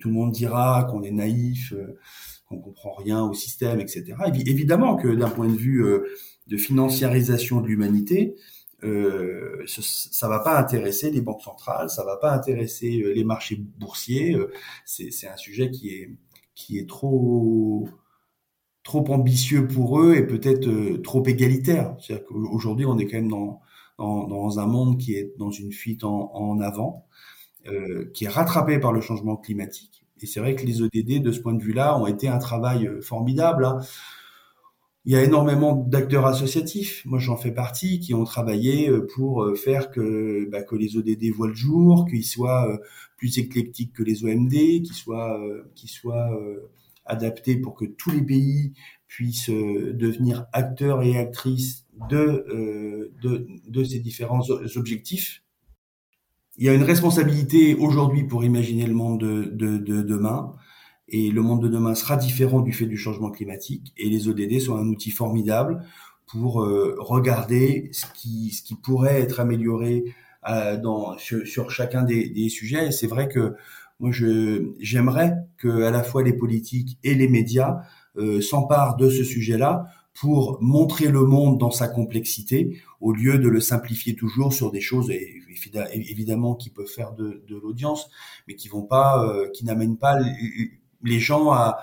tout 0.00 0.08
le 0.08 0.14
monde 0.14 0.32
dira 0.32 0.86
qu'on 0.90 1.02
est 1.02 1.10
naïf, 1.10 1.72
euh, 1.72 1.98
qu'on 2.46 2.58
comprend 2.58 2.92
rien 2.92 3.24
au 3.24 3.32
système, 3.34 3.80
etc. 3.80 4.14
évidemment 4.34 4.96
que 4.96 5.08
d'un 5.08 5.30
point 5.30 5.48
de 5.48 5.56
vue 5.56 5.84
euh, 5.84 6.04
de 6.46 6.56
financiarisation 6.56 7.60
de 7.60 7.66
l'humanité, 7.66 8.36
euh, 8.84 9.64
ça 9.66 10.28
va 10.28 10.40
pas 10.40 10.58
intéresser 10.58 11.10
les 11.10 11.22
banques 11.22 11.42
centrales, 11.42 11.88
ça 11.88 12.04
va 12.04 12.18
pas 12.18 12.32
intéresser 12.32 13.02
les 13.14 13.24
marchés 13.24 13.56
boursiers. 13.56 14.36
c'est 14.84 15.28
un 15.28 15.36
sujet 15.36 15.70
qui 15.70 15.88
est 15.90 16.10
qui 16.54 16.78
est 16.78 16.88
trop 16.88 17.88
trop 18.86 19.04
ambitieux 19.12 19.66
pour 19.66 20.00
eux 20.00 20.14
et 20.14 20.24
peut-être 20.24 20.68
euh, 20.68 21.02
trop 21.02 21.26
égalitaire. 21.26 21.96
C'est-à-dire 21.98 22.24
qu'aujourd'hui, 22.24 22.86
on 22.86 22.96
est 22.98 23.06
quand 23.06 23.16
même 23.16 23.28
dans, 23.28 23.60
dans, 23.98 24.60
un 24.60 24.66
monde 24.66 24.96
qui 24.96 25.14
est 25.14 25.34
dans 25.38 25.50
une 25.50 25.72
fuite 25.72 26.04
en, 26.04 26.30
en 26.32 26.60
avant, 26.60 27.04
euh, 27.66 28.08
qui 28.14 28.26
est 28.26 28.28
rattrapé 28.28 28.78
par 28.78 28.92
le 28.92 29.00
changement 29.00 29.36
climatique. 29.36 30.06
Et 30.22 30.26
c'est 30.26 30.38
vrai 30.38 30.54
que 30.54 30.64
les 30.64 30.82
ODD, 30.82 31.20
de 31.20 31.32
ce 31.32 31.40
point 31.40 31.52
de 31.52 31.62
vue-là, 31.62 31.98
ont 31.98 32.06
été 32.06 32.28
un 32.28 32.38
travail 32.38 32.86
euh, 32.86 33.00
formidable. 33.00 33.64
Hein. 33.64 33.80
Il 35.04 35.12
y 35.12 35.16
a 35.16 35.22
énormément 35.24 35.74
d'acteurs 35.74 36.26
associatifs, 36.26 37.04
moi 37.06 37.18
j'en 37.18 37.36
fais 37.36 37.52
partie, 37.52 37.98
qui 37.98 38.14
ont 38.14 38.24
travaillé 38.24 38.90
pour 39.14 39.46
faire 39.56 39.92
que, 39.92 40.48
bah, 40.50 40.62
que 40.62 40.74
les 40.74 40.96
ODD 40.96 41.30
voient 41.32 41.46
le 41.46 41.54
jour, 41.54 42.06
qu'ils 42.10 42.24
soient 42.24 42.80
plus 43.16 43.38
éclectiques 43.38 43.92
que 43.92 44.02
les 44.02 44.24
OMD, 44.24 44.50
qu'ils 44.50 44.94
soient, 44.94 45.40
qu'ils 45.76 45.90
soient 45.90 46.36
adapté 47.06 47.56
pour 47.56 47.74
que 47.74 47.84
tous 47.84 48.10
les 48.10 48.22
pays 48.22 48.72
puissent 49.08 49.50
euh, 49.50 49.92
devenir 49.94 50.46
acteurs 50.52 51.02
et 51.02 51.18
actrices 51.18 51.86
de, 52.10 52.16
euh, 52.16 53.12
de, 53.22 53.46
de 53.68 53.84
ces 53.84 53.98
différents 53.98 54.42
objectifs. 54.76 55.42
Il 56.58 56.64
y 56.64 56.68
a 56.68 56.74
une 56.74 56.82
responsabilité 56.82 57.74
aujourd'hui 57.74 58.24
pour 58.24 58.44
imaginer 58.44 58.86
le 58.86 58.94
monde 58.94 59.20
de, 59.20 59.44
de, 59.44 59.76
de, 59.76 60.02
demain. 60.02 60.54
Et 61.08 61.30
le 61.30 61.40
monde 61.40 61.62
de 61.62 61.68
demain 61.68 61.94
sera 61.94 62.16
différent 62.16 62.60
du 62.60 62.72
fait 62.72 62.86
du 62.86 62.96
changement 62.96 63.30
climatique. 63.30 63.92
Et 63.96 64.08
les 64.08 64.28
ODD 64.28 64.58
sont 64.60 64.76
un 64.76 64.88
outil 64.88 65.10
formidable 65.10 65.84
pour 66.26 66.62
euh, 66.62 66.96
regarder 66.98 67.88
ce 67.92 68.06
qui, 68.14 68.50
ce 68.50 68.62
qui 68.62 68.74
pourrait 68.74 69.20
être 69.20 69.38
amélioré 69.40 70.04
dans, 70.80 71.18
sur, 71.18 71.44
sur, 71.44 71.72
chacun 71.72 72.04
des, 72.04 72.28
des 72.28 72.48
sujets. 72.48 72.86
Et 72.86 72.92
c'est 72.92 73.08
vrai 73.08 73.28
que 73.28 73.56
moi, 73.98 74.10
je 74.12 74.72
j'aimerais 74.78 75.34
que 75.56 75.82
à 75.82 75.90
la 75.90 76.02
fois 76.02 76.22
les 76.22 76.34
politiques 76.34 76.98
et 77.02 77.14
les 77.14 77.28
médias 77.28 77.78
euh, 78.16 78.40
s'emparent 78.40 78.96
de 78.96 79.08
ce 79.08 79.24
sujet-là 79.24 79.86
pour 80.12 80.58
montrer 80.62 81.08
le 81.08 81.24
monde 81.24 81.58
dans 81.58 81.70
sa 81.70 81.88
complexité, 81.88 82.80
au 83.00 83.12
lieu 83.12 83.38
de 83.38 83.48
le 83.48 83.60
simplifier 83.60 84.14
toujours 84.14 84.52
sur 84.52 84.70
des 84.70 84.80
choses 84.80 85.10
évidemment 85.92 86.54
qui 86.54 86.70
peuvent 86.70 86.86
faire 86.86 87.12
de, 87.12 87.42
de 87.46 87.56
l'audience, 87.56 88.08
mais 88.48 88.54
qui 88.54 88.68
vont 88.68 88.82
pas, 88.82 89.22
euh, 89.24 89.50
qui 89.52 89.64
n'amènent 89.64 89.98
pas 89.98 90.18
les 91.02 91.20
gens 91.20 91.52
à, 91.52 91.78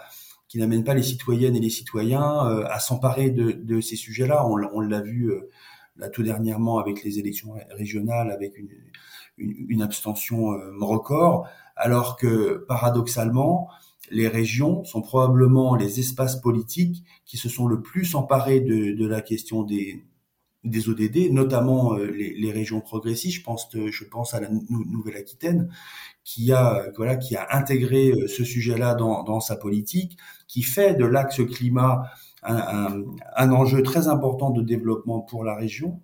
qui 0.47 0.57
n'amènent 0.57 0.83
pas 0.83 0.95
les 0.95 1.03
citoyennes 1.03 1.55
et 1.55 1.59
les 1.59 1.69
citoyens 1.69 2.47
euh, 2.47 2.65
à 2.69 2.79
s'emparer 2.79 3.29
de, 3.29 3.51
de, 3.51 3.81
ces 3.81 3.95
sujets-là. 3.95 4.47
On, 4.47 4.57
on 4.73 4.81
l'a 4.81 5.01
vu 5.01 5.31
là 5.97 6.09
tout 6.09 6.23
dernièrement 6.23 6.79
avec 6.79 7.03
les 7.03 7.19
élections 7.19 7.53
régionales, 7.71 8.31
avec 8.31 8.57
une, 8.57 8.69
une, 9.37 9.81
abstention 9.81 10.51
record, 10.79 11.47
alors 11.75 12.17
que 12.17 12.65
paradoxalement, 12.67 13.69
les 14.11 14.27
régions 14.27 14.83
sont 14.83 15.01
probablement 15.01 15.75
les 15.75 15.99
espaces 15.99 16.39
politiques 16.39 17.03
qui 17.25 17.37
se 17.37 17.49
sont 17.49 17.67
le 17.67 17.81
plus 17.81 18.15
emparés 18.15 18.59
de, 18.59 19.07
la 19.07 19.21
question 19.21 19.63
des, 19.63 20.05
des 20.63 20.89
ODD, 20.89 21.31
notamment 21.31 21.95
les, 21.95 22.51
régions 22.51 22.81
progressistes. 22.81 23.37
Je 23.37 23.43
pense, 23.43 23.69
je 23.73 24.03
pense 24.05 24.33
à 24.33 24.39
la 24.39 24.49
Nouvelle-Aquitaine, 24.69 25.69
qui 26.23 26.51
a 26.51 26.85
voilà 26.95 27.17
qui 27.17 27.35
a 27.35 27.47
intégré 27.51 28.11
euh, 28.11 28.27
ce 28.27 28.43
sujet-là 28.43 28.95
dans, 28.95 29.23
dans 29.23 29.39
sa 29.39 29.55
politique, 29.55 30.17
qui 30.47 30.63
fait 30.63 30.93
de 30.95 31.05
l'axe 31.05 31.41
climat 31.45 32.03
un, 32.43 33.03
un, 33.35 33.51
enjeu 33.51 33.83
très 33.83 34.07
important 34.07 34.51
de 34.51 34.61
développement 34.61 35.21
pour 35.21 35.43
la 35.43 35.55
région. 35.55 36.01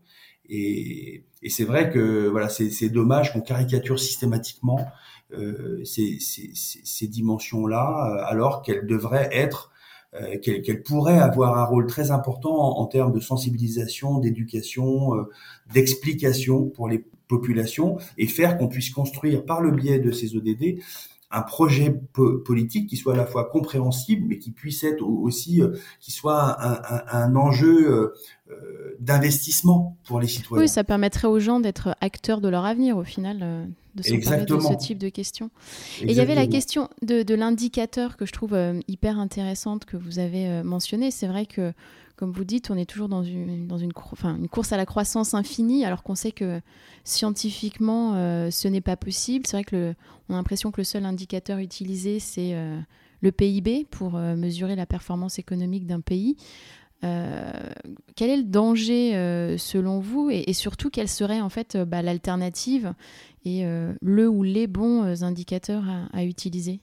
Et, 0.49 1.25
et 1.41 1.49
c'est 1.49 1.63
vrai 1.63 1.89
que 1.89 2.27
voilà, 2.27 2.49
c'est 2.49 2.89
dommage 2.89 3.33
qu'on 3.33 3.41
caricature 3.41 3.99
systématiquement 3.99 4.85
euh, 5.33 5.83
ces, 5.85 7.07
dimensions-là, 7.07 8.09
euh, 8.11 8.23
alors 8.25 8.61
qu'elles 8.61 8.87
devraient 8.87 9.29
être 9.31 9.71
euh, 10.15 10.39
qu'elle 10.39 10.81
pourrait 10.81 11.19
avoir 11.19 11.59
un 11.59 11.65
rôle 11.65 11.85
très 11.85 12.09
important 12.09 12.79
en, 12.79 12.85
termes 12.87 13.13
de 13.13 13.19
sensibilisation, 13.19 14.17
d'éducation, 14.17 15.11
d'explication 15.71 16.65
pour 16.65 16.89
les 16.89 17.05
populations 17.27 17.99
et 18.17 18.25
faire 18.25 18.57
qu'on 18.57 18.67
puisse 18.67 18.89
construire 18.89 19.45
par 19.45 19.61
le 19.61 19.69
biais 19.69 19.99
de 19.99 20.11
ces 20.11 20.35
ODD 20.35 20.79
un 21.31 21.41
projet 21.41 21.95
politique 22.45 22.89
qui 22.89 22.97
soit 22.97 23.13
à 23.13 23.17
la 23.17 23.25
fois 23.25 23.45
compréhensible, 23.45 24.25
mais 24.27 24.39
qui 24.39 24.51
puisse 24.51 24.83
être 24.83 25.03
aussi, 25.03 25.61
euh, 25.61 25.75
qui 25.99 26.11
soit 26.11 26.57
un, 26.63 27.01
un, 27.11 27.35
enjeu 27.35 28.13
d'investissement 28.99 29.95
pour 30.05 30.19
les 30.19 30.27
citoyens. 30.27 30.63
Oui, 30.63 30.67
ça 30.67 30.83
permettrait 30.83 31.27
aux 31.27 31.39
gens 31.39 31.59
d'être 31.59 31.95
acteurs 32.01 32.41
de 32.41 32.49
leur 32.49 32.65
avenir 32.65 32.97
au 32.97 33.03
final 33.03 33.67
de 33.99 34.03
s'emparer 34.03 34.45
de 34.45 34.59
ce 34.59 34.73
type 34.73 34.97
de 34.97 35.09
questions. 35.09 35.49
Et 36.01 36.11
il 36.11 36.13
y 36.13 36.19
avait 36.19 36.35
la 36.35 36.47
question 36.47 36.89
de, 37.01 37.33
l'indicateur 37.33 38.17
que 38.17 38.25
je 38.25 38.31
trouve 38.31 38.53
euh, 38.53 38.79
hyper 38.87 39.19
intéressante 39.19 39.85
que 39.85 39.97
vous 39.97 40.19
avez 40.19 40.47
euh, 40.47 40.63
mentionné. 40.63 41.11
C'est 41.11 41.27
vrai 41.27 41.45
que, 41.45 41.73
comme 42.15 42.31
vous 42.31 42.43
dites, 42.43 42.71
on 42.71 42.77
est 42.77 42.85
toujours 42.85 43.09
dans 43.09 43.23
une, 43.23 43.67
dans 43.67 43.77
une, 43.77 43.91
enfin, 43.95 44.35
une 44.35 44.47
course 44.47 44.73
à 44.73 44.77
la 44.77 44.85
croissance 44.85 45.33
infinie, 45.33 45.85
alors 45.85 46.03
qu'on 46.03 46.15
sait 46.15 46.31
que 46.31 46.61
scientifiquement, 47.03 48.15
euh, 48.15 48.51
ce 48.51 48.67
n'est 48.67 48.81
pas 48.81 48.97
possible. 48.97 49.45
C'est 49.47 49.57
vrai 49.57 49.63
que 49.63 49.75
le, 49.75 49.95
on 50.27 50.33
a 50.33 50.37
l'impression 50.37 50.71
que 50.71 50.81
le 50.81 50.85
seul 50.85 51.05
indicateur 51.05 51.59
utilisé, 51.59 52.19
c'est 52.19 52.55
le 53.21 53.31
PIB 53.31 53.85
pour 53.89 54.11
mesurer 54.11 54.75
la 54.75 54.85
performance 54.85 55.39
économique 55.39 55.87
d'un 55.87 56.01
pays. 56.01 56.37
Euh, 57.03 57.51
quel 58.15 58.29
est 58.29 58.37
le 58.37 58.43
danger 58.43 59.15
euh, 59.15 59.57
selon 59.57 59.99
vous 59.99 60.29
et, 60.29 60.51
surtout 60.51 60.89
quelle 60.89 61.07
serait 61.07 61.39
en 61.39 61.47
fait 61.47 61.75
euh, 61.75 61.85
bah, 61.85 62.01
l'alternative 62.01 62.93
et 63.45 63.63
le 64.01 64.27
ou 64.27 64.43
les 64.43 64.67
bons 64.67 65.23
indicateurs 65.23 65.85
à, 66.11 66.25
utiliser? 66.25 66.81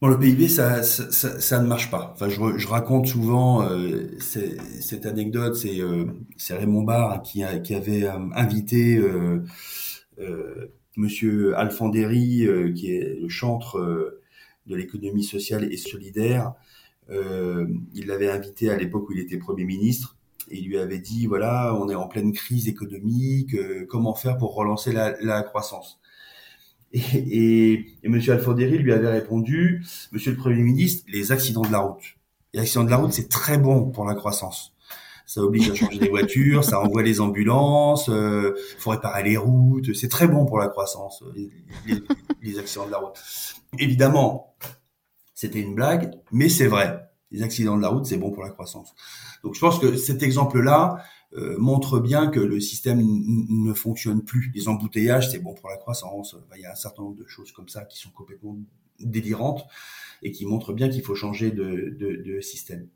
Bon, 0.00 0.06
le 0.06 0.16
PIB, 0.16 0.46
ça, 0.46 0.80
ne 0.80 1.66
marche 1.66 1.90
pas. 1.90 2.12
Enfin, 2.14 2.28
je, 2.28 2.68
raconte 2.68 3.08
souvent 3.08 3.68
cette 4.20 5.06
anecdote. 5.06 5.56
C'est 5.56 6.54
Raymond 6.54 6.82
Barre 6.82 7.20
qui, 7.22 7.42
avait 7.42 8.06
invité 8.06 9.02
Monsieur 10.96 11.58
Alfandéry, 11.58 12.46
qui 12.76 12.92
est 12.92 13.18
le 13.20 13.28
chantre 13.28 13.80
de 14.66 14.76
l'économie 14.76 15.24
sociale 15.24 15.64
et 15.72 15.76
solidaire, 15.76 16.54
il 17.08 18.06
l'avait 18.06 18.28
invité 18.28 18.70
à 18.70 18.76
l'époque 18.76 19.08
où 19.08 19.12
il 19.12 19.20
était 19.20 19.36
Premier 19.36 19.64
ministre 19.64 20.16
et 20.50 20.58
il 20.58 20.66
lui 20.66 20.78
avait 20.78 20.98
dit 20.98 21.26
voilà, 21.26 21.74
on 21.74 21.88
est 21.88 21.94
en 21.94 22.08
pleine 22.08 22.32
crise 22.32 22.68
économique, 22.68 23.54
euh, 23.54 23.86
comment 23.88 24.14
faire 24.14 24.36
pour 24.38 24.54
relancer 24.54 24.92
la, 24.92 25.14
la 25.20 25.42
croissance? 25.42 25.98
Et, 26.92 27.00
et, 27.00 27.72
et 28.02 28.06
M. 28.06 28.20
Alfonderi 28.28 28.78
lui 28.78 28.92
avait 28.92 29.10
répondu 29.10 29.84
Monsieur 30.12 30.30
le 30.32 30.36
Premier 30.36 30.62
ministre, 30.62 31.04
les 31.08 31.32
accidents 31.32 31.62
de 31.62 31.72
la 31.72 31.80
route. 31.80 32.04
Les 32.54 32.60
accidents 32.60 32.84
de 32.84 32.90
la 32.90 32.96
route, 32.96 33.12
c'est 33.12 33.28
très 33.28 33.58
bon 33.58 33.90
pour 33.90 34.04
la 34.04 34.14
croissance. 34.14 34.72
Ça 35.26 35.42
oblige 35.42 35.68
à 35.70 35.74
changer 35.74 35.98
des 35.98 36.08
voitures, 36.08 36.62
ça 36.62 36.80
envoie 36.80 37.02
les 37.02 37.20
ambulances, 37.20 38.08
euh, 38.08 38.54
faut 38.78 38.90
réparer 38.90 39.24
les 39.24 39.36
routes, 39.36 39.92
c'est 39.92 40.08
très 40.08 40.28
bon 40.28 40.46
pour 40.46 40.58
la 40.60 40.68
croissance, 40.68 41.24
les, 41.34 41.50
les 42.42 42.58
accidents 42.60 42.86
de 42.86 42.92
la 42.92 42.98
route. 42.98 43.20
Évidemment, 43.80 44.54
c'était 45.36 45.60
une 45.60 45.74
blague, 45.74 46.10
mais 46.32 46.48
c'est 46.48 46.66
vrai. 46.66 47.08
Les 47.30 47.42
accidents 47.42 47.76
de 47.76 47.82
la 47.82 47.88
route, 47.88 48.06
c'est 48.06 48.16
bon 48.16 48.30
pour 48.30 48.42
la 48.42 48.50
croissance. 48.50 48.94
Donc 49.44 49.54
je 49.54 49.60
pense 49.60 49.78
que 49.78 49.96
cet 49.96 50.22
exemple-là 50.22 51.04
euh, 51.34 51.56
montre 51.58 52.00
bien 52.00 52.28
que 52.28 52.40
le 52.40 52.58
système 52.58 53.02
ne 53.04 53.72
fonctionne 53.74 54.22
plus. 54.22 54.50
Les 54.54 54.66
embouteillages, 54.66 55.30
c'est 55.30 55.40
bon 55.40 55.52
pour 55.52 55.68
la 55.68 55.76
croissance. 55.76 56.36
Il 56.56 56.62
y 56.62 56.66
a 56.66 56.72
un 56.72 56.76
certain 56.76 57.02
nombre 57.02 57.16
de 57.16 57.26
choses 57.26 57.52
comme 57.52 57.68
ça 57.68 57.84
qui 57.84 57.98
sont 57.98 58.10
complètement 58.10 58.56
délirantes 58.98 59.66
et 60.22 60.32
qui 60.32 60.46
montrent 60.46 60.72
bien 60.72 60.88
qu'il 60.88 61.02
faut 61.02 61.14
changer 61.14 61.50
de, 61.50 62.40
système. 62.40 62.88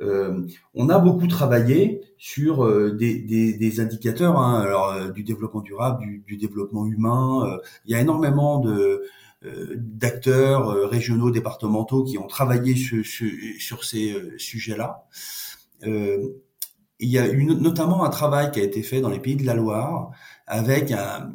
Euh, 0.00 0.46
on 0.74 0.88
a 0.88 0.98
beaucoup 0.98 1.26
travaillé 1.26 2.02
sur 2.18 2.64
euh, 2.64 2.92
des, 2.92 3.80
indicateurs, 3.80 4.38
hein, 4.38 4.60
alors, 4.60 4.92
euh, 4.92 5.10
du 5.10 5.24
développement 5.24 5.60
durable, 5.60 6.02
du, 6.02 6.22
du 6.26 6.36
développement 6.36 6.86
humain. 6.86 7.58
Il 7.84 7.92
y 7.92 7.94
a 7.94 8.00
énormément 8.00 8.60
de, 8.60 9.02
d'acteurs 9.42 10.68
euh, 10.68 10.86
régionaux, 10.86 11.30
départementaux 11.30 12.04
qui 12.04 12.18
ont 12.18 12.26
travaillé 12.26 12.76
sur, 12.76 13.84
ces 13.84 14.12
euh, 14.12 14.34
sujets-là. 14.38 15.06
il 15.82 17.08
y 17.08 17.18
a 17.18 17.26
eu 17.26 17.44
notamment 17.44 18.04
un 18.04 18.10
travail 18.10 18.50
qui 18.50 18.60
a 18.60 18.62
été 18.62 18.82
fait 18.82 19.00
dans 19.00 19.08
les 19.08 19.18
pays 19.18 19.36
de 19.36 19.46
la 19.46 19.54
Loire 19.54 20.10
avec 20.46 20.90
un, 20.90 21.32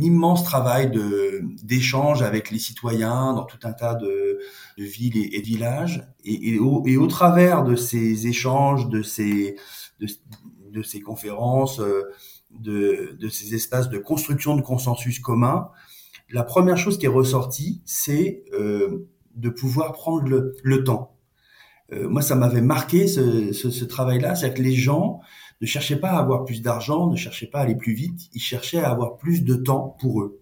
immense 0.00 0.44
travail 0.44 0.90
de 0.90 1.42
d'échange 1.62 2.22
avec 2.22 2.50
les 2.50 2.58
citoyens 2.58 3.32
dans 3.32 3.44
tout 3.44 3.58
un 3.64 3.72
tas 3.72 3.94
de, 3.94 4.38
villes 4.76 5.16
et, 5.16 5.40
villages 5.40 6.04
et, 6.24 6.58
au, 6.58 6.84
et, 6.86 6.96
au, 6.96 7.06
travers 7.06 7.64
de 7.64 7.74
ces 7.74 8.26
échanges 8.26 8.88
de 8.88 9.02
ces 9.02 9.56
de, 10.00 10.82
ces 10.82 11.00
conférences 11.00 11.80
de, 12.50 13.16
de 13.18 13.28
ces 13.28 13.54
espaces 13.54 13.88
de 13.88 13.98
construction 13.98 14.56
de 14.56 14.62
consensus 14.62 15.18
commun 15.18 15.70
la 16.30 16.42
première 16.42 16.76
chose 16.76 16.98
qui 16.98 17.06
est 17.06 17.10
ressortie, 17.10 17.82
c'est 17.84 18.44
euh, 18.52 19.08
de 19.34 19.48
pouvoir 19.48 19.92
prendre 19.92 20.28
le, 20.28 20.54
le 20.62 20.84
temps. 20.84 21.14
Euh, 21.92 22.08
moi, 22.08 22.22
ça 22.22 22.34
m'avait 22.34 22.60
marqué 22.60 23.06
ce, 23.06 23.52
ce, 23.52 23.70
ce 23.70 23.84
travail-là, 23.84 24.34
c'est 24.34 24.52
que 24.52 24.62
les 24.62 24.74
gens 24.74 25.20
ne 25.60 25.66
cherchaient 25.66 25.98
pas 25.98 26.10
à 26.10 26.18
avoir 26.18 26.44
plus 26.44 26.60
d'argent, 26.60 27.08
ne 27.08 27.16
cherchaient 27.16 27.46
pas 27.46 27.60
à 27.60 27.62
aller 27.62 27.76
plus 27.76 27.94
vite, 27.94 28.28
ils 28.34 28.40
cherchaient 28.40 28.80
à 28.80 28.90
avoir 28.90 29.16
plus 29.16 29.42
de 29.42 29.54
temps 29.54 29.96
pour 30.00 30.20
eux, 30.20 30.40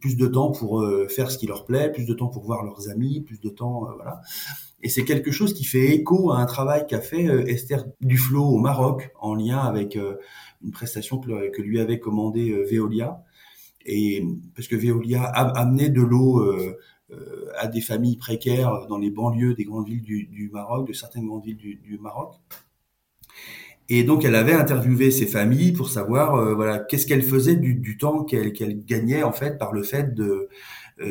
plus 0.00 0.16
de 0.16 0.26
temps 0.26 0.52
pour 0.52 0.82
euh, 0.82 1.08
faire 1.08 1.30
ce 1.30 1.38
qui 1.38 1.46
leur 1.46 1.64
plaît, 1.64 1.90
plus 1.90 2.04
de 2.04 2.12
temps 2.12 2.28
pour 2.28 2.44
voir 2.44 2.64
leurs 2.64 2.90
amis, 2.90 3.22
plus 3.22 3.40
de 3.40 3.48
temps, 3.48 3.88
euh, 3.88 3.94
voilà. 3.94 4.20
Et 4.82 4.88
c'est 4.88 5.04
quelque 5.04 5.32
chose 5.32 5.54
qui 5.54 5.64
fait 5.64 5.86
écho 5.86 6.30
à 6.30 6.38
un 6.38 6.46
travail 6.46 6.86
qu'a 6.86 7.00
fait 7.00 7.24
Esther 7.50 7.84
Duflo 8.00 8.44
au 8.44 8.58
Maroc 8.58 9.10
en 9.18 9.34
lien 9.34 9.58
avec 9.58 9.98
une 10.62 10.70
prestation 10.70 11.18
que, 11.18 11.60
lui 11.60 11.80
avait 11.80 11.98
commandé 11.98 12.52
Veolia 12.70 13.24
et 13.88 14.24
parce 14.54 14.68
que 14.68 14.76
Veolia 14.76 15.24
a 15.24 15.58
amené 15.58 15.88
de 15.88 16.02
l'eau 16.02 16.40
euh, 16.40 16.76
euh, 17.10 17.46
à 17.58 17.68
des 17.68 17.80
familles 17.80 18.18
précaires 18.18 18.86
dans 18.88 18.98
les 18.98 19.10
banlieues 19.10 19.54
des 19.54 19.64
grandes 19.64 19.88
villes 19.88 20.02
du, 20.02 20.50
Maroc, 20.52 20.86
de 20.86 20.92
certaines 20.92 21.26
grandes 21.26 21.44
villes 21.44 21.56
du, 21.56 21.98
Maroc. 21.98 22.34
Et 23.88 24.04
donc, 24.04 24.26
elle 24.26 24.34
avait 24.34 24.52
interviewé 24.52 25.10
ces 25.10 25.26
familles 25.26 25.72
pour 25.72 25.88
savoir, 25.88 26.34
euh, 26.34 26.54
voilà, 26.54 26.80
qu'est-ce 26.80 27.06
qu'elles 27.06 27.22
faisaient 27.22 27.56
du, 27.56 27.74
du 27.74 27.96
temps 27.96 28.24
qu'elles 28.24 28.52
qu'elle 28.52 28.84
gagnaient 28.84 29.22
en 29.22 29.32
fait 29.32 29.58
par 29.58 29.72
le 29.72 29.82
fait 29.82 30.14
de 30.14 30.50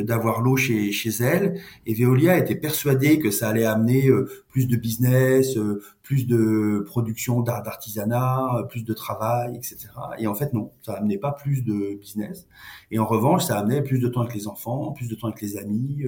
d'avoir 0.03 0.41
l'eau 0.41 0.55
chez, 0.57 0.91
chez 0.91 1.09
elle. 1.21 1.61
Et 1.85 1.93
Veolia 1.93 2.37
était 2.37 2.55
persuadée 2.55 3.19
que 3.19 3.31
ça 3.31 3.49
allait 3.49 3.65
amener 3.65 4.07
euh, 4.07 4.29
plus 4.49 4.67
de 4.67 4.75
business, 4.75 5.57
euh, 5.57 5.81
plus 6.03 6.27
de 6.27 6.83
production 6.85 7.41
d'artisanat, 7.41 8.65
plus 8.69 8.83
de 8.83 8.93
travail, 8.93 9.55
etc. 9.55 9.89
Et 10.19 10.27
en 10.27 10.35
fait, 10.35 10.53
non, 10.53 10.71
ça 10.81 10.93
amenait 10.93 11.17
pas 11.17 11.31
plus 11.31 11.63
de 11.63 11.97
business. 11.99 12.47
Et 12.91 12.99
en 12.99 13.05
revanche, 13.05 13.45
ça 13.45 13.57
amenait 13.59 13.81
plus 13.81 13.99
de 13.99 14.07
temps 14.07 14.21
avec 14.21 14.35
les 14.35 14.47
enfants, 14.47 14.91
plus 14.91 15.07
de 15.09 15.15
temps 15.15 15.27
avec 15.27 15.41
les 15.41 15.57
amis, 15.57 16.03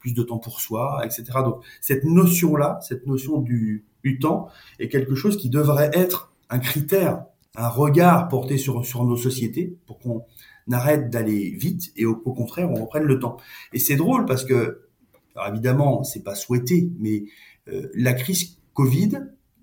plus 0.00 0.14
de 0.14 0.22
temps 0.22 0.38
pour 0.38 0.60
soi, 0.60 1.00
etc. 1.04 1.24
Donc 1.44 1.62
cette 1.80 2.04
notion-là, 2.04 2.78
cette 2.80 3.06
notion 3.06 3.40
du, 3.40 3.84
du 4.04 4.18
temps, 4.18 4.48
est 4.78 4.88
quelque 4.88 5.14
chose 5.14 5.36
qui 5.36 5.50
devrait 5.50 5.90
être 5.92 6.32
un 6.50 6.58
critère, 6.58 7.24
un 7.56 7.68
regard 7.68 8.28
porté 8.28 8.58
sur, 8.58 8.84
sur 8.84 9.04
nos 9.04 9.16
sociétés 9.16 9.76
pour 9.86 9.98
qu'on 9.98 10.24
arrête 10.72 11.10
d'aller 11.10 11.50
vite 11.50 11.92
et 11.96 12.06
au, 12.06 12.16
contraire 12.16 12.70
on 12.70 12.82
reprenne 12.82 13.04
le 13.04 13.18
temps. 13.18 13.36
Et 13.72 13.78
c'est 13.78 13.96
drôle 13.96 14.24
parce 14.24 14.44
que, 14.44 14.88
alors 15.34 15.48
évidemment, 15.48 16.04
c'est 16.04 16.22
pas 16.22 16.34
souhaité, 16.34 16.90
mais 16.98 17.24
euh, 17.68 17.88
la 17.94 18.14
crise 18.14 18.58
Covid 18.72 19.20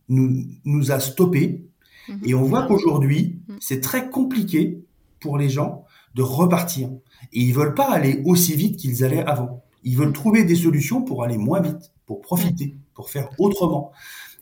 nous, 0.09 0.45
nous 0.65 0.91
a 0.91 0.99
stoppés 0.99 1.65
mhm. 2.07 2.19
et 2.25 2.33
on 2.33 2.43
voit 2.43 2.67
qu'aujourd'hui, 2.67 3.39
mhm. 3.47 3.57
c'est 3.59 3.81
très 3.81 4.09
compliqué 4.09 4.83
pour 5.19 5.37
les 5.37 5.49
gens 5.49 5.85
de 6.15 6.21
repartir. 6.21 6.89
Et 7.31 7.41
ils 7.41 7.53
veulent 7.53 7.75
pas 7.75 7.89
aller 7.89 8.21
aussi 8.25 8.55
vite 8.55 8.77
qu'ils 8.77 9.03
allaient 9.03 9.23
avant. 9.23 9.63
Ils 9.83 9.97
veulent 9.97 10.13
trouver 10.13 10.43
des 10.43 10.55
solutions 10.55 11.01
pour 11.01 11.23
aller 11.23 11.37
moins 11.37 11.61
vite, 11.61 11.93
pour 12.05 12.21
profiter, 12.21 12.75
pour 12.93 13.09
faire 13.09 13.29
autrement. 13.39 13.91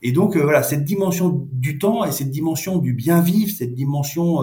Et 0.02 0.12
donc 0.12 0.38
voilà, 0.38 0.64
cette 0.64 0.86
dimension 0.86 1.48
du 1.52 1.78
temps 1.78 2.06
et 2.06 2.12
cette 2.12 2.32
dimension 2.32 2.78
du 2.78 2.94
bien 2.94 3.22
vivre, 3.22 3.52
cette 3.52 3.74
dimension 3.74 4.42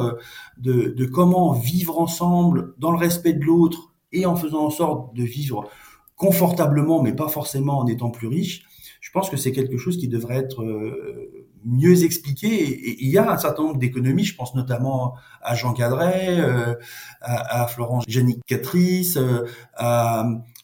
de, 0.59 0.89
de 0.89 1.05
comment 1.07 1.53
vivre 1.53 1.99
ensemble 1.99 2.75
dans 2.79 2.91
le 2.91 2.99
respect 2.99 3.33
de 3.33 3.45
l'autre 3.45 3.95
et 4.13 4.27
en 4.27 4.37
faisant 4.37 4.67
en 4.67 4.71
sorte 4.71 5.15
de 5.15 5.23
vivre 5.23 5.69
confortablement, 6.17 7.03
mais 7.03 7.13
pas 7.13 7.29
forcément 7.29 7.79
en 7.79 7.87
étant 7.87 8.11
plus 8.11 8.27
riche, 8.27 8.65
je 9.01 9.11
pense 9.13 9.31
que 9.31 9.37
c'est 9.37 9.53
quelque 9.53 9.79
chose 9.79 9.99
qui 9.99 10.09
devrait 10.09 10.37
être 10.37 10.63
euh, 10.63 11.47
mieux 11.65 12.03
expliqué. 12.03 12.49
Et, 12.49 13.05
il 13.05 13.09
y 13.09 13.19
a 13.19 13.31
un 13.31 13.39
certain 13.39 13.63
nombre 13.63 13.79
d'économies, 13.79 14.25
je 14.25 14.35
pense 14.35 14.55
notamment 14.55 15.15
à 15.43 15.55
Jean 15.55 15.75
Cadret, 15.75 16.41
euh, 16.41 16.75
à, 17.21 17.67
Florence 17.69 18.05
Janik 18.09 18.45
Catrice, 18.47 19.17
euh, 19.17 19.45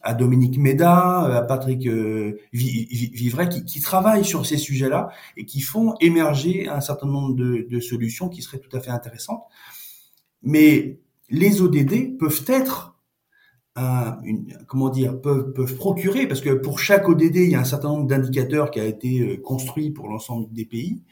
à, 0.03 0.13
Dominique 0.13 0.57
Méda, 0.57 1.21
à 1.21 1.41
Patrick 1.41 1.87
Vivray, 2.51 3.49
qui, 3.49 3.81
travaillent 3.81 4.25
sur 4.25 4.45
ces 4.45 4.57
sujets-là 4.57 5.09
et 5.37 5.45
qui 5.45 5.61
font 5.61 5.95
émerger 6.01 6.67
un 6.67 6.81
certain 6.81 7.07
nombre 7.07 7.33
de, 7.35 7.79
solutions 7.79 8.29
qui 8.29 8.41
seraient 8.41 8.59
tout 8.59 8.75
à 8.75 8.79
fait 8.79 8.91
intéressantes. 8.91 9.43
Mais 10.41 10.99
les 11.29 11.61
ODD 11.61 12.17
peuvent 12.17 12.43
être 12.47 12.93
comment 14.67 14.89
dire, 14.89 15.19
peuvent, 15.19 15.51
peuvent 15.53 15.75
procurer, 15.75 16.27
parce 16.27 16.41
que 16.41 16.51
pour 16.51 16.79
chaque 16.79 17.09
ODD, 17.09 17.35
il 17.35 17.49
y 17.49 17.55
a 17.55 17.59
un 17.59 17.65
certain 17.65 17.89
nombre 17.89 18.07
d'indicateurs 18.07 18.69
qui 18.69 18.79
a 18.79 18.85
été 18.85 19.19
euh, 19.19 19.37
construit 19.37 19.89
pour 19.89 20.07
l'ensemble 20.07 20.51
des 20.53 20.65
pays. 20.65 21.03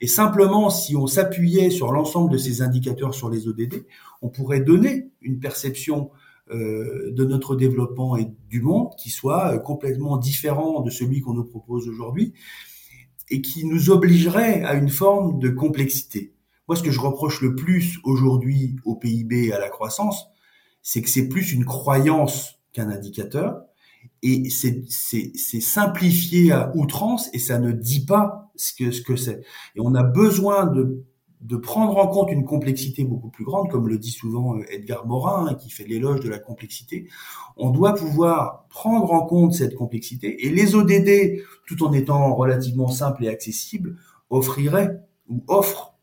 Et 0.00 0.06
simplement, 0.06 0.70
si 0.70 0.96
on 0.96 1.06
s'appuyait 1.06 1.70
sur 1.70 1.92
l'ensemble 1.92 2.32
de 2.32 2.38
ces 2.38 2.62
indicateurs 2.62 3.14
sur 3.14 3.30
les 3.30 3.48
ODD, 3.48 3.86
on 4.22 4.28
pourrait 4.28 4.60
donner 4.60 5.10
une 5.20 5.38
perception 5.38 6.10
euh, 6.12 6.25
de 6.50 7.24
notre 7.24 7.56
développement 7.56 8.16
et 8.16 8.28
du 8.48 8.60
monde 8.60 8.90
qui 8.96 9.10
soit 9.10 9.54
euh, 9.54 9.58
complètement 9.58 10.16
différent 10.16 10.80
de 10.80 10.90
celui 10.90 11.20
qu'on 11.20 11.34
nous 11.34 11.44
propose 11.44 11.88
aujourd'hui 11.88 12.34
et 13.30 13.40
qui 13.40 13.64
nous 13.64 13.90
obligerait 13.90 14.62
à 14.62 14.74
une 14.74 14.88
forme 14.88 15.40
de 15.40 15.48
complexité. 15.48 16.34
Moi, 16.68 16.76
ce 16.76 16.82
que 16.82 16.90
je 16.90 17.00
reproche 17.00 17.42
le 17.42 17.54
plus 17.54 17.98
aujourd'hui 18.04 18.76
au 18.84 18.96
PIB 18.96 19.46
et 19.46 19.52
à 19.52 19.58
la 19.58 19.68
croissance, 19.68 20.26
c'est 20.82 21.02
que 21.02 21.10
c'est 21.10 21.28
plus 21.28 21.52
une 21.52 21.64
croyance 21.64 22.60
qu'un 22.72 22.90
indicateur, 22.90 23.62
et 24.22 24.48
c'est 24.50 24.84
simplifié 25.60 26.52
à 26.52 26.72
outrance, 26.76 27.28
et 27.32 27.38
ça 27.38 27.58
ne 27.58 27.72
dit 27.72 28.04
pas 28.04 28.50
ce 28.56 28.72
que 28.72 28.90
ce 28.90 29.02
que 29.02 29.16
c'est. 29.16 29.42
Et 29.74 29.80
on 29.80 29.94
a 29.94 30.02
besoin 30.02 30.66
de 30.66 31.04
de 31.40 31.56
prendre 31.56 31.96
en 31.98 32.08
compte 32.08 32.30
une 32.30 32.44
complexité 32.44 33.04
beaucoup 33.04 33.28
plus 33.28 33.44
grande, 33.44 33.70
comme 33.70 33.88
le 33.88 33.98
dit 33.98 34.10
souvent 34.10 34.56
euh, 34.56 34.64
Edgar 34.70 35.06
Morin, 35.06 35.46
hein, 35.46 35.54
qui 35.54 35.70
fait 35.70 35.84
l'éloge 35.84 36.20
de 36.20 36.28
la 36.28 36.38
complexité. 36.38 37.08
On 37.56 37.70
doit 37.70 37.94
pouvoir 37.94 38.66
prendre 38.68 39.12
en 39.12 39.24
compte 39.26 39.54
cette 39.54 39.74
complexité, 39.74 40.46
et 40.46 40.50
les 40.50 40.74
ODD, 40.74 41.42
tout 41.66 41.84
en 41.84 41.92
étant 41.92 42.34
relativement 42.34 42.88
simples 42.88 43.24
et 43.24 43.28
accessibles, 43.28 43.96
offriraient 44.30 45.00
ou 45.28 45.44
offrent 45.48 45.96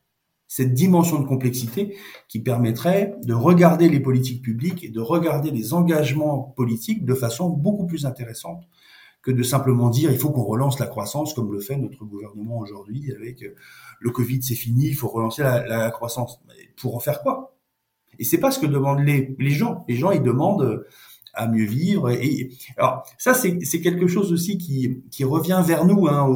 cette 0.47 0.75
dimension 0.75 1.19
de 1.19 1.25
complexité 1.25 1.97
qui 2.29 2.39
permettrait 2.39 3.15
de 3.23 3.33
regarder 3.33 3.89
les 3.89 3.99
politiques 3.99 4.43
publiques 4.43 4.83
et 4.83 4.89
de 4.89 4.99
regarder 4.99 5.49
les 5.49 5.73
engagements 5.73 6.53
politiques 6.55 7.05
de 7.05 7.15
façon 7.15 7.49
beaucoup 7.49 7.87
plus 7.87 8.05
intéressante 8.05 8.63
que 9.23 9.31
de 9.31 9.41
simplement 9.41 9.89
dire 9.89 10.11
il 10.11 10.19
faut 10.19 10.29
qu'on 10.29 10.43
relance 10.43 10.79
la 10.79 10.85
croissance 10.85 11.33
comme 11.33 11.51
le 11.51 11.59
fait 11.59 11.77
notre 11.77 12.05
gouvernement 12.05 12.59
aujourd'hui 12.59 13.11
avec 13.13 13.41
euh, 13.41 13.55
le 13.99 14.11
Covid 14.11 14.43
c'est 14.43 14.55
fini, 14.55 14.87
il 14.87 14.95
faut 14.95 15.07
relancer 15.07 15.41
la, 15.41 15.89
croissance. 15.89 16.39
pour 16.77 16.95
en 16.95 16.99
faire 16.99 17.21
quoi? 17.21 17.55
Et 18.19 18.25
c'est 18.25 18.37
pas 18.37 18.51
ce 18.51 18.59
que 18.59 18.67
demandent 18.67 18.99
les, 18.99 19.49
gens. 19.49 19.85
Les 19.87 19.95
gens 19.95 20.11
ils 20.11 20.21
demandent 20.21 20.63
euh, 20.63 20.87
à 21.33 21.47
mieux 21.47 21.65
vivre. 21.65 22.11
Alors 22.77 23.03
ça 23.17 23.33
c'est 23.33 23.81
quelque 23.81 24.07
chose 24.07 24.31
aussi 24.31 24.57
qui, 24.57 25.01
qui 25.09 25.23
revient 25.23 25.63
vers 25.65 25.85
nous 25.85 26.07
hein, 26.07 26.27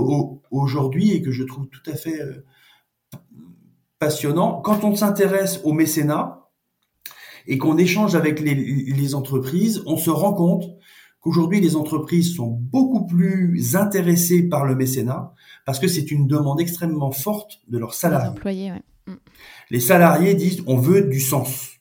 aujourd'hui 0.50 1.12
et 1.12 1.22
que 1.22 1.32
je 1.32 1.44
trouve 1.44 1.68
tout 1.68 1.88
à 1.92 1.94
fait 1.94 2.20
euh, 2.22 2.44
passionnant. 4.00 4.62
Quand 4.62 4.84
on 4.84 4.96
s'intéresse 4.96 5.60
au 5.64 5.74
mécénat 5.74 6.50
et 7.48 7.58
qu'on 7.58 7.78
échange 7.78 8.16
avec 8.16 8.40
les, 8.40 9.16
entreprises, 9.16 9.82
on 9.86 9.98
se 9.98 10.10
rend 10.10 10.34
compte 10.34 10.66
qu'aujourd'hui 11.28 11.60
les 11.60 11.76
entreprises 11.76 12.36
sont 12.36 12.48
beaucoup 12.48 13.06
plus 13.06 13.76
intéressées 13.76 14.44
par 14.44 14.66
le 14.66 14.76
mécénat 14.76 15.34
parce 15.66 15.80
que 15.80 15.88
c'est 15.88 16.10
une 16.12 16.26
demande 16.26 16.62
extrêmement 16.62 17.12
forte 17.12 17.60
de 17.68 17.78
leurs 17.78 17.94
salariés. 17.94 18.30
Les, 18.30 18.38
employés, 18.38 18.72
mm. 19.08 19.14
les 19.70 19.80
salariés 19.82 20.36
disent 20.36 20.64
on 20.68 20.78
veut 20.78 21.02
du 21.02 21.20
sens. 21.20 21.72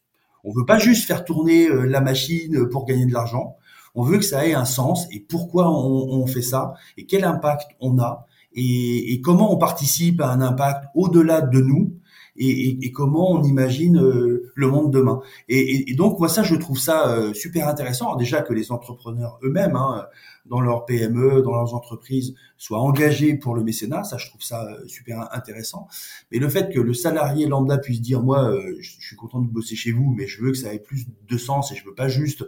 On 0.42 0.52
veut 0.52 0.66
pas 0.66 0.78
juste 0.78 1.06
faire 1.06 1.24
tourner 1.24 1.68
euh, 1.68 1.84
la 1.84 2.00
machine 2.00 2.68
pour 2.68 2.86
gagner 2.86 3.06
de 3.06 3.12
l'argent. 3.12 3.56
On 3.94 4.02
veut 4.02 4.18
que 4.18 4.24
ça 4.24 4.46
ait 4.46 4.54
un 4.54 4.64
sens 4.64 5.06
et 5.12 5.20
pourquoi 5.20 5.70
on 5.70 6.26
fait 6.26 6.42
ça? 6.42 6.74
Et 6.98 7.06
quel 7.06 7.24
impact 7.24 7.70
on 7.80 7.98
a? 7.98 8.26
Et, 8.52 9.12
et, 9.12 9.20
comment 9.20 9.52
on 9.52 9.56
participe 9.56 10.20
à 10.20 10.30
un 10.30 10.40
impact 10.40 10.84
au-delà 10.94 11.40
de 11.40 11.60
nous? 11.60 11.94
Et, 12.38 12.84
et, 12.84 12.92
comment 12.92 13.32
on 13.32 13.42
imagine 13.42 13.98
euh, 13.98 14.50
le 14.54 14.68
monde 14.68 14.92
demain. 14.92 15.20
Et, 15.48 15.94
donc 15.94 16.18
moi 16.18 16.28
ça 16.28 16.42
je 16.42 16.54
trouve 16.54 16.78
ça 16.78 17.10
euh, 17.10 17.32
super 17.34 17.68
intéressant. 17.68 18.16
déjà 18.16 18.42
que 18.42 18.52
les 18.52 18.72
entrepreneurs 18.72 19.38
eux-mêmes 19.42 19.76
hein, 19.76 20.06
dans 20.46 20.60
leur 20.60 20.84
PME, 20.84 21.42
dans 21.42 21.52
leurs 21.52 21.74
entreprises 21.74 22.34
soient 22.56 22.80
engagés 22.80 23.34
pour 23.34 23.54
le 23.54 23.62
mécénat, 23.62 24.04
ça 24.04 24.18
je 24.18 24.28
trouve 24.28 24.42
ça 24.42 24.64
euh, 24.64 24.86
super 24.86 25.28
intéressant. 25.32 25.88
Mais 26.30 26.38
le 26.38 26.48
fait 26.48 26.72
que 26.72 26.80
le 26.80 26.94
salarié 26.94 27.46
lambda 27.46 27.78
puisse 27.78 28.00
dire 28.00 28.22
moi 28.22 28.54
je 28.80 28.90
suis 29.00 29.16
content 29.16 29.40
de 29.40 29.48
bosser 29.48 29.76
chez 29.76 29.92
vous, 29.92 30.14
mais 30.16 30.26
je 30.26 30.42
veux 30.42 30.52
que 30.52 30.58
ça 30.58 30.74
ait 30.74 30.78
plus 30.78 31.06
de 31.28 31.38
sens 31.38 31.72
et 31.72 31.76
je 31.76 31.84
veux 31.84 31.94
pas 31.94 32.08
juste 32.08 32.44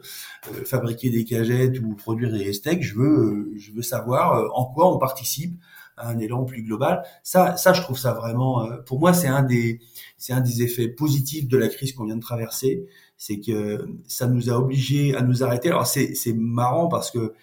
fabriquer 0.65 1.11
des 1.11 1.25
cagettes 1.25 1.81
ou 1.81 1.95
produire 1.95 2.33
des 2.33 2.53
steaks, 2.53 2.83
je 2.83 2.95
veux 2.95 3.53
je 3.57 3.73
veux 3.73 3.83
savoir 3.83 4.51
en 4.55 4.67
quoi 4.67 4.93
on 4.93 4.99
participe 4.99 5.59
un 6.01 6.19
élan 6.19 6.45
plus 6.45 6.63
global. 6.63 7.03
Ça, 7.23 7.57
ça, 7.57 7.73
je 7.73 7.81
trouve 7.83 7.99
ça 7.99 8.13
vraiment, 8.13 8.65
euh, 8.65 8.79
pour 8.79 9.01
moi, 9.01 9.13
c'est 9.13 9.29
un 9.29 9.43
des, 9.43 9.81
c'est 10.17 10.33
un 10.33 10.41
des 10.41 10.63
effets 10.63 10.89
positifs 10.89 11.49
de 11.49 11.57
la 11.57 11.69
crise 11.69 11.93
qu'on 11.93 12.05
vient 12.05 12.17
de 12.17 12.23
traverser, 12.23 12.87
c'est 13.17 13.41
que 13.41 13.87
ça 14.07 14.27
nous 14.27 14.51
a 14.51 14.55
obligés 14.55 15.15
à 15.15 15.23
nous 15.23 15.43
arrêter. 15.43 15.69
Alors 15.69 15.87
c'est, 15.87 16.15
c'est 16.15 16.33
marrant 16.33 16.89
parce 16.89 17.11
que 17.11 17.35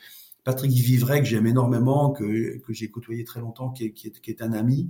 Patrick 0.43 0.71
Vivray, 0.71 1.21
que 1.21 1.27
j'aime 1.27 1.47
énormément, 1.47 2.11
que, 2.11 2.57
que 2.59 2.71
j'ai 2.71 2.89
côtoyé 2.89 3.23
très 3.23 3.39
longtemps, 3.39 3.71
qui 3.71 3.85
est, 3.85 3.91
qui 3.91 4.07
est, 4.07 4.21
qui 4.21 4.29
est 4.29 4.41
un 4.41 4.53
ami, 4.53 4.89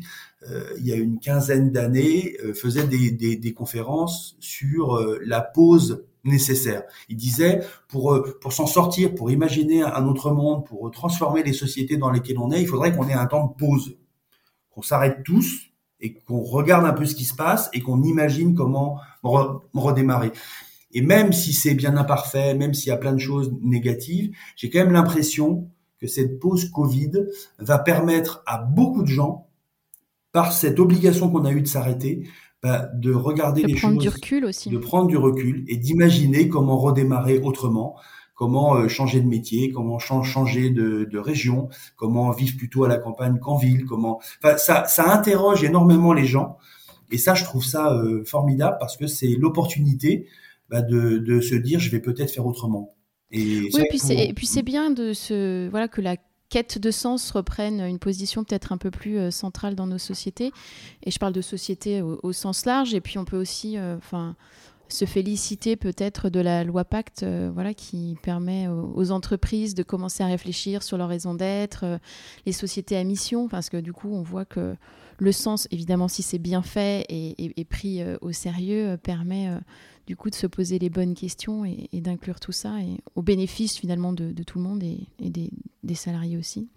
euh, 0.50 0.70
il 0.78 0.86
y 0.86 0.92
a 0.92 0.96
une 0.98 1.20
quinzaine 1.20 1.72
d'années, 1.72 2.36
euh, 2.44 2.54
faisait 2.54 2.88
des, 2.88 3.12
des, 3.12 3.38
des, 3.38 3.54
conférences 3.54 4.36
sur 4.40 5.00
la 5.24 5.42
pause 5.42 6.04
nécessaire. 6.26 6.84
Il 7.08 7.18
disait, 7.18 7.62
pour, 7.88 8.14
euh, 8.14 8.38
pour 8.42 8.52
s'en 8.52 8.68
sortir, 8.68 9.16
pour 9.16 9.32
imaginer 9.32 9.84
un 9.84 10.06
autre 10.08 10.32
monde, 10.32 10.66
pour 10.66 10.90
transformer 10.92 11.44
les 11.44 11.54
sociétés 11.54 11.98
dans 11.98 12.10
lesquelles 12.10 12.40
on 12.40 12.52
est, 12.52 12.62
il 12.62 12.68
faudrait 12.68 12.96
qu'on 12.96 13.08
ait 13.08 13.14
un 13.14 13.28
temps 13.28 13.48
de 13.48 13.54
pause, 13.54 13.98
qu'on 14.72 14.82
s'arrête 14.82 15.24
tous 15.24 15.72
et 16.02 16.14
qu'on 16.14 16.42
regarde 16.42 16.86
un 16.86 16.94
peu 16.94 17.06
ce 17.06 17.16
qui 17.16 17.26
se 17.26 17.36
passe 17.36 17.70
et 17.74 17.82
qu'on 17.82 18.04
imagine 18.04 18.54
comment 18.54 19.00
redémarrer. 19.24 20.32
Et 20.92 21.02
même 21.02 21.34
si 21.34 21.54
c'est 21.54 21.74
bien 21.74 21.98
imparfait, 21.98 22.54
même 22.56 22.74
s'il 22.74 22.90
y 22.90 22.92
a 22.92 22.98
plein 22.98 23.14
de 23.14 23.20
choses 23.20 23.54
négatives, 23.62 24.36
j'ai 24.56 24.70
quand 24.70 24.80
même 24.80 24.94
l'impression 24.94 25.70
que 26.00 26.08
cette 26.08 26.40
pause 26.40 26.70
Covid 26.70 27.12
va 27.60 27.80
permettre 27.80 28.44
à 28.46 28.58
beaucoup 28.58 29.04
de 29.04 29.08
gens, 29.08 29.48
par 30.32 30.52
cette 30.52 30.82
obligation 30.82 31.30
qu'on 31.30 31.46
a 31.46 31.52
eue 31.54 31.62
de 31.62 31.68
s'arrêter, 31.68 32.28
bah, 32.64 32.90
de 32.94 33.14
regarder 33.14 33.64
les 33.64 33.76
choses, 33.76 33.98
du 33.98 34.10
recul 34.10 34.46
aussi. 34.46 34.70
de 34.70 34.78
prendre 34.78 35.08
du 35.08 35.18
recul 35.18 35.64
et 35.68 35.78
d'imaginer 35.78 36.50
comment 36.50 36.78
redémarrer 36.78 37.40
autrement, 37.40 37.96
comment 38.34 38.76
euh, 38.76 38.88
changer 38.88 39.22
de 39.22 39.28
métier, 39.28 39.72
comment 39.72 40.00
changer 40.00 40.70
de, 40.70 41.18
région, 41.18 41.70
comment 41.96 42.32
vivre 42.32 42.58
plutôt 42.58 42.84
à 42.84 42.88
la 42.88 42.98
campagne 42.98 43.40
qu'en 43.40 43.58
ville, 43.58 43.86
comment. 43.86 44.20
Enfin, 44.44 44.58
ça, 44.58 44.86
ça 44.88 45.14
interroge 45.14 45.64
énormément 45.64 46.14
les 46.14 46.26
gens 46.26 46.58
et 47.12 47.18
ça, 47.18 47.34
je 47.34 47.44
trouve 47.44 47.64
ça 47.64 47.94
euh, 47.94 48.24
formidable 48.24 48.78
parce 48.80 48.98
que 48.98 49.08
c'est 49.08 49.36
l'opportunité 49.36 50.28
bah, 50.70 50.82
de, 50.82 51.18
de 51.20 51.40
se 51.40 51.56
dire 51.56 51.80
je 51.80 51.92
vais 51.92 52.00
peut-être 52.00 52.32
faire 52.32 52.46
autrement. 52.46 52.96
Et 53.32 53.70
oui, 53.74 53.84
puis 53.90 54.00
c'est, 54.00 54.34
puis 54.36 54.46
c'est 54.46 54.64
bien 54.64 54.92
de 54.92 55.14
se 55.14 55.68
voilà 55.70 55.88
que 55.88 56.02
la 56.02 56.18
quête 56.56 56.78
de 56.78 56.90
sens 56.90 57.32
reprennent 57.32 57.82
une 57.82 58.00
position 58.00 58.46
peut-être 58.46 58.72
un 58.72 58.78
peu 58.78 58.90
plus 58.90 59.18
euh, 59.18 59.30
centrale 59.30 59.76
dans 59.76 59.88
nos 59.88 59.98
sociétés. 59.98 60.54
Et 61.04 61.12
je 61.12 61.20
parle 61.20 61.34
de 61.34 61.42
société 61.42 62.02
au, 62.02 62.32
sens 62.32 62.66
large. 62.66 62.94
Et 62.94 63.02
puis 63.02 63.18
on 63.18 63.26
peut 63.26 63.36
aussi, 63.36 63.78
euh, 63.78 63.98
enfin 63.98 64.38
se 64.88 65.04
féliciter 65.04 65.76
peut-être 65.76 66.30
de 66.30 66.40
la 66.40 66.64
loi 66.64 66.86
Pacte, 66.86 67.24
euh, 67.24 67.52
voilà, 67.54 67.74
qui 67.74 68.18
permet 68.24 68.70
aux, 68.70 69.12
entreprises 69.12 69.76
de 69.76 69.84
commencer 69.84 70.24
à 70.24 70.28
réfléchir 70.28 70.82
sur 70.82 70.98
leur 70.98 71.10
raison 71.10 71.34
d'être, 71.34 72.00
les 72.46 72.54
sociétés 72.54 72.96
à 72.96 73.04
mission, 73.04 73.50
parce 73.50 73.70
que 73.70 73.78
du 73.78 73.92
coup, 73.92 74.14
on 74.14 74.22
voit 74.22 74.46
que 74.46 74.78
le 75.18 75.32
sens, 75.34 75.68
évidemment, 75.72 76.08
si 76.08 76.22
c'est 76.22 76.38
bien 76.38 76.62
fait 76.62 77.06
et, 77.10 77.66
pris 77.66 78.02
au 78.22 78.32
sérieux, 78.32 78.96
permet 79.02 79.50
du 80.08 80.16
coup 80.16 80.30
de 80.30 80.36
se 80.36 80.48
poser 80.48 80.80
les 80.80 80.90
bonnes 80.90 81.16
questions 81.16 81.66
et, 81.66 81.90
d'inclure 81.94 82.40
tout 82.40 82.52
ça 82.52 82.76
au 83.16 83.22
bénéfice 83.22 83.78
finalement 83.78 84.14
de, 84.14 84.32
tout 84.44 84.60
le 84.60 84.64
monde 84.64 84.84
et, 84.84 85.08
des, 85.20 85.96
salariés 85.96 86.38
aussi. 86.38 86.68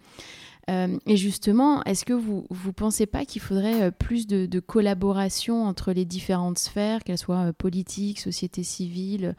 Euh, 0.70 0.98
et 1.06 1.16
justement, 1.16 1.82
est-ce 1.84 2.04
que 2.04 2.12
vous 2.12 2.46
ne 2.50 2.70
pensez 2.72 3.06
pas 3.06 3.24
qu'il 3.24 3.40
faudrait 3.40 3.84
euh, 3.84 3.90
plus 3.90 4.26
de, 4.26 4.60
collaboration 4.60 5.64
entre 5.64 5.92
les 5.92 6.04
différentes 6.04 6.58
sphères, 6.58 7.02
qu'elles 7.04 7.18
soient 7.18 7.48
euh, 7.48 7.52
politiques, 7.52 8.20
société 8.20 8.62
civile, 8.62 9.34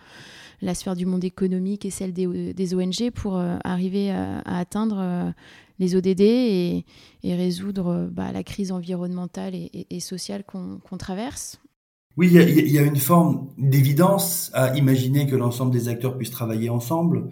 la 0.61 0.73
sphère 0.73 0.95
du 0.95 1.05
monde 1.05 1.23
économique 1.23 1.85
et 1.85 1.91
celle 1.91 2.13
des, 2.13 2.75
ONG, 2.75 3.11
pour 3.11 3.37
arriver 3.37 4.11
à, 4.11 4.41
atteindre 4.45 5.33
les 5.77 5.95
ODD 5.95 6.21
et, 6.21 6.85
résoudre 7.23 8.09
bah, 8.11 8.31
la 8.33 8.43
crise 8.43 8.71
environnementale 8.71 9.53
et, 9.55 9.99
sociale 9.99 10.43
qu'on 10.43 10.97
traverse? 10.97 11.61
Oui, 12.19 12.27
il 12.33 12.69
y, 12.69 12.77
a, 12.77 12.81
une 12.81 12.97
forme 12.97 13.47
d'évidence 13.57 14.51
à 14.53 14.75
imaginer 14.75 15.25
que 15.25 15.37
l'ensemble 15.37 15.71
des 15.71 15.87
acteurs 15.87 16.17
puissent 16.17 16.31
travailler 16.31 16.69
ensemble, 16.69 17.29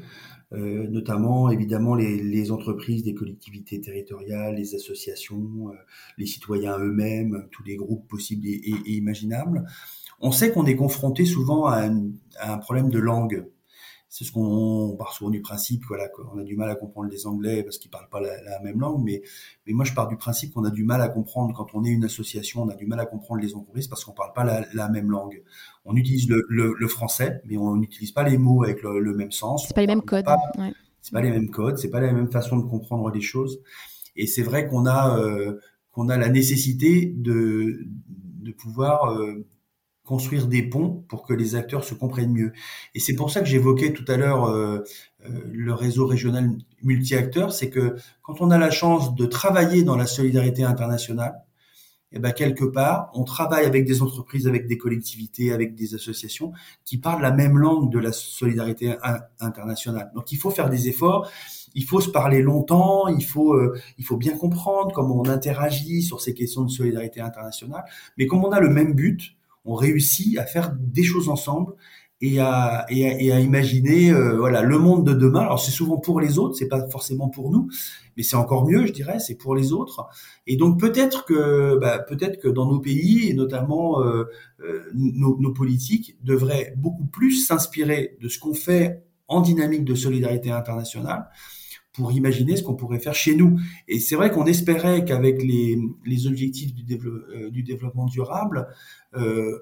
euh, 0.53 0.87
notamment 0.87 1.49
évidemment 1.49 1.93
les, 1.93 2.51
entreprises, 2.53 3.05
les 3.05 3.13
collectivités 3.13 3.81
territoriales, 3.81 4.55
les 4.55 4.75
associations, 4.75 5.71
euh, 5.73 5.75
les 6.17 6.25
citoyens 6.25 6.79
eux-mêmes, 6.79 7.49
tous 7.51 7.65
les 7.65 7.75
groupes 7.75 8.07
possibles 8.07 8.47
et, 8.47 8.75
imaginables. 8.85 9.65
On 10.21 10.31
sait 10.31 10.53
qu'on 10.53 10.65
est 10.65 10.77
confronté 10.77 11.25
souvent 11.25 11.65
à 11.65 11.89
un 12.41 12.57
problème 12.57 12.89
de 12.89 12.99
langue 12.99 13.45
c'est 14.17 14.23
ce 14.23 14.31
qu'on 14.31 14.95
part 14.97 15.13
souvent 15.13 15.29
du 15.29 15.41
principe 15.41 15.83
voilà 15.87 16.07
qu'on 16.09 16.39
a 16.39 16.43
du 16.43 16.55
mal 16.55 16.71
à 16.71 16.75
comprendre 16.75 17.07
les 17.07 17.27
Anglais 17.27 17.61
parce 17.61 17.77
qu'ils 17.77 17.91
parlent 17.91 18.09
pas 18.09 18.19
la, 18.19 18.59
même 18.63 18.79
langue 18.79 19.03
mais 19.03 19.21
mais 19.67 19.73
moi 19.73 19.85
je 19.85 19.93
pars 19.93 20.07
du 20.07 20.17
principe 20.17 20.55
qu'on 20.55 20.63
a 20.63 20.71
du 20.71 20.83
mal 20.83 21.03
à 21.03 21.09
comprendre 21.09 21.53
quand 21.55 21.67
on 21.75 21.83
est 21.83 21.89
une 21.89 22.03
association 22.03 22.63
on 22.63 22.69
a 22.69 22.73
du 22.73 22.87
mal 22.87 22.99
à 22.99 23.05
comprendre 23.05 23.41
les 23.41 23.53
entreprises 23.53 23.87
parce 23.87 24.03
qu'on 24.03 24.13
parle 24.13 24.33
pas 24.33 24.43
la, 24.73 24.89
même 24.89 25.11
langue. 25.11 25.43
On 25.85 25.95
utilise 25.95 26.27
le, 26.27 26.47
le, 26.49 26.87
français 26.87 27.41
mais 27.45 27.57
on 27.57 27.75
n'utilise 27.75 28.11
pas 28.11 28.23
les 28.23 28.39
mots 28.39 28.63
avec 28.63 28.81
le, 28.81 29.13
même 29.13 29.31
sens. 29.31 29.67
C'est 29.67 29.75
pas 29.75 29.81
les 29.81 29.87
mêmes 29.87 30.01
codes 30.01 30.25
ouais. 30.57 30.73
c'est 30.99 31.13
pas 31.13 31.21
les 31.21 31.29
mêmes 31.29 31.51
codes 31.51 31.77
c'est 31.77 31.91
pas 31.91 31.99
la 31.99 32.11
même 32.11 32.31
façon 32.31 32.57
de 32.57 32.63
comprendre 32.63 33.11
les 33.11 33.21
choses. 33.21 33.61
Et 34.15 34.25
c'est 34.25 34.41
vrai 34.41 34.67
qu'on 34.67 34.87
a 34.87 35.19
euh, 35.19 35.59
qu'on 35.91 36.09
a 36.09 36.17
la 36.17 36.29
nécessité 36.29 37.05
de 37.15 37.85
de 38.41 38.51
pouvoir 38.51 39.11
euh, 39.11 39.45
construire 40.07 40.47
des 40.47 40.63
ponts 40.63 41.03
pour 41.09 41.21
que 41.23 41.33
les 41.33 41.55
acteurs 41.55 41.83
se 41.83 41.93
comprennent 41.93 42.31
mieux. 42.31 42.53
Et 42.95 42.99
c'est 42.99 43.13
pour 43.13 43.29
ça 43.29 43.41
que 43.41 43.45
j'évoquais 43.45 43.91
tout 43.91 44.05
à 44.07 44.15
l'heure 44.15 44.45
euh, 44.45 44.79
euh, 45.25 45.29
le 45.51 45.73
réseau 45.73 46.07
régional 46.07 46.49
multi-acteurs, 46.81 47.51
c'est 47.51 47.69
que 47.69 47.95
quand 48.21 48.41
on 48.41 48.49
a 48.49 48.57
la 48.57 48.71
chance 48.71 49.15
de 49.15 49.25
travailler 49.25 49.83
dans 49.83 49.97
la 49.97 50.07
solidarité 50.07 50.63
internationale, 50.63 51.43
eh 52.13 52.19
ben 52.19 52.31
quelque 52.31 52.63
part, 52.63 53.11
on 53.15 53.25
travaille 53.25 53.65
avec 53.65 53.85
des 53.85 54.01
entreprises, 54.01 54.47
avec 54.47 54.65
des 54.65 54.77
collectivités, 54.77 55.51
avec 55.51 55.75
des 55.75 55.93
associations 55.93 56.53
qui 56.85 56.97
parlent 56.97 57.21
la 57.21 57.33
même 57.33 57.57
langue 57.57 57.91
de 57.91 57.99
la 57.99 58.13
solidarité 58.13 58.95
internationale. 59.41 60.09
Donc 60.15 60.31
il 60.31 60.37
faut 60.37 60.49
faire 60.49 60.69
des 60.69 60.87
efforts, 60.87 61.29
il 61.75 61.83
faut 61.83 61.99
se 61.99 62.09
parler 62.09 62.41
longtemps, 62.41 63.09
il 63.09 63.25
faut 63.25 63.53
euh, 63.53 63.77
il 63.97 64.05
faut 64.05 64.15
bien 64.15 64.37
comprendre 64.37 64.93
comment 64.95 65.19
on 65.19 65.27
interagit 65.27 66.01
sur 66.01 66.21
ces 66.21 66.33
questions 66.33 66.63
de 66.63 66.71
solidarité 66.71 67.19
internationale. 67.19 67.83
Mais 68.17 68.25
comme 68.25 68.45
on 68.45 68.51
a 68.51 68.61
le 68.61 68.69
même 68.69 68.93
but, 68.93 69.36
on 69.67 69.75
réussit 69.75 70.37
à 70.37 70.45
faire 70.45 70.73
des 70.79 71.03
choses 71.03 71.29
ensemble 71.29 71.73
et 72.19 72.39
à, 72.39 72.85
imaginer 72.89 74.11
euh, 74.11 74.37
voilà 74.37 74.61
le 74.63 74.79
monde 74.79 75.05
de 75.05 75.13
demain. 75.13 75.41
Alors 75.41 75.59
c'est 75.59 75.71
souvent 75.71 75.97
pour 75.97 76.19
les 76.19 76.39
autres, 76.39 76.55
c'est 76.55 76.67
pas 76.67 76.87
forcément 76.89 77.29
pour 77.29 77.51
nous, 77.51 77.69
mais 78.15 78.23
c'est 78.23 78.35
encore 78.35 78.67
mieux, 78.67 78.87
je 78.87 78.93
dirais, 78.93 79.19
c'est 79.19 79.35
pour 79.35 79.55
les 79.55 79.71
autres. 79.71 80.07
Et 80.47 80.55
donc 80.55 80.79
peut-être 80.79 81.25
que 81.25 81.77
bah, 81.79 81.99
peut-être 81.99 82.39
que 82.39 82.47
dans 82.47 82.65
nos 82.65 82.79
pays 82.79 83.29
et 83.29 83.33
notamment 83.33 84.01
euh, 84.01 84.23
euh, 84.61 84.89
nos, 84.93 85.53
politiques 85.53 86.17
devraient 86.23 86.73
beaucoup 86.77 87.05
plus 87.05 87.45
s'inspirer 87.45 88.17
de 88.19 88.29
ce 88.29 88.39
qu'on 88.39 88.53
fait 88.53 89.03
en 89.27 89.41
dynamique 89.41 89.85
de 89.85 89.93
solidarité 89.93 90.51
internationale 90.51 91.29
pour 91.97 92.11
imaginer 92.11 92.55
ce 92.55 92.63
qu'on 92.63 92.75
pourrait 92.75 92.99
faire 92.99 93.15
chez 93.15 93.35
nous. 93.35 93.59
Et 93.87 93.99
c'est 93.99 94.15
vrai 94.15 94.29
qu'on 94.29 94.45
espérait 94.45 95.03
qu'avec 95.03 95.43
les, 95.43 95.77
les 96.05 96.27
objectifs 96.27 96.73
du, 96.73 96.85
euh, 96.95 97.49
développement 97.51 98.05
durable, 98.05 98.67
euh, 99.15 99.59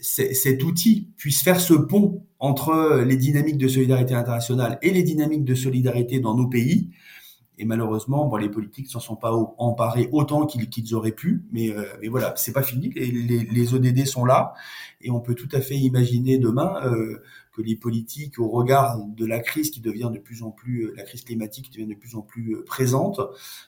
cet 0.00 0.62
outil 0.62 1.10
puisse 1.16 1.42
faire 1.42 1.58
ce 1.58 1.74
pont 1.74 2.24
entre 2.38 3.02
les 3.04 3.16
dynamiques 3.16 3.58
de 3.58 3.68
solidarité 3.68 4.14
internationale 4.14 4.78
et 4.82 4.90
les 4.90 5.02
dynamiques 5.02 5.44
de 5.44 5.54
solidarité 5.54 6.20
dans 6.20 6.34
nos 6.34 6.46
pays. 6.46 6.90
Et 7.56 7.64
malheureusement, 7.64 8.26
bon, 8.26 8.36
les 8.36 8.48
politiques 8.48 8.88
s'en 8.90 9.00
sont 9.00 9.14
pas 9.16 9.32
emparés 9.58 10.08
autant 10.12 10.44
qu'ils 10.46 10.94
auraient 10.94 11.12
pu, 11.12 11.44
mais, 11.52 11.70
euh, 11.70 11.84
mais 12.00 12.08
voilà, 12.08 12.34
c'est 12.36 12.52
pas 12.52 12.62
fini. 12.62 12.90
Les, 12.90 13.74
ODD 13.74 14.06
sont 14.06 14.24
là, 14.24 14.54
et 15.00 15.10
on 15.10 15.20
peut 15.20 15.34
tout 15.34 15.48
à 15.52 15.60
fait 15.60 15.76
imaginer 15.76 16.38
demain 16.38 16.74
euh, 16.84 17.22
que 17.54 17.62
les 17.62 17.76
politiques, 17.76 18.38
au 18.38 18.48
regard 18.48 18.98
de 18.98 19.24
la 19.24 19.40
crise 19.40 19.70
qui 19.70 19.80
devient 19.80 20.10
de 20.12 20.18
plus 20.18 20.42
en 20.42 20.50
plus, 20.50 20.86
euh, 20.86 20.94
la 20.96 21.04
crise 21.04 21.24
climatique 21.24 21.66
qui 21.66 21.70
devient 21.70 21.94
de 21.94 21.98
plus 21.98 22.16
en 22.16 22.22
plus 22.22 22.56
euh, 22.56 22.64
présente, 22.64 23.20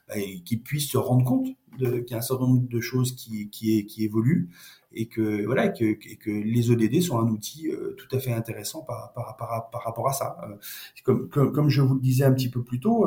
bah, 0.09 0.19
et 0.19 0.41
qui 0.41 0.57
puissent 0.57 0.91
se 0.91 0.99
rendre 0.99 1.25
compte 1.25 1.47
qu'il 1.79 2.05
y 2.11 2.15
a 2.15 2.17
un 2.17 2.23
certain 2.23 2.47
nombre 2.47 2.69
de 2.69 2.81
choses 2.81 3.15
qui, 3.15 3.49
qui, 3.51 3.85
qui 3.87 4.05
évoluent 4.05 4.49
et 4.93 5.07
que 5.09 5.45
voilà 5.45 5.69
que, 5.69 5.93
que, 5.93 6.31
les 6.31 6.71
ODD 6.71 7.03
sont 7.03 7.19
un 7.19 7.29
outil 7.29 7.69
euh, 7.69 7.95
tout 7.99 8.17
à 8.17 8.19
fait 8.19 8.33
intéressant 8.33 8.83
par, 8.83 9.13
par, 9.13 9.37
par, 9.37 9.71
par 9.71 9.85
rapport 9.85 10.09
à 10.09 10.13
ça. 10.13 10.37
Comme, 11.05 11.29
comme, 11.29 11.69
je 11.69 11.83
vous 11.83 11.95
le 11.95 12.01
disais 12.01 12.25
un 12.25 12.33
petit 12.33 12.49
peu 12.49 12.63
plus 12.63 12.81
tôt, 12.81 13.07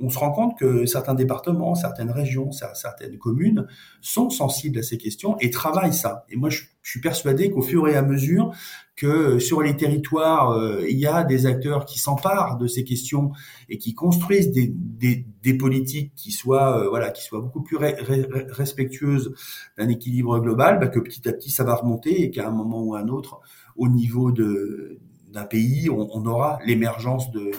on 0.00 0.10
se 0.10 0.18
rend 0.18 0.32
compte 0.32 0.58
que 0.58 0.86
certains 0.86 1.14
départements, 1.14 1.74
certaines 1.74 2.10
régions, 2.10 2.50
certaines 2.52 3.18
communes 3.18 3.66
sont 4.00 4.28
sensibles 4.28 4.78
à 4.78 4.82
ces 4.82 4.98
questions 4.98 5.36
et 5.40 5.50
travaillent 5.50 5.94
ça. 5.94 6.24
Et 6.30 6.36
moi, 6.36 6.50
je, 6.50 6.62
suis 6.86 7.00
persuadé 7.00 7.50
qu'au 7.50 7.62
fur 7.62 7.88
et 7.88 7.96
à 7.96 8.02
mesure 8.02 8.52
que 8.94 9.38
sur 9.38 9.62
les 9.62 9.74
territoires, 9.74 10.50
euh, 10.50 10.84
il 10.86 10.98
y 10.98 11.06
a 11.06 11.24
des 11.24 11.46
acteurs 11.46 11.86
qui 11.86 11.98
s'emparent 11.98 12.58
de 12.58 12.66
ces 12.66 12.84
questions 12.84 13.32
et 13.70 13.78
qui 13.78 13.94
construisent 13.94 14.52
des, 14.52 15.54
politiques 15.54 16.12
qui 16.14 16.30
soient, 16.30 16.78
euh, 16.78 16.90
voilà, 16.90 17.10
qui 17.10 17.22
soient 17.22 17.40
beaucoup 17.40 17.62
plus 17.62 17.78
respectueuses 17.78 19.32
d'un 19.78 19.88
équilibre 19.88 20.38
global, 20.40 20.78
bah, 20.78 20.88
que 20.88 21.00
petit 21.00 21.26
à 21.26 21.32
petit 21.32 21.50
ça 21.50 21.64
va 21.64 21.74
remonter 21.74 22.22
et 22.22 22.30
qu'à 22.30 22.48
un 22.48 22.52
moment 22.52 22.82
ou 22.82 22.94
à 22.94 23.00
un 23.00 23.08
autre, 23.08 23.40
au 23.76 23.88
niveau 23.88 24.30
de 24.30 24.98
d'un 25.32 25.46
pays, 25.46 25.90
on, 25.90 26.24
aura 26.26 26.60
l'émergence 26.64 27.32
de, 27.32 27.50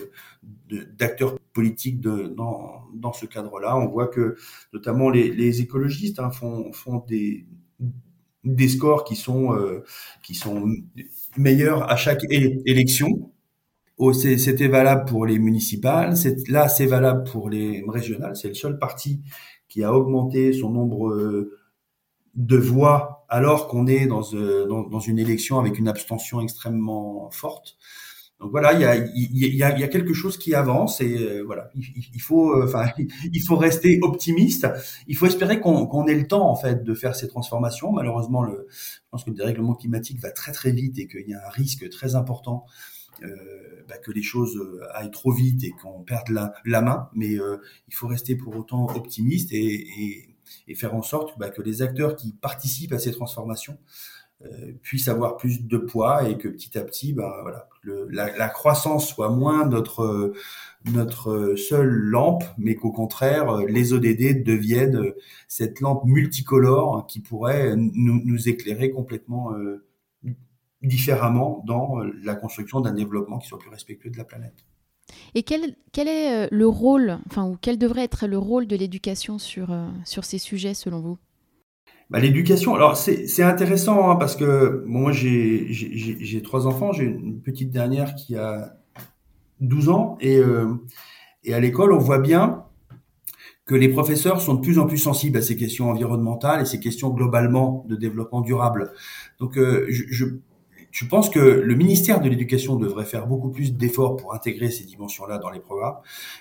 d'acteurs 0.98 1.36
politiques 1.56 2.02
de, 2.02 2.28
dans, 2.28 2.84
dans 2.94 3.14
ce 3.14 3.26
cadre-là. 3.26 3.76
On 3.78 3.88
voit 3.88 4.08
que 4.08 4.36
notamment 4.74 5.10
les, 5.10 5.32
les 5.32 5.62
écologistes 5.62 6.20
hein, 6.20 6.30
font, 6.30 6.72
font 6.74 7.04
des, 7.08 7.48
des 8.44 8.68
scores 8.68 9.06
qui 9.06 9.16
sont, 9.16 9.56
euh, 9.56 9.84
qui 10.22 10.36
sont 10.36 10.68
meilleurs 11.38 11.90
à 11.90 11.96
chaque 11.96 12.22
élection. 12.30 13.32
Oh, 13.98 14.12
c'était 14.14 14.68
valable 14.68 15.06
pour 15.06 15.26
les 15.26 15.40
municipales, 15.40 16.16
là 16.50 16.68
c'est 16.68 16.86
valable 16.86 17.24
pour 17.32 17.50
les 17.50 17.84
régionales. 17.88 18.36
C'est 18.36 18.50
le 18.50 18.54
seul 18.54 18.78
parti 18.78 19.22
qui 19.70 19.84
a 19.84 19.94
augmenté 19.94 20.52
son 20.52 20.70
nombre 20.70 21.10
euh, 21.10 21.58
de 22.36 22.58
voix 22.58 23.26
alors 23.30 23.70
qu'on 23.70 23.88
est 23.88 24.06
dans, 24.06 24.22
euh, 24.34 24.68
dans, 24.68 24.84
dans, 24.84 25.00
une 25.00 25.18
élection 25.18 25.60
avec 25.60 25.80
une 25.80 25.88
abstention 25.88 26.42
extrêmement 26.42 27.30
forte. 27.32 27.78
Donc 28.40 28.52
voilà, 28.52 28.74
il 28.74 28.82
y 28.82 28.86
a, 28.86 28.96
y, 28.96 29.64
a, 29.64 29.80
y 29.80 29.84
a 29.84 29.88
quelque 29.88 30.14
chose 30.14 30.38
qui 30.38 30.54
avance 30.54 31.00
et 31.00 31.18
euh, 31.18 31.42
voilà, 31.46 31.70
il, 31.74 32.22
faut, 32.22 32.52
euh, 32.52 32.66
enfin, 32.66 32.92
il 33.34 33.42
faut 33.42 33.56
rester 33.56 33.98
optimiste. 34.02 34.68
Il 35.08 35.16
faut 35.16 35.26
espérer 35.26 35.62
qu'on 35.62 36.06
ait 36.08 36.16
le 36.16 36.28
temps 36.28 36.50
en 36.50 36.56
fait 36.56 36.84
de 36.84 36.94
faire 36.94 37.16
ces 37.16 37.30
transformations. 37.30 37.94
Malheureusement, 37.94 38.44
le, 38.44 38.68
je 38.70 39.00
pense 39.10 39.24
que 39.24 39.30
le 39.30 39.38
dérèglement 39.38 39.74
climatique 39.74 40.20
va 40.20 40.32
très 40.32 40.52
très 40.52 40.72
vite 40.72 41.00
et 41.00 41.08
qu'il 41.08 41.28
y 41.30 41.34
a 41.34 41.46
un 41.46 41.50
risque 41.50 41.90
très 41.90 42.16
important 42.16 42.66
euh, 43.24 43.28
bah, 43.88 43.98
que 43.98 44.12
les 44.12 44.24
choses 44.24 44.60
aillent 44.94 45.12
trop 45.12 45.32
vite 45.32 45.64
et 45.64 45.72
qu'on 45.72 46.04
perde 46.04 46.28
la, 46.30 46.54
la, 46.66 46.82
main. 46.82 47.10
Mais 47.14 47.32
il 47.32 47.94
faut 47.94 48.08
rester 48.08 48.36
pour 48.36 48.56
autant 48.58 48.86
optimiste 48.96 49.54
et, 49.54 49.88
et 49.98 50.36
et 50.68 50.76
faire 50.76 50.96
en 50.96 51.02
sorte 51.02 51.38
bah, 51.38 51.50
que 51.50 51.62
les 51.62 51.82
acteurs 51.82 52.16
qui 52.16 52.34
participent 52.34 52.94
à 52.94 53.00
ces 53.00 53.12
transformations 53.12 53.78
euh, 54.44 54.74
puissent 54.82 55.08
avoir 55.08 55.38
plus 55.38 55.66
de 55.66 55.78
poids 55.78 56.28
et 56.28 56.38
que 56.38 56.50
petit 56.50 56.78
à 56.78 56.84
petit, 56.84 57.14
bah, 57.14 57.40
voilà, 57.42 57.70
la, 58.10 58.50
croissance 58.50 59.08
soit 59.08 59.30
moins 59.30 59.66
notre 59.66 60.34
notre 60.92 61.56
seule 61.56 61.88
lampe, 61.90 62.44
mais 62.58 62.76
qu'au 62.76 62.92
contraire, 62.92 63.56
les 63.66 63.94
ODD 63.94 64.44
deviennent 64.44 65.14
cette 65.48 65.80
lampe 65.80 66.04
multicolore 66.04 67.08
qui 67.08 67.22
pourrait 67.22 67.76
nous, 67.78 68.50
éclairer 68.50 68.92
complètement 68.92 69.54
euh, 69.54 69.86
différemment 70.82 71.64
dans 71.66 72.00
la 72.22 72.36
construction 72.36 72.82
d'un 72.82 72.94
développement 72.94 73.40
qui 73.40 73.48
soit 73.48 73.58
plus 73.58 73.70
respectueux 73.70 74.10
de 74.10 74.18
la 74.18 74.26
planète. 74.26 74.66
Et 75.34 75.44
quel, 75.44 75.76
quel 75.94 76.10
est 76.10 76.46
euh, 76.46 76.48
le 76.52 76.68
rôle, 76.68 77.20
enfin, 77.28 77.48
ou 77.48 77.58
quel 77.60 77.78
devrait 77.78 78.04
être 78.04 78.28
le 78.28 78.38
rôle 78.38 78.68
de 78.68 78.76
l'éducation 78.76 79.40
sur, 79.40 79.74
sur 80.04 80.26
ces 80.26 80.40
sujets 80.40 80.74
selon 80.74 81.00
vous? 81.00 81.18
Bah, 82.10 82.20
L'éducation, 82.20 82.76
alors 82.76 82.98
c'est 82.98 83.44
intéressant 83.44 84.10
hein, 84.10 84.16
parce 84.16 84.36
que 84.36 84.84
moi 84.86 85.12
j'ai 85.12 86.42
trois 86.44 86.68
enfants, 86.68 86.92
j'ai 86.92 87.06
une 87.06 87.42
petite 87.42 87.72
dernière 87.72 88.16
qui 88.16 88.36
a 88.36 88.78
12 89.62 89.90
ans 89.90 90.18
et, 90.20 90.38
euh, 90.38 90.74
et 91.44 91.54
à 91.54 91.60
l'école 91.60 91.94
on 91.94 92.00
voit 92.00 92.20
bien 92.20 92.64
que 93.66 93.76
les 93.76 93.90
professeurs 93.90 94.42
sont 94.42 94.54
de 94.54 94.62
plus 94.62 94.78
en 94.78 94.86
plus 94.86 95.00
sensibles 95.00 95.38
à 95.38 95.42
ces 95.42 95.56
questions 95.56 95.90
environnementales 95.90 96.62
et 96.62 96.66
ces 96.66 96.80
questions 96.80 97.10
globalement 97.10 97.84
de 97.90 97.96
développement 97.96 98.42
durable. 98.42 98.92
Donc 99.40 99.56
je, 99.56 100.04
je 100.10 100.26
je 100.96 101.04
pense 101.04 101.30
que 101.30 101.40
le 101.40 101.76
ministère 101.76 102.22
de 102.22 102.30
l'Éducation 102.30 102.78
devrait 102.78 103.04
faire 103.04 103.28
beaucoup 103.28 103.50
plus 103.50 103.74
d'efforts 103.74 104.16
pour 104.16 104.34
intégrer 104.34 104.72
ces 104.72 104.86
dimensions-là 104.86 105.40
dans 105.40 105.50
les 105.50 105.60
programmes, 105.60 105.98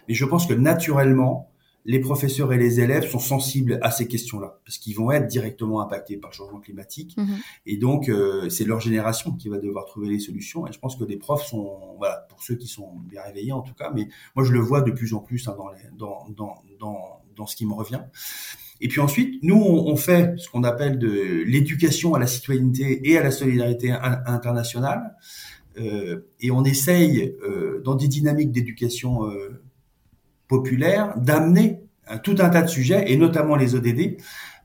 mais 0.06 0.14
je 0.14 0.24
pense 0.24 0.46
que 0.46 0.54
naturellement, 0.54 1.50
les 1.84 2.00
professeurs 2.00 2.52
et 2.52 2.58
les 2.58 2.80
élèves 2.80 3.08
sont 3.10 3.18
sensibles 3.18 3.78
à 3.82 3.90
ces 3.90 4.08
questions-là, 4.08 4.58
parce 4.64 4.78
qu'ils 4.78 4.96
vont 4.96 5.10
être 5.12 5.26
directement 5.26 5.80
impactés 5.80 6.16
par 6.16 6.30
le 6.30 6.34
changement 6.34 6.60
climatique. 6.60 7.16
Mhm. 7.16 7.36
Et 7.66 7.76
donc, 7.76 8.08
euh, 8.08 8.48
c'est 8.48 8.64
leur 8.64 8.80
génération 8.80 9.32
qui 9.32 9.48
va 9.48 9.58
devoir 9.58 9.84
trouver 9.84 10.08
les 10.08 10.18
solutions. 10.18 10.66
Et 10.66 10.72
je 10.72 10.78
pense 10.78 10.96
que 10.96 11.04
les 11.04 11.16
profs 11.16 11.46
sont, 11.46 11.94
voilà, 11.98 12.26
pour 12.28 12.42
ceux 12.42 12.54
qui 12.54 12.68
sont 12.68 12.92
bien 13.04 13.22
réveillés 13.22 13.52
en 13.52 13.62
tout 13.62 13.74
cas, 13.74 13.90
mais 13.94 14.08
moi 14.34 14.44
je 14.44 14.52
le 14.52 14.60
vois 14.60 14.80
de 14.80 14.90
plus 14.90 15.14
en 15.14 15.18
plus 15.18 15.46
hein, 15.48 15.54
dans, 15.56 15.68
les, 15.68 15.78
dans, 15.96 16.26
dans, 16.36 16.62
dans, 16.80 17.22
dans 17.36 17.46
ce 17.46 17.56
qui 17.56 17.66
me 17.66 17.74
revient. 17.74 18.00
Et 18.80 18.88
puis 18.88 19.00
ensuite, 19.00 19.42
nous, 19.42 19.56
on, 19.56 19.96
fait 19.96 20.34
ce 20.36 20.48
qu'on 20.48 20.64
appelle 20.64 20.98
de 20.98 21.44
l'éducation 21.46 22.14
à 22.14 22.18
la 22.18 22.26
citoyenneté 22.26 23.08
et 23.08 23.16
à 23.16 23.22
la 23.22 23.30
solidarité 23.30 23.92
internationale. 23.92 25.16
Euh, 25.78 26.20
et 26.40 26.50
on 26.50 26.64
essaye, 26.64 27.34
euh, 27.42 27.80
dans 27.84 27.94
des 27.94 28.08
dynamiques 28.08 28.52
d'éducation 28.52 29.28
euh, 29.28 29.62
populaire, 30.56 31.18
d'amener 31.18 31.80
tout 32.22 32.36
un 32.38 32.50
tas 32.50 32.62
de 32.62 32.68
sujets, 32.68 33.10
et 33.10 33.16
notamment 33.16 33.56
les 33.56 33.74
ODD, 33.74 34.18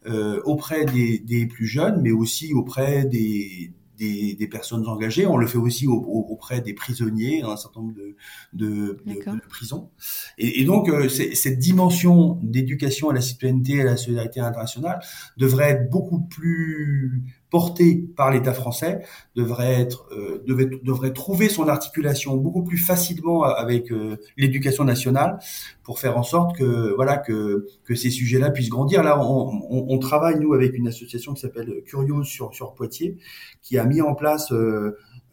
euh, 0.06 0.42
auprès 0.46 0.86
des, 0.86 1.20
des, 1.20 1.46
plus 1.46 1.68
jeunes, 1.68 2.02
mais 2.02 2.12
aussi 2.12 2.54
auprès 2.54 3.06
des, 3.06 3.74
des, 3.98 4.34
des, 4.34 4.48
personnes 4.48 4.88
engagées. 4.88 5.26
On 5.26 5.38
le 5.38 5.46
fait 5.46 5.58
aussi 5.58 5.88
auprès 5.88 6.62
des 6.62 6.74
prisonniers, 6.74 7.42
un 7.44 7.58
certain 7.58 7.82
nombre 7.82 7.96
de, 7.96 8.16
de, 8.54 9.04
de, 9.06 9.48
prisons. 9.50 9.90
Et, 10.38 10.62
et 10.62 10.66
donc, 10.66 10.90
euh, 10.90 11.10
cette 11.10 11.60
dimension 11.60 12.40
d'éducation 12.42 13.10
à 13.10 13.14
la 13.14 13.22
citoyenneté 13.22 13.74
et 13.74 13.82
à 13.82 13.86
la 13.86 13.98
solidarité 13.98 14.40
internationale 14.40 15.02
devrait 15.38 15.72
être 15.72 15.90
beaucoup 15.90 16.22
plus 16.22 17.24
portée 17.50 18.08
par 18.16 18.32
l'État 18.32 18.54
français 18.54 19.02
devrait 19.36 19.82
être 19.82 20.08
euh, 20.12 20.44
devrait 20.46 21.14
trouver 21.14 21.50
son 21.50 21.68
articulation 21.68 22.36
beaucoup 22.38 22.64
plus 22.64 22.78
facilement 22.78 23.44
avec 23.44 23.92
euh, 23.92 24.18
l'éducation 24.38 24.84
nationale 24.84 25.40
pour 25.84 26.00
faire 26.00 26.18
en 26.18 26.24
sorte 26.24 26.56
que 26.56 26.94
voilà 26.96 27.18
que 27.18 27.66
que 27.84 27.96
ces 27.96 28.12
sujets-là 28.12 28.52
puissent 28.52 28.70
grandir. 28.70 29.04
Là, 29.04 29.20
on, 29.20 29.62
on, 29.70 30.00
travaille 30.00 30.40
nous 30.40 30.54
avec 30.54 30.78
une 30.78 30.88
association 30.88 31.34
qui 31.34 31.42
s'appelle 31.42 31.82
Curios 31.86 32.24
sur 32.24 32.54
sur 32.54 32.74
Poitiers, 32.74 33.18
qui 33.62 33.78
a 33.78 33.86
mis 33.86 34.02
en 34.02 34.14
place 34.14 34.52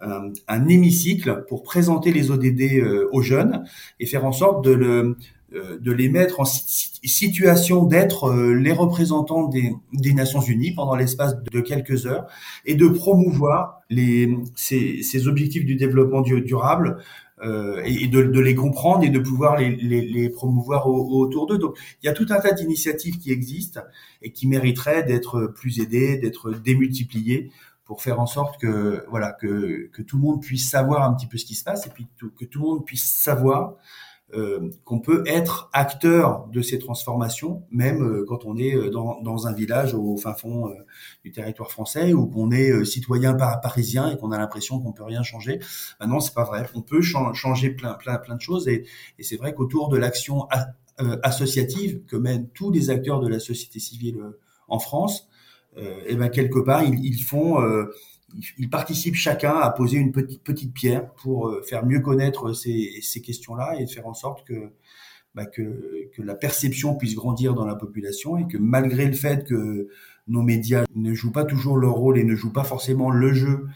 euh, 0.03 0.31
un, 0.47 0.69
hémicycle 0.69 1.47
pour 1.49 1.63
présenter 1.63 2.13
les 2.13 2.31
ODD 2.31 2.61
euh, 2.61 3.09
aux 3.13 3.23
jeunes 3.23 3.65
et 3.99 4.05
faire 4.05 4.27
en 4.27 4.33
sorte 4.33 4.63
de 4.63 4.73
le 4.73 5.17
de 5.53 5.93
les 5.93 6.09
mettre 6.09 6.41
en 6.41 6.45
situation 6.45 7.85
d'être 7.85 8.25
euh, 8.25 8.53
les 8.55 8.73
représentants 8.73 9.47
des, 9.47 9.75
des, 9.93 10.13
Nations 10.13 10.41
Unies 10.41 10.73
pendant 10.73 10.97
l'espace 10.97 11.37
de 11.41 11.61
quelques 11.61 12.07
heures 12.07 12.27
et 12.65 12.75
de 12.75 12.89
promouvoir 12.89 13.81
les, 13.89 14.37
ces, 14.57 15.03
ces 15.03 15.29
objectifs 15.29 15.65
du 15.65 15.77
développement 15.77 16.23
durable 16.23 16.99
euh, 17.43 17.81
et 17.85 18.09
de, 18.09 18.23
de, 18.25 18.41
les 18.41 18.55
comprendre 18.55 19.05
et 19.05 19.09
de 19.09 19.19
pouvoir 19.21 19.57
les, 19.57 19.77
les, 19.77 20.01
les 20.01 20.31
promouvoir 20.31 20.89
autour 20.89 21.47
d'eux. 21.47 21.59
Donc 21.59 21.77
il 22.03 22.07
y 22.07 22.09
a 22.09 22.13
tout 22.13 22.27
un 22.31 22.41
tas 22.41 22.53
d'initiatives 22.53 23.19
qui 23.19 23.31
existent 23.31 23.83
et 24.23 24.33
qui 24.33 24.49
mériteraient 24.49 25.05
d'être 25.05 25.53
plus 25.55 25.81
aidées, 25.81 26.17
d'être 26.17 26.51
démultipliées 26.51 27.51
pour 27.85 28.03
faire 28.03 28.19
en 28.19 28.27
sorte 28.27 28.61
que 28.61 29.05
voilà 29.11 29.33
que, 29.33 29.89
que 29.93 30.03
tout 30.03 30.17
le 30.17 30.23
monde 30.23 30.43
puisse 30.43 30.69
savoir 30.69 31.09
un 31.09 31.15
petit 31.15 31.27
peu 31.27 31.39
ce 31.39 31.45
qui 31.45 31.55
se 31.55 31.63
passe 31.63 31.87
et 31.87 31.91
puis 31.91 32.09
que 32.19 32.45
tout 32.45 32.61
le 32.61 32.65
monde 32.65 32.85
puisse 32.85 33.05
savoir 33.05 33.77
euh, 34.35 34.71
qu'on 34.85 34.99
peut 34.99 35.23
être 35.25 35.71
acteur 35.73 36.49
de 36.49 36.61
ces 36.61 36.81
transformations, 36.81 37.63
même 37.71 38.03
euh, 38.03 38.25
quand 38.27 38.45
on 38.45 38.57
est 38.57 38.75
euh, 38.75 38.91
dans, 38.91 39.21
dans, 39.23 39.47
un 39.47 39.53
village 39.53 39.95
au 39.95 40.17
fin 40.17 40.35
fond 40.35 40.75
du 41.25 41.31
territoire 41.31 41.71
français 41.71 42.13
ou 42.13 42.27
qu'on 42.27 42.51
est 42.51 42.85
citoyen 42.85 43.35
parisien 43.35 44.11
et 44.11 44.17
qu'on 44.17 44.33
a 44.33 44.39
l'impression 44.39 44.81
qu'on 44.81 44.91
peut 44.91 45.05
rien 45.05 45.23
changer. 45.23 45.61
Ben 46.01 46.09
non, 46.09 46.19
c'est 46.19 46.35
pas 46.35 46.43
vrai. 46.43 46.69
On 46.75 46.83
peut 46.83 47.03
changer 47.03 47.71
plein, 47.71 47.95
plein, 47.95 48.19
plein 48.19 48.35
de 48.35 48.41
choses 48.41 48.67
et, 48.67 48.85
et 49.21 49.23
c'est 49.23 49.37
vrai 49.37 49.55
qu'autour 49.55 49.89
de 49.91 49.97
l'action 49.97 50.49
associative 51.23 52.03
que 52.07 52.17
mènent 52.17 52.49
tous 52.49 52.73
les 52.73 52.91
acteurs 52.91 53.21
de 53.21 53.29
la 53.29 53.39
société 53.39 53.79
civile 53.79 54.19
en 54.67 54.81
France, 54.81 55.29
et 55.77 56.17
ben 56.17 56.31
quelque 56.31 56.59
part 56.59 56.83
ils, 56.83 57.05
ils 57.05 57.23
font 57.23 57.59
ils 58.59 58.71
participent 58.71 59.15
chacun 59.15 59.57
à 59.57 59.71
poser 59.71 59.99
une 59.99 60.13
petite, 60.13 60.43
petite 60.43 60.75
pierre 60.75 61.11
pour 61.15 61.49
euh, 61.49 61.63
faire 61.63 61.87
mieux 61.87 62.01
connaître 62.01 62.53
ces, 62.53 62.99
ces 63.03 63.21
questions-là 63.21 63.77
et 63.79 63.87
faire 63.87 64.07
en 64.07 64.15
sorte 64.15 64.47
que, 64.47 64.73
bah, 65.35 65.47
que, 65.47 66.11
que 66.13 66.23
la 66.23 66.35
perception 66.35 66.97
puisse 66.97 67.15
grandir 67.15 67.55
dans 67.55 67.67
la 67.67 67.77
population 67.77 68.37
et 68.39 68.47
que 68.47 68.59
malgré 68.59 69.07
le 69.07 69.15
fait 69.15 69.47
que 69.47 69.89
nos 70.29 70.43
médias 70.43 70.85
ne 70.95 71.15
jouent 71.15 71.33
pas 71.33 71.45
toujours 71.45 71.77
leur 71.77 71.93
rôle 71.93 72.19
et 72.19 72.25
ne 72.25 72.35
jouent 72.35 72.53
pas 72.53 72.65
forcément 72.65 73.11
le 73.11 73.33
jeu 73.33 73.67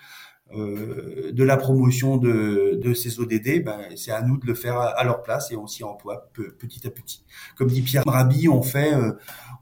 euh, 0.53 1.31
de 1.33 1.45
la 1.45 1.57
promotion 1.57 2.17
de, 2.17 2.81
de 2.83 2.93
ces 2.93 3.21
ODD, 3.21 3.63
ben, 3.65 3.79
c'est 3.95 4.11
à 4.11 4.21
nous 4.23 4.37
de 4.37 4.47
le 4.47 4.55
faire 4.55 4.79
à, 4.79 5.05
leur 5.05 5.23
place 5.23 5.53
et 5.53 5.57
on 5.57 5.69
s'y 5.69 5.85
emploie 5.85 6.29
petit 6.33 6.85
à 6.89 6.91
petit. 6.91 7.25
Comme 7.57 7.69
dit 7.69 7.83
Pierre 7.83 8.03
Rabi, 8.05 8.49
on 8.49 8.63
fait, 8.63 8.93
euh, 8.95 9.13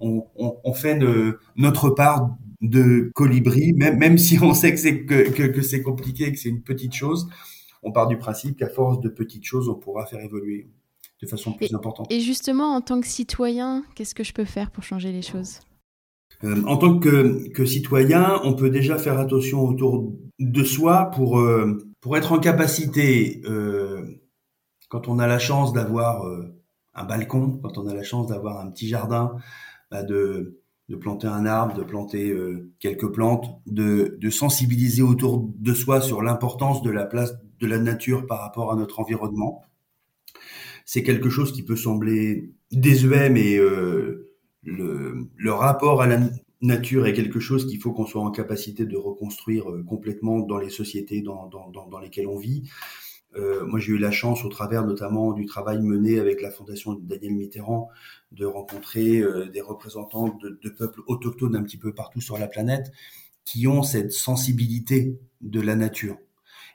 on, 0.00 0.26
on, 0.36 0.56
on, 0.64 0.72
fait 0.72 0.98
notre 1.56 1.90
part 1.90 2.30
de 2.60 3.10
colibri, 3.14 3.72
même, 3.74 3.98
même 3.98 4.18
si 4.18 4.38
on 4.42 4.54
sait 4.54 4.72
que 4.72 4.78
c'est 4.78 5.04
que, 5.04 5.46
que, 5.46 5.62
c'est 5.62 5.82
compliqué, 5.82 6.32
que 6.32 6.38
c'est 6.38 6.48
une 6.48 6.62
petite 6.62 6.94
chose, 6.94 7.28
on 7.82 7.92
part 7.92 8.08
du 8.08 8.18
principe 8.18 8.58
qu'à 8.58 8.68
force 8.68 9.00
de 9.00 9.08
petites 9.08 9.44
choses, 9.44 9.68
on 9.68 9.74
pourra 9.74 10.06
faire 10.06 10.20
évoluer 10.20 10.68
de 11.22 11.26
façon 11.26 11.52
plus 11.52 11.72
importante. 11.74 12.06
Et 12.10 12.20
justement, 12.20 12.74
en 12.74 12.80
tant 12.80 13.00
que 13.00 13.06
citoyen, 13.06 13.84
qu'est-ce 13.94 14.14
que 14.14 14.24
je 14.24 14.32
peux 14.32 14.44
faire 14.44 14.70
pour 14.70 14.84
changer 14.84 15.12
les 15.12 15.22
choses? 15.22 15.60
Euh, 16.44 16.62
En 16.66 16.76
tant 16.76 16.98
que, 16.98 17.48
que, 17.50 17.64
citoyen, 17.64 18.40
on 18.44 18.54
peut 18.54 18.70
déjà 18.70 18.98
faire 18.98 19.18
attention 19.18 19.62
autour 19.62 20.12
de 20.38 20.64
soi 20.64 21.10
pour, 21.14 21.40
euh, 21.40 21.78
pour 22.00 22.16
être 22.16 22.32
en 22.32 22.38
capacité, 22.38 23.40
euh, 23.46 24.02
quand 24.88 25.08
on 25.08 25.18
a 25.18 25.26
la 25.26 25.38
chance 25.38 25.72
d'avoir 25.72 26.24
un 26.94 27.04
balcon, 27.04 27.58
quand 27.62 27.78
on 27.78 27.86
a 27.88 27.94
la 27.94 28.02
chance 28.02 28.28
d'avoir 28.28 28.60
un 28.60 28.70
petit 28.70 28.88
jardin, 28.88 29.36
bah 29.90 30.02
de 30.02 30.60
de 30.88 30.96
planter 30.96 31.26
un 31.26 31.44
arbre, 31.44 31.74
de 31.74 31.82
planter 31.82 32.30
euh, 32.30 32.72
quelques 32.80 33.12
plantes, 33.12 33.60
de, 33.66 34.16
de, 34.18 34.30
sensibiliser 34.30 35.02
autour 35.02 35.50
de 35.58 35.74
soi 35.74 36.00
sur 36.00 36.22
l'importance 36.22 36.82
de 36.82 36.90
la 36.90 37.04
place 37.04 37.34
de 37.60 37.66
la 37.66 37.78
nature 37.78 38.26
par 38.26 38.40
rapport 38.40 38.72
à 38.72 38.76
notre 38.76 39.00
environnement. 39.00 39.62
C'est 40.86 41.02
quelque 41.02 41.28
chose 41.28 41.52
qui 41.52 41.62
peut 41.62 41.76
sembler 41.76 42.52
désuet, 42.72 43.28
mais 43.28 43.58
euh, 43.58 44.32
le, 44.62 45.28
le, 45.36 45.52
rapport 45.52 46.00
à 46.00 46.06
la 46.06 46.20
nature 46.62 47.06
est 47.06 47.12
quelque 47.12 47.40
chose 47.40 47.66
qu'il 47.66 47.80
faut 47.80 47.92
qu'on 47.92 48.06
soit 48.06 48.22
en 48.22 48.30
capacité 48.30 48.86
de 48.86 48.96
reconstruire 48.96 49.70
euh, 49.70 49.82
complètement 49.82 50.40
dans 50.40 50.58
les 50.58 50.70
sociétés 50.70 51.20
dans, 51.20 51.48
dans, 51.48 51.68
dans, 51.68 51.86
dans 51.86 51.98
lesquelles 51.98 52.26
on 52.28 52.38
vit. 52.38 52.70
Euh, 53.38 53.64
moi, 53.64 53.78
j'ai 53.78 53.92
eu 53.92 53.98
la 53.98 54.10
chance, 54.10 54.44
au 54.44 54.48
travers 54.48 54.84
notamment 54.84 55.32
du 55.32 55.46
travail 55.46 55.80
mené 55.80 56.18
avec 56.18 56.42
la 56.42 56.50
Fondation 56.50 56.94
Daniel 56.94 57.34
Mitterrand, 57.34 57.88
de 58.32 58.44
rencontrer 58.44 59.20
euh, 59.20 59.46
des 59.46 59.60
représentants 59.60 60.36
de, 60.42 60.68
peuples 60.70 61.00
autochtones 61.06 61.56
un 61.56 61.62
petit 61.62 61.78
peu 61.78 61.94
partout 61.94 62.20
sur 62.20 62.38
la 62.38 62.48
planète 62.48 62.92
qui 63.44 63.66
ont 63.66 63.82
cette 63.82 64.12
sensibilité 64.12 65.18
de 65.40 65.60
la 65.60 65.74
nature 65.74 66.18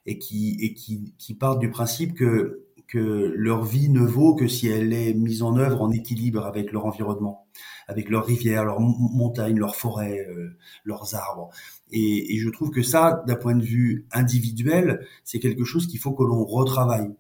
et 0.05 0.17
qui 0.17 1.37
partent 1.39 1.59
du 1.59 1.69
principe 1.69 2.15
que, 2.15 2.62
que 2.87 3.33
leur 3.35 3.63
vie 3.63 3.89
ne 3.89 4.01
vaut 4.01 4.35
que 4.35 4.47
si 4.47 4.67
elle 4.67 4.93
est 4.93 5.13
mise 5.13 5.41
en 5.41 5.57
œuvre 5.57 5.81
en 5.81 5.91
équilibre 5.91 6.45
avec 6.45 6.71
leur 6.71 6.85
environnement, 6.85 7.47
avec 7.87 8.09
leurs 8.09 8.25
rivières, 8.25 8.65
leurs 8.65 8.79
montagnes, 8.79 9.57
leurs 9.57 9.75
forêts, 9.75 10.25
euh, 10.29 10.57
leurs 10.83 11.15
arbres. 11.15 11.49
Et, 11.91 12.35
et, 12.35 12.39
je 12.39 12.49
trouve 12.49 12.71
que 12.71 12.81
ça, 12.81 13.23
d'un 13.27 13.35
point 13.35 13.55
de 13.55 13.63
vue 13.63 14.07
individuel, 14.11 15.05
c'est 15.23 15.39
quelque 15.39 15.63
chose 15.63 15.87
qu'il 15.87 15.99
faut 15.99 16.13
que 16.13 16.23
l'on 16.23 16.43
retravaille, 16.43 17.13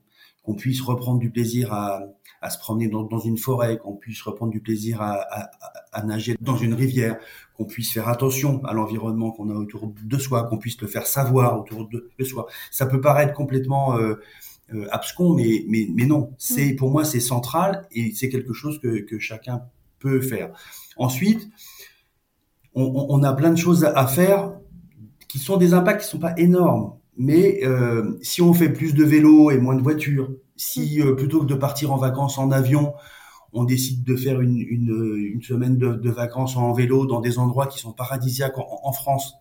qu'on 0.43 0.55
puisse 0.55 0.81
reprendre 0.81 1.19
du 1.19 1.29
plaisir 1.29 1.73
à, 1.73 2.01
à 2.41 2.49
se 2.49 2.59
promener 2.59 2.89
dans, 2.89 3.19
une 3.19 3.37
forêt, 3.37 3.77
qu'on 3.77 3.95
puisse 3.95 4.21
reprendre 4.21 4.51
du 4.51 4.59
plaisir 4.59 5.01
à, 5.01 5.13
à, 5.13 5.49
à 5.93 6.03
nager 6.03 6.35
dans 6.41 6.57
une 6.57 6.73
rivière, 6.73 7.17
qu'on 7.55 7.65
puisse 7.65 7.93
faire 7.93 8.09
attention 8.09 8.63
à 8.65 8.73
l'environnement 8.73 9.31
qu'on 9.31 9.49
a 9.49 9.53
autour 9.53 9.93
de 10.03 10.17
soi, 10.17 10.43
qu'on 10.43 10.57
puisse 10.57 10.79
le 10.81 10.87
faire 10.87 11.07
savoir 11.07 11.57
autour 11.59 11.87
de, 11.87 12.09
de 12.19 12.23
soi. 12.25 12.47
Ça 12.69 12.85
peut 12.85 12.99
paraître 12.99 13.33
complètement 13.33 13.97
euh, 13.97 14.15
euh, 14.73 14.87
abscon, 14.91 15.33
mais, 15.33 15.65
mais, 15.67 15.87
mais 15.93 16.05
non, 16.05 16.33
c'est 16.37 16.73
mm. 16.73 16.75
pour 16.75 16.91
moi 16.91 17.05
c'est 17.05 17.19
central 17.19 17.87
et 17.91 18.11
c'est 18.15 18.29
quelque 18.29 18.53
chose 18.53 18.79
que, 18.79 18.99
que 19.01 19.19
chacun 19.19 19.63
peut 19.99 20.21
faire. 20.21 20.51
Ensuite, 20.97 21.49
on, 22.75 23.07
on, 23.09 23.23
a 23.23 23.33
plein 23.33 23.51
de 23.51 23.57
choses 23.57 23.85
à 23.85 24.07
faire 24.07 24.53
qui 25.27 25.39
sont 25.39 25.57
des 25.57 25.73
impacts 25.73 26.01
qui 26.01 26.07
sont 26.07 26.19
pas 26.19 26.33
énormes. 26.37 26.93
Mais 27.17 27.59
euh, 27.63 28.17
si 28.21 28.41
on 28.41 28.53
fait 28.53 28.69
plus 28.69 28.93
de 28.93 29.03
vélo 29.03 29.51
et 29.51 29.57
moins 29.57 29.75
de 29.75 29.81
voitures, 29.81 30.31
si 30.55 30.99
mm. 30.99 31.07
euh, 31.07 31.15
plutôt 31.15 31.41
que 31.41 31.45
de 31.45 31.55
partir 31.55 31.91
en 31.91 31.97
vacances 31.97 32.37
en 32.37 32.51
avion, 32.51 32.93
on 33.53 33.63
décide 33.63 34.03
de 34.03 34.15
faire 34.15 34.41
une, 34.41 34.57
une, 34.57 35.15
une 35.33 35.41
semaine 35.41 35.77
de, 35.77 35.93
de, 35.93 36.09
vacances 36.09 36.57
en 36.57 36.73
vélo 36.73 37.05
dans 37.05 37.21
des 37.21 37.37
endroits 37.37 37.67
qui 37.67 37.77
sont 37.77 37.93
paradisiaques 37.93 38.57
en, 38.57 38.79
en 38.83 38.91
France, 38.91 39.35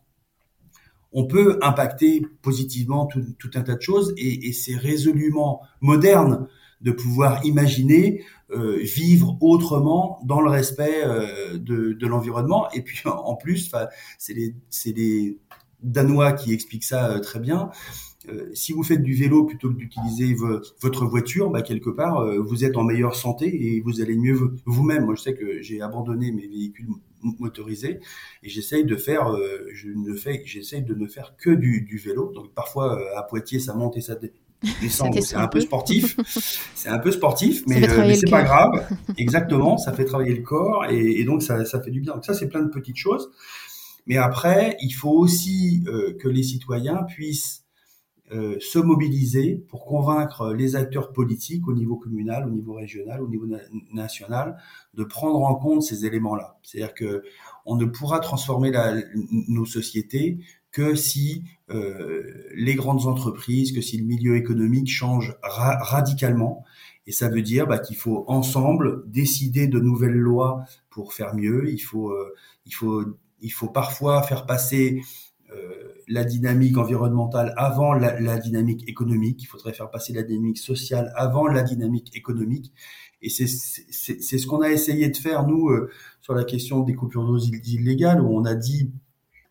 on 1.13 1.27
peut 1.27 1.59
impacter 1.63 2.23
positivement 2.43 3.07
tout, 3.07 3.51
un 3.55 3.63
tas 3.63 3.75
de 3.75 3.83
choses 3.83 4.15
et, 4.17 4.53
c'est 4.53 4.77
résolument 4.77 5.63
moderne 5.81 6.49
de 6.81 6.91
pouvoir 6.91 7.45
imaginer 7.45 8.25
euh, 8.51 8.79
vivre 8.83 9.37
autrement 9.41 10.19
dans 10.25 10.41
le 10.41 10.51
respect 10.51 11.03
euh, 11.05 11.57
de, 11.59 12.07
l'environnement. 12.07 12.71
Et 12.73 12.83
puis 12.83 13.03
en 13.07 13.37
plus, 13.37 13.71
c'est 14.19 14.35
les, 14.35 15.39
Danois 15.83 16.33
qui 16.33 16.53
expliquent 16.53 16.85
ça 16.85 17.11
euh, 17.11 17.19
très 17.19 17.41
bien. 17.41 17.71
si 18.55 18.73
vous 18.73 18.85
faites 18.85 19.03
du 19.03 19.15
vélo 19.15 19.45
plutôt 19.45 19.69
que 19.71 19.75
d'utiliser 19.75 20.37
votre 20.81 21.07
voiture, 21.07 21.51
bah, 21.51 21.63
quelque 21.63 21.91
part, 21.91 22.25
vous 22.39 22.65
êtes 22.65 22.77
en 22.77 22.85
meilleure 22.85 23.17
santé 23.17 23.47
et 23.67 23.81
vous 23.81 24.01
allez 24.01 24.17
mieux 24.17 24.55
vous-même. 24.65 25.07
Moi, 25.07 25.17
je 25.17 25.23
sais 25.23 25.35
que 25.35 25.61
j'ai 25.61 25.81
abandonné 25.83 26.31
mes 26.31 26.47
véhicules 26.47 26.87
motorisés 27.23 28.01
et 28.43 28.49
j'essaye 28.49 28.85
de 28.85 28.97
faire, 28.97 29.33
euh, 29.33 29.67
je 29.73 29.89
ne 29.89 30.15
fais, 30.15 30.43
j'essaye 30.45 30.83
de 30.83 30.95
ne 30.95 31.07
faire 31.07 31.35
que 31.37 31.51
du, 31.51 31.83
du 31.83 31.99
vélo. 31.99 32.33
Donc 32.33 32.53
parfois 32.55 32.99
à 33.17 33.23
Poitiers, 33.23 33.61
ça 33.61 33.75
monte 33.75 33.97
et 33.97 34.01
ça 34.01 34.17
descend. 34.81 35.15
c'est 35.23 35.37
un 35.37 35.49
peu 35.49 35.61
sportif. 35.61 36.17
c'est 36.75 36.89
un 36.89 36.99
peu 36.99 37.11
sportif, 37.11 37.63
mais, 37.67 37.81
mais 37.81 38.15
c'est 38.15 38.31
pas 38.31 38.43
grave. 38.43 38.71
Exactement, 39.17 39.79
ça 39.79 39.93
fait 39.93 40.05
travailler 40.05 40.35
le 40.35 40.43
corps 40.43 40.85
et, 40.91 41.21
et 41.21 41.25
donc 41.25 41.43
ça, 41.43 41.65
ça 41.65 41.81
fait 41.81 41.91
du 41.91 42.01
bien. 42.01 42.15
Donc 42.15 42.25
ça, 42.25 42.35
c'est 42.35 42.49
plein 42.49 42.63
de 42.63 42.71
petites 42.71 42.97
choses. 42.97 43.31
Mais 44.07 44.17
après, 44.17 44.77
il 44.81 44.91
faut 44.91 45.13
aussi 45.13 45.85
que 46.19 46.29
les 46.29 46.43
citoyens 46.43 47.05
puissent 47.05 47.62
euh, 48.33 48.57
se 48.61 48.79
mobiliser 48.79 49.63
pour 49.69 49.85
convaincre 49.85 50.55
les 50.55 50.75
acteurs 50.75 51.13
politiques 51.13 51.69
au 51.69 51.75
niveau 51.75 51.97
communal, 51.97 52.47
au 52.47 52.51
niveau 52.51 52.73
régional, 52.73 53.23
au 53.23 53.29
niveau 53.29 53.47
national, 53.93 54.57
de 54.95 55.05
prendre 55.05 55.43
en 55.43 55.55
compte 55.55 55.83
ces 55.83 56.07
éléments-là. 56.07 56.57
C'est-à-dire 56.63 56.95
que 56.95 57.23
on 57.67 57.77
ne 57.77 57.85
pourra 57.85 58.21
transformer 58.21 58.73
nos 59.49 59.67
sociétés 59.67 60.39
que 60.71 60.95
si 60.95 61.45
euh, 61.71 62.23
les 62.55 62.75
grandes 62.75 63.07
entreprises, 63.07 63.73
que 63.73 63.83
si 63.83 63.99
le 63.99 64.05
milieu 64.05 64.37
économique 64.37 64.91
change 64.91 65.37
radicalement. 65.43 66.65
Et 67.07 67.13
ça 67.13 67.29
veut 67.29 67.43
dire 67.43 67.67
bah, 67.67 67.79
qu'il 67.79 67.97
faut 67.97 68.25
ensemble 68.29 69.09
décider 69.11 69.67
de 69.67 69.79
nouvelles 69.79 70.13
lois 70.13 70.65
pour 70.89 71.13
faire 71.13 71.35
mieux. 71.35 71.71
Il 71.71 71.81
faut, 71.81 72.11
euh, 72.11 72.35
il 72.65 72.73
faut, 72.73 73.05
il 73.41 73.51
faut 73.51 73.69
parfois 73.69 74.23
faire 74.23 74.47
passer 74.47 75.03
la 76.09 76.25
dynamique 76.25 76.77
environnementale 76.77 77.55
avant 77.57 77.95
la, 77.95 78.39
dynamique 78.39 78.89
économique. 78.89 79.43
Il 79.43 79.47
faudrait 79.47 79.73
faire 79.73 79.91
passer 79.91 80.13
la 80.13 80.23
dynamique 80.23 80.59
sociale 80.59 81.13
avant 81.17 81.47
la 81.47 81.63
dynamique 81.63 82.15
économique. 82.17 82.73
Et 83.23 83.29
c'est 83.29 83.47
ce 83.47 84.47
qu'on 84.47 84.63
a 84.63 84.71
essayé 84.71 85.09
de 85.09 85.17
faire, 85.17 85.47
nous, 85.47 85.69
euh, 85.69 85.91
sur 86.21 86.35
la 86.35 86.45
question 86.45 86.81
des 86.81 86.95
coupures 86.95 87.25
d'eau 87.25 87.39
illégales, 87.39 88.21
où 88.21 88.37
on 88.37 88.45
a 88.45 88.55
dit, 88.55 88.91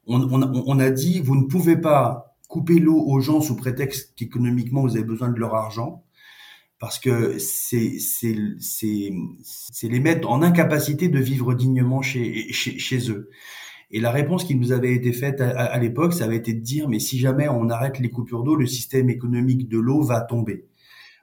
on, 0.07 0.21
on, 0.31 0.79
a 0.79 0.89
dit, 0.89 1.21
vous 1.21 1.35
ne 1.35 1.45
pouvez 1.45 1.77
pas 1.77 2.35
couper 2.49 2.79
l'eau 2.79 3.01
aux 3.01 3.21
gens 3.21 3.39
sous 3.39 3.55
prétexte 3.55 4.13
qu'économiquement, 4.17 4.81
vous 4.81 4.97
avez 4.97 5.05
besoin 5.05 5.29
de 5.29 5.39
leur 5.39 5.55
argent 5.55 6.03
parce 6.79 6.97
que 6.97 7.37
c'est 7.37 8.33
les 9.83 9.99
mettre 9.99 10.29
en 10.29 10.41
incapacité 10.41 11.09
de 11.09 11.19
vivre 11.19 11.53
dignement 11.53 12.01
chez, 12.01 12.51
chez, 12.51 12.79
chez 12.79 13.11
eux. 13.11 13.29
Et 13.91 13.99
la 13.99 14.11
réponse 14.11 14.45
qui 14.45 14.55
nous 14.55 14.71
avait 14.71 14.93
été 14.93 15.11
faite 15.11 15.41
à, 15.41 15.77
l'époque, 15.77 16.13
ça 16.13 16.23
avait 16.23 16.37
été 16.37 16.53
de 16.53 16.61
dire, 16.61 16.87
mais 16.87 16.99
si 16.99 17.19
jamais 17.19 17.49
on 17.49 17.69
arrête 17.69 17.99
les 17.99 18.09
coupures 18.09 18.43
d'eau, 18.43 18.55
le 18.55 18.65
système 18.65 19.09
économique 19.09 19.67
de 19.67 19.77
l'eau 19.77 20.01
va 20.01 20.21
tomber. 20.21 20.65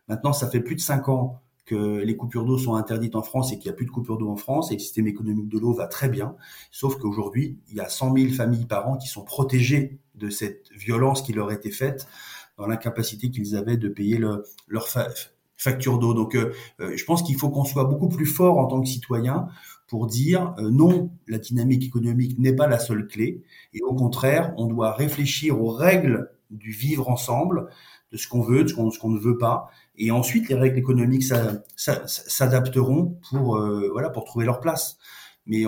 Maintenant, 0.06 0.34
ça 0.34 0.48
fait 0.48 0.60
plus 0.60 0.74
de 0.74 0.80
cinq 0.80 1.08
ans 1.08 1.40
que 1.64 1.98
les 1.98 2.16
coupures 2.16 2.44
d'eau 2.44 2.58
sont 2.58 2.74
interdites 2.74 3.14
en 3.14 3.22
France 3.22 3.52
et 3.52 3.58
qu'il 3.58 3.70
n'y 3.70 3.74
a 3.74 3.76
plus 3.76 3.86
de 3.86 3.90
coupures 3.90 4.16
d'eau 4.16 4.30
en 4.30 4.36
France 4.36 4.70
et 4.70 4.74
le 4.74 4.80
système 4.80 5.06
économique 5.06 5.48
de 5.48 5.58
l'eau 5.58 5.72
va 5.72 5.86
très 5.86 6.08
bien. 6.08 6.34
Sauf 6.70 6.96
qu'aujourd'hui, 6.96 7.58
il 7.68 7.76
y 7.76 7.80
a 7.80 7.88
100 7.88 8.14
000 8.16 8.32
familles 8.32 8.66
par 8.66 8.88
an 8.88 8.96
qui 8.96 9.08
sont 9.08 9.22
protégées 9.22 9.98
de 10.14 10.30
cette 10.30 10.70
violence 10.72 11.22
qui 11.22 11.32
leur 11.32 11.52
était 11.52 11.70
faite 11.70 12.06
dans 12.56 12.66
l'incapacité 12.66 13.30
qu'ils 13.30 13.54
avaient 13.54 13.76
de 13.76 13.88
payer 13.88 14.18
leur 14.18 14.88
facture 15.58 15.98
d'eau. 15.98 16.14
Donc, 16.14 16.34
euh, 16.34 16.52
euh, 16.80 16.96
je 16.96 17.04
pense 17.04 17.22
qu'il 17.22 17.36
faut 17.36 17.50
qu'on 17.50 17.64
soit 17.64 17.84
beaucoup 17.84 18.08
plus 18.08 18.26
fort 18.26 18.58
en 18.58 18.66
tant 18.66 18.80
que 18.80 18.88
citoyen 18.88 19.48
pour 19.88 20.06
dire 20.06 20.54
euh, 20.58 20.70
non, 20.70 21.10
la 21.26 21.38
dynamique 21.38 21.84
économique 21.84 22.38
n'est 22.38 22.54
pas 22.54 22.68
la 22.68 22.78
seule 22.78 23.08
clé, 23.08 23.42
et 23.72 23.80
au 23.82 23.94
contraire, 23.94 24.54
on 24.56 24.66
doit 24.66 24.92
réfléchir 24.92 25.60
aux 25.60 25.72
règles 25.72 26.30
du 26.50 26.70
vivre 26.70 27.10
ensemble, 27.10 27.68
de 28.12 28.16
ce 28.16 28.28
qu'on 28.28 28.40
veut, 28.40 28.64
de 28.64 28.68
ce 28.68 28.74
qu'on 28.74 29.10
ne 29.10 29.18
veut 29.18 29.38
pas, 29.38 29.68
et 29.96 30.10
ensuite 30.10 30.48
les 30.48 30.54
règles 30.54 30.78
économiques 30.78 31.24
s'adapteront 31.76 33.18
pour 33.28 33.56
euh, 33.56 33.88
voilà 33.92 34.10
pour 34.10 34.24
trouver 34.24 34.44
leur 34.46 34.60
place. 34.60 34.98
Mais 35.46 35.64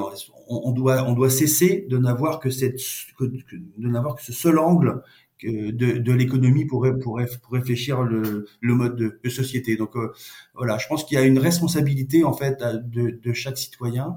on, 0.47 0.73
doit 0.73 1.05
on 1.09 1.15
doit 1.15 1.31
cesser 1.31 1.87
de 1.89 1.97
n'avoir 1.97 2.39
que 2.39 2.51
cette 2.51 2.79
de 3.19 3.89
n'avoir 3.89 4.15
que 4.15 4.23
ce 4.23 4.33
seul 4.33 4.59
angle 4.59 5.03
de, 5.43 6.13
l'économie 6.13 6.65
pour, 6.65 6.87
pour, 7.03 7.19
réfléchir 7.53 8.03
le, 8.03 8.47
mode 8.63 8.97
de, 8.97 9.29
société. 9.29 9.77
Donc 9.77 9.97
euh, 9.97 10.13
voilà, 10.55 10.79
je 10.79 10.87
pense 10.87 11.05
qu'il 11.05 11.17
y 11.17 11.21
a 11.21 11.25
une 11.25 11.39
responsabilité 11.39 12.25
en 12.25 12.33
fait 12.33 12.63
de, 12.63 13.19
de, 13.23 13.33
chaque 13.33 13.59
citoyen, 13.59 14.17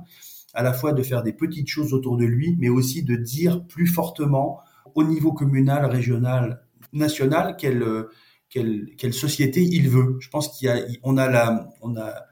à 0.54 0.64
la 0.64 0.74
fois 0.74 0.94
de 0.94 1.02
faire 1.04 1.24
des 1.24 1.34
petites 1.34 1.68
choses 1.68 1.94
autour 1.94 2.18
de 2.18 2.26
lui, 2.26 2.56
mais 2.60 2.70
aussi 2.70 3.04
de 3.04 3.16
dire 3.16 3.66
plus 3.66 3.88
fortement 3.88 4.60
au 4.96 5.04
niveau 5.04 5.34
communal, 5.34 5.86
régional, 5.86 6.66
national 6.92 7.56
quelle 7.58 8.06
quelle, 8.50 8.92
quelle 8.98 9.14
société 9.14 9.64
il 9.64 9.90
veut. 9.90 10.18
Je 10.20 10.30
pense 10.30 10.50
qu'il 10.50 10.68
y 10.68 10.72
a 10.72 10.78
on 11.02 11.18
a 11.18 11.30
la 11.30 11.70
a 11.96 12.26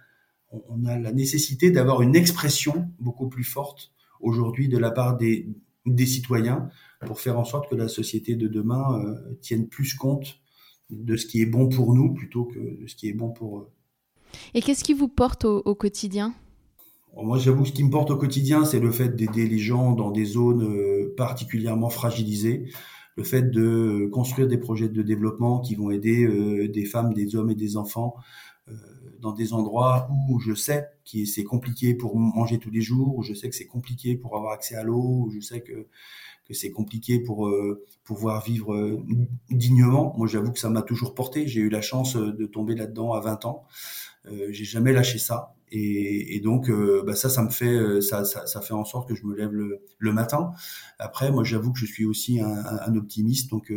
on 0.52 0.86
a 0.86 1.00
la 1.00 1.12
nécessité 1.14 1.72
d'avoir 1.72 2.02
une 2.02 2.16
expression 2.16 2.92
beaucoup 3.00 3.30
plus 3.30 3.46
forte 3.46 3.92
aujourd'hui 4.20 4.68
de 4.68 4.78
la 4.78 4.92
part 4.92 5.18
des 5.18 5.48
des 5.86 6.06
citoyens 6.06 6.70
pour 7.06 7.20
faire 7.20 7.40
en 7.40 7.44
sorte 7.46 7.70
que 7.70 7.76
la 7.76 7.88
société 7.88 8.36
de 8.36 8.48
demain 8.48 9.00
euh, 9.00 9.38
tienne 9.42 9.68
plus 9.68 9.96
compte 9.96 10.40
de 10.90 11.16
ce 11.16 11.26
qui 11.26 11.42
est 11.42 11.46
bon 11.46 11.70
pour 11.70 11.94
nous 11.94 12.14
plutôt 12.14 12.46
que 12.46 12.82
de 12.82 12.88
ce 12.88 12.96
qui 12.96 13.10
est 13.10 13.14
bon 13.14 13.32
pour 13.32 13.60
eux. 13.60 13.70
Et 14.54 14.62
qu'est-ce 14.62 14.84
qui 14.84 14.94
vous 14.94 15.08
porte 15.08 15.46
au, 15.46 15.76
quotidien? 15.76 16.34
Moi, 17.16 17.38
j'avoue, 17.38 17.66
ce 17.66 17.72
qui 17.72 17.84
me 17.84 17.90
porte 17.90 18.12
au 18.12 18.18
quotidien, 18.18 18.64
c'est 18.64 18.80
le 18.80 18.92
fait 18.92 19.16
d'aider 19.16 19.48
les 19.48 19.58
gens 19.58 19.94
dans 19.94 20.12
des 20.12 20.26
zones 20.26 20.64
euh, 20.64 21.14
particulièrement 21.18 21.90
fragilisées, 21.90 22.70
le 23.18 23.24
fait 23.24 23.52
de 23.52 24.10
construire 24.12 24.48
des 24.48 24.58
projets 24.58 24.88
de 24.88 25.02
développement 25.02 25.60
qui 25.60 25.76
vont 25.76 25.92
aider 25.92 26.24
euh, 26.24 26.70
des 26.70 26.86
femmes, 26.86 27.14
des 27.14 27.36
hommes 27.36 27.50
et 27.50 27.56
des 27.56 27.76
enfants 27.76 28.16
dans 29.20 29.34
des 29.34 29.54
endroits 29.54 30.10
où 30.30 30.40
je 30.40 30.54
sais 30.54 30.88
que 31.12 31.26
c'est 31.26 31.44
compliqué 31.44 31.94
pour 31.94 32.18
manger 32.18 32.58
tous 32.58 32.70
les 32.72 32.82
jours, 32.82 33.18
où 33.18 33.24
je 33.24 33.34
sais 33.34 33.50
que 33.50 33.56
c'est 33.56 33.68
compliqué 33.68 34.16
pour 34.16 34.38
avoir 34.38 34.54
accès 34.54 34.76
à 34.76 34.84
l'eau, 34.84 35.26
où 35.26 35.32
je 35.32 35.40
sais 35.40 35.62
que 35.62 35.88
c'est 36.54 36.72
compliqué 36.72 37.20
pour 37.20 37.48
euh, 37.48 37.84
pouvoir 38.04 38.44
vivre 38.44 38.74
euh, 38.74 39.04
dignement. 39.50 40.14
Moi, 40.18 40.28
j'avoue 40.28 40.52
que 40.52 40.60
ça 40.60 40.70
m'a 40.70 40.82
toujours 40.82 41.14
porté. 41.14 41.48
J'ai 41.48 41.62
eu 41.62 41.70
la 41.70 41.82
chance 41.82 42.16
euh, 42.16 42.32
de 42.32 42.46
tomber 42.46 42.76
là-dedans 42.76 43.14
à 43.14 43.20
20 43.20 43.46
ans. 43.46 43.66
Euh, 44.28 44.48
j'ai 44.52 44.66
jamais 44.66 44.94
lâché 44.94 45.18
ça. 45.18 45.56
Et, 45.72 46.36
et 46.36 46.40
donc, 46.42 46.70
bah 47.06 47.16
ça, 47.16 47.30
ça 47.30 47.44
me 47.44 47.50
fait, 47.50 48.02
ça, 48.02 48.26
ça, 48.26 48.46
ça, 48.46 48.62
fait 48.62 48.74
en 48.74 48.84
sorte 48.84 49.08
que 49.08 49.16
je 49.16 49.26
me 49.26 49.36
lève 49.36 49.52
le, 49.52 49.80
le 50.00 50.12
matin. 50.12 50.52
Après, 51.00 51.32
moi, 51.32 51.44
j'avoue 51.44 51.72
que 51.72 51.80
je 51.80 51.86
suis 51.86 52.06
aussi 52.06 52.42
un, 52.42 52.64
un 52.66 52.96
optimiste. 52.96 53.50
Donc, 53.50 53.72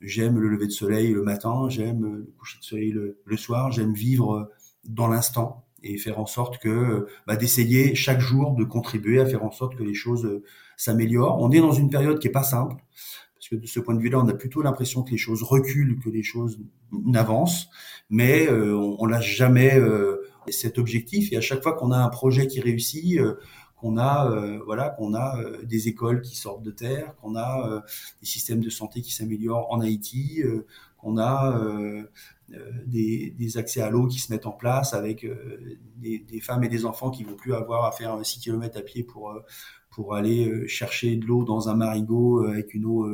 j'aime 0.00 0.38
le 0.38 0.48
lever 0.48 0.66
de 0.66 0.72
soleil 0.72 1.12
le 1.12 1.22
matin, 1.22 1.68
j'aime 1.68 2.02
le 2.02 2.34
coucher 2.38 2.58
de 2.58 2.64
soleil 2.64 2.90
le, 2.90 3.18
le 3.24 3.36
soir, 3.36 3.72
j'aime 3.72 3.94
vivre 3.94 4.50
dans 4.84 5.08
l'instant 5.08 5.64
et 5.82 5.96
faire 5.96 6.18
en 6.18 6.26
sorte 6.26 6.58
que 6.58 7.06
bah, 7.26 7.36
d'essayer 7.36 7.94
chaque 7.94 8.20
jour 8.20 8.54
de 8.54 8.64
contribuer 8.64 9.20
à 9.20 9.26
faire 9.26 9.44
en 9.44 9.50
sorte 9.50 9.76
que 9.76 9.82
les 9.82 9.94
choses 9.94 10.42
s'améliore. 10.76 11.38
On 11.40 11.50
est 11.50 11.60
dans 11.60 11.72
une 11.72 11.90
période 11.90 12.18
qui 12.18 12.28
est 12.28 12.32
pas 12.32 12.42
simple, 12.42 12.76
parce 13.34 13.48
que 13.48 13.56
de 13.56 13.66
ce 13.66 13.80
point 13.80 13.94
de 13.94 14.00
vue-là, 14.00 14.18
on 14.18 14.28
a 14.28 14.34
plutôt 14.34 14.62
l'impression 14.62 15.02
que 15.02 15.10
les 15.10 15.18
choses 15.18 15.42
reculent, 15.42 15.98
que 15.98 16.10
les 16.10 16.22
choses 16.22 16.60
n'avancent, 16.92 17.68
mais 18.10 18.48
euh, 18.48 18.76
on, 18.76 19.06
lâche 19.06 19.36
jamais 19.36 19.78
euh, 19.78 20.19
cet 20.48 20.78
objectif. 20.78 21.32
Et 21.32 21.36
à 21.36 21.40
chaque 21.40 21.62
fois 21.62 21.74
qu'on 21.74 21.92
a 21.92 21.98
un 21.98 22.08
projet 22.08 22.46
qui 22.46 22.60
réussit, 22.60 23.18
euh, 23.18 23.38
qu'on 23.76 23.96
a 23.96 24.30
euh, 24.30 24.60
voilà 24.66 24.90
qu'on 24.90 25.14
a 25.14 25.38
des 25.64 25.88
écoles 25.88 26.20
qui 26.20 26.36
sortent 26.36 26.62
de 26.62 26.70
terre, 26.70 27.14
qu'on 27.22 27.34
a 27.34 27.82
des 28.20 28.26
systèmes 28.26 28.60
de 28.60 28.68
santé 28.70 29.00
qui 29.00 29.12
s'améliorent 29.12 29.72
en 29.72 29.80
Haïti, 29.80 30.42
qu'on 30.98 31.16
a 31.16 31.58
des, 32.86 33.56
accès 33.56 33.80
à 33.80 33.88
l'eau 33.88 34.06
qui 34.06 34.18
se 34.18 34.30
mettent 34.30 34.44
en 34.44 34.52
place 34.52 34.92
avec 34.92 35.26
des, 35.96 36.40
femmes 36.42 36.62
et 36.64 36.68
des 36.68 36.84
enfants 36.84 37.10
qui 37.10 37.24
vont 37.24 37.36
plus 37.36 37.54
avoir 37.54 37.86
à 37.86 37.92
faire 37.92 38.18
6 38.22 38.40
km 38.40 38.76
à 38.76 38.82
pied 38.82 39.02
pour 39.02 39.32
pour 39.90 40.14
aller 40.14 40.48
euh, 40.48 40.66
chercher 40.66 41.16
de 41.16 41.26
l'eau 41.26 41.44
dans 41.44 41.68
un 41.68 41.74
marigot 41.74 42.44
euh, 42.44 42.52
avec 42.52 42.74
une 42.74 42.86
eau 42.86 43.06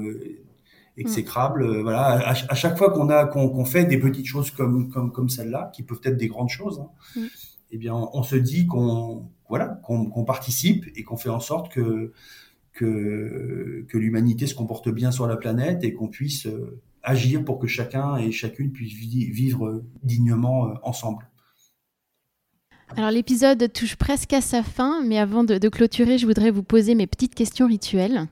euh, 0.96 1.00
exécrable. 1.00 1.80
Voilà, 1.82 2.28
à, 2.28 2.54
chaque 2.54 2.76
fois 2.78 2.90
qu'on 2.92 3.08
a 3.08 3.26
qu'on 3.26 3.64
fait 3.64 3.84
des 3.84 3.98
petites 3.98 4.26
choses 4.26 4.50
comme 4.50 4.88
comme 4.90 5.12
comme 5.12 5.28
celle-là, 5.28 5.70
qui 5.74 5.82
peuvent 5.82 6.00
être 6.04 6.16
des 6.16 6.28
grandes 6.28 6.48
choses, 6.48 6.80
hein, 6.80 7.20
mm. 7.20 7.26
eh 7.72 7.78
bien, 7.78 7.94
on, 7.94 8.22
se 8.22 8.36
dit 8.36 8.66
qu'on 8.66 9.28
voilà 9.48 9.80
qu'on 9.82 10.24
participe 10.24 10.86
et 10.96 11.02
qu'on 11.02 11.16
fait 11.16 11.30
en 11.30 11.40
sorte 11.40 11.72
que 11.72 12.12
que 12.72 13.84
que 13.88 13.98
l'humanité 13.98 14.46
se 14.46 14.54
comporte 14.54 14.88
bien 14.88 15.10
sur 15.10 15.26
la 15.26 15.36
planète 15.36 15.84
et 15.84 15.92
qu'on 15.92 16.08
puisse 16.08 16.48
agir 17.02 17.44
pour 17.44 17.58
que 17.58 17.66
chacun 17.66 18.16
et 18.16 18.32
chacune 18.32 18.72
puisse 18.72 18.92
vivre 18.92 19.82
dignement 20.02 20.74
ensemble. 20.82 21.28
Alors 22.94 23.10
l'épisode 23.10 23.72
touche 23.72 23.96
presque 23.96 24.32
à 24.32 24.40
sa 24.40 24.62
fin, 24.62 25.02
mais 25.02 25.18
avant 25.18 25.44
de, 25.44 25.68
clôturer, 25.68 26.18
je 26.18 26.26
voudrais 26.26 26.50
vous 26.50 26.62
poser 26.62 26.94
mes 26.94 27.06
petites 27.06 27.34
questions 27.34 27.66
rituelles. 27.66 28.26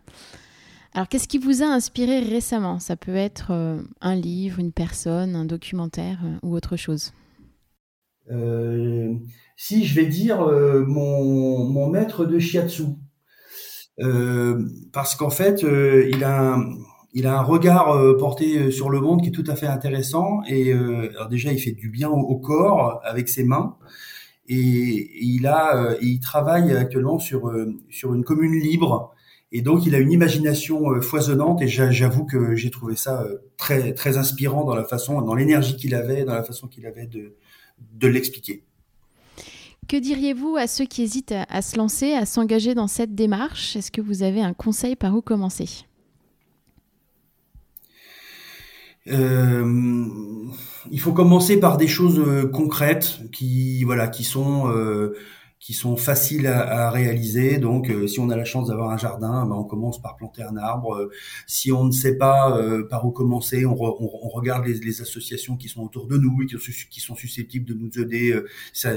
Alors 0.96 1.08
qu'est-ce 1.08 1.26
qui 1.26 1.38
vous 1.38 1.64
a 1.64 1.66
inspiré 1.66 2.20
récemment? 2.20 2.78
Ça 2.78 2.94
peut 2.94 3.16
être 3.16 3.48
euh, 3.50 3.82
un 4.00 4.14
livre, 4.14 4.60
une 4.60 4.70
personne, 4.70 5.34
un 5.34 5.44
documentaire 5.44 6.20
euh, 6.24 6.36
ou 6.44 6.54
autre 6.54 6.76
chose? 6.76 7.12
Euh, 8.30 9.12
si 9.56 9.84
je 9.84 9.94
vais 9.96 10.06
dire 10.06 10.38
mon, 10.86 11.88
maître 11.88 12.24
de 12.24 12.38
shiatsu, 12.38 12.84
parce 14.92 15.14
qu'en 15.14 15.30
fait 15.30 15.62
il 15.62 16.24
a 16.24 16.56
un 17.12 17.42
regard 17.42 18.16
porté 18.18 18.70
sur 18.70 18.88
le 18.88 19.00
monde 19.00 19.20
qui 19.20 19.28
est 19.28 19.32
tout 19.32 19.44
à 19.46 19.56
fait 19.56 19.66
intéressant. 19.66 20.42
Et 20.48 20.72
déjà, 21.28 21.52
il 21.52 21.58
fait 21.58 21.72
du 21.72 21.90
bien 21.90 22.08
au, 22.08 22.36
corps 22.38 23.00
avec 23.04 23.28
ses 23.28 23.44
mains. 23.44 23.76
Et, 24.48 25.10
il 25.22 26.20
travaille 26.20 26.74
actuellement 26.74 27.18
sur 27.18 27.52
une 27.52 28.24
commune 28.24 28.58
libre 28.58 29.13
et 29.56 29.62
donc, 29.62 29.86
il 29.86 29.94
a 29.94 29.98
une 29.98 30.10
imagination 30.10 30.90
euh, 30.90 31.00
foisonnante 31.00 31.62
et 31.62 31.68
j'avoue 31.68 32.24
que 32.24 32.56
j'ai 32.56 32.72
trouvé 32.72 32.96
ça 32.96 33.22
euh, 33.22 33.36
très, 33.56 33.94
très 33.94 34.16
inspirant 34.16 34.64
dans 34.64 34.74
la 34.74 34.82
façon, 34.82 35.22
dans 35.22 35.36
l'énergie 35.36 35.76
qu'il 35.76 35.94
avait, 35.94 36.24
dans 36.24 36.34
la 36.34 36.42
façon 36.42 36.66
qu'il 36.66 36.84
avait 36.86 37.06
de, 37.06 37.36
de 37.92 38.08
l'expliquer. 38.08 38.64
Que 39.86 39.96
diriez-vous 39.96 40.56
à 40.56 40.66
ceux 40.66 40.86
qui 40.86 41.04
hésitent 41.04 41.36
à, 41.48 41.62
se 41.62 41.76
lancer, 41.76 42.14
à 42.14 42.26
s'engager 42.26 42.74
dans 42.74 42.88
cette 42.88 43.14
démarche? 43.14 43.76
Est-ce 43.76 43.92
que 43.92 44.00
vous 44.00 44.24
avez 44.24 44.40
un 44.40 44.54
conseil 44.54 44.96
par 44.96 45.14
où 45.14 45.22
commencer? 45.22 45.84
Euh, 49.06 50.04
il 50.90 50.98
faut 50.98 51.12
commencer 51.12 51.60
par 51.60 51.76
des 51.76 51.86
choses 51.86 52.50
concrètes 52.52 53.20
qui 53.30 53.84
voilà 53.84 54.08
qui 54.08 54.24
sont 54.24 54.66
qui 55.64 55.72
sont 55.72 55.96
faciles 55.96 56.46
à, 56.46 56.88
à 56.88 56.90
réaliser. 56.90 57.56
Donc, 57.56 57.88
euh, 57.88 58.06
si 58.06 58.20
on 58.20 58.28
a 58.28 58.36
la 58.36 58.44
chance 58.44 58.68
d'avoir 58.68 58.90
un 58.90 58.98
jardin, 58.98 59.46
ben, 59.46 59.54
on 59.54 59.64
commence 59.64 59.98
par 59.98 60.14
planter 60.14 60.42
un 60.42 60.58
arbre. 60.58 60.94
Euh, 60.94 61.10
si 61.46 61.72
on 61.72 61.84
ne 61.84 61.90
sait 61.90 62.18
pas 62.18 62.54
euh, 62.58 62.86
par 62.86 63.06
où 63.06 63.12
commencer, 63.12 63.64
on, 63.64 63.72
on, 63.72 64.28
regarde 64.28 64.66
les, 64.66 64.74
les, 64.74 65.00
associations 65.00 65.56
qui 65.56 65.70
sont 65.70 65.82
autour 65.82 66.06
de 66.06 66.18
nous 66.18 66.42
et 66.42 66.46
qui, 66.46 67.00
sont 67.00 67.14
susceptibles 67.14 67.64
de 67.64 67.72
nous 67.72 67.98
aider. 67.98 68.38
Ça, 68.74 68.92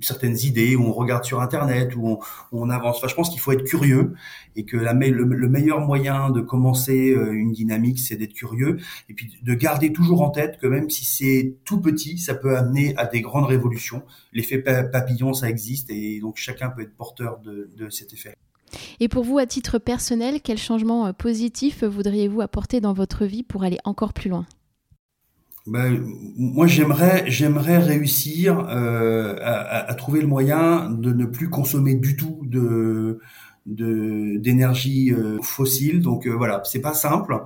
certaines 0.00 0.36
idées, 0.38 0.76
où 0.76 0.84
on 0.84 0.92
regarde 0.92 1.24
sur 1.24 1.40
Internet, 1.40 1.94
où 1.96 2.18
on, 2.52 2.70
avance. 2.70 2.98
Enfin, 2.98 3.08
je 3.08 3.14
pense 3.14 3.30
qu'il 3.30 3.40
faut 3.40 3.52
être 3.52 3.64
curieux 3.64 4.14
et 4.54 4.64
que 4.64 4.76
le, 4.76 5.24
le, 5.24 5.48
meilleur 5.48 5.80
moyen 5.80 6.30
de 6.30 6.40
commencer 6.40 7.10
euh, 7.10 7.32
une 7.32 7.52
dynamique, 7.52 7.98
c'est 7.98 8.16
d'être 8.16 8.32
curieux 8.32 8.78
et 9.08 9.14
puis 9.14 9.32
de 9.42 9.54
garder 9.54 9.92
toujours 9.92 10.22
en 10.22 10.30
tête 10.30 10.58
que 10.60 10.66
même 10.66 10.90
si 10.90 11.04
c'est 11.04 11.56
tout 11.64 11.80
petit, 11.80 12.18
ça 12.18 12.34
peut 12.34 12.56
amener 12.56 12.96
à 12.96 13.06
des 13.06 13.20
grandes 13.20 13.46
révolutions. 13.46 14.02
L'effet 14.32 14.58
papillon, 14.58 15.32
ça 15.32 15.48
existe 15.48 15.90
et 15.90 16.20
donc 16.20 16.36
chacun 16.36 16.70
peut 16.70 16.82
être 16.82 16.96
porteur 16.96 17.38
de, 17.38 17.70
de 17.76 17.88
cet 17.90 18.12
effet. 18.12 18.36
Et 19.00 19.08
pour 19.08 19.24
vous, 19.24 19.38
à 19.38 19.46
titre 19.46 19.78
personnel, 19.78 20.40
quel 20.42 20.58
changement 20.58 21.06
euh, 21.06 21.12
positif 21.12 21.84
voudriez-vous 21.84 22.40
apporter 22.40 22.80
dans 22.80 22.92
votre 22.92 23.24
vie 23.24 23.42
pour 23.42 23.64
aller 23.64 23.78
encore 23.84 24.12
plus 24.12 24.30
loin? 24.30 24.46
Ben, 25.66 26.00
moi, 26.36 26.66
j'aimerais, 26.66 27.24
j'aimerais 27.28 27.78
réussir 27.78 28.66
euh, 28.68 29.36
à, 29.42 29.90
à, 29.90 29.94
trouver 29.94 30.20
le 30.20 30.28
moyen 30.28 30.90
de 30.90 31.12
ne 31.12 31.26
plus 31.26 31.50
consommer 31.50 31.96
du 31.96 32.16
tout 32.16 32.42
de 32.44 33.20
d'énergie 33.66 35.12
euh, 35.12 35.40
fossile. 35.42 36.00
Donc 36.00 36.26
euh, 36.26 36.30
voilà, 36.30 36.62
c'est 36.64 36.80
pas 36.80 36.94
simple, 36.94 37.36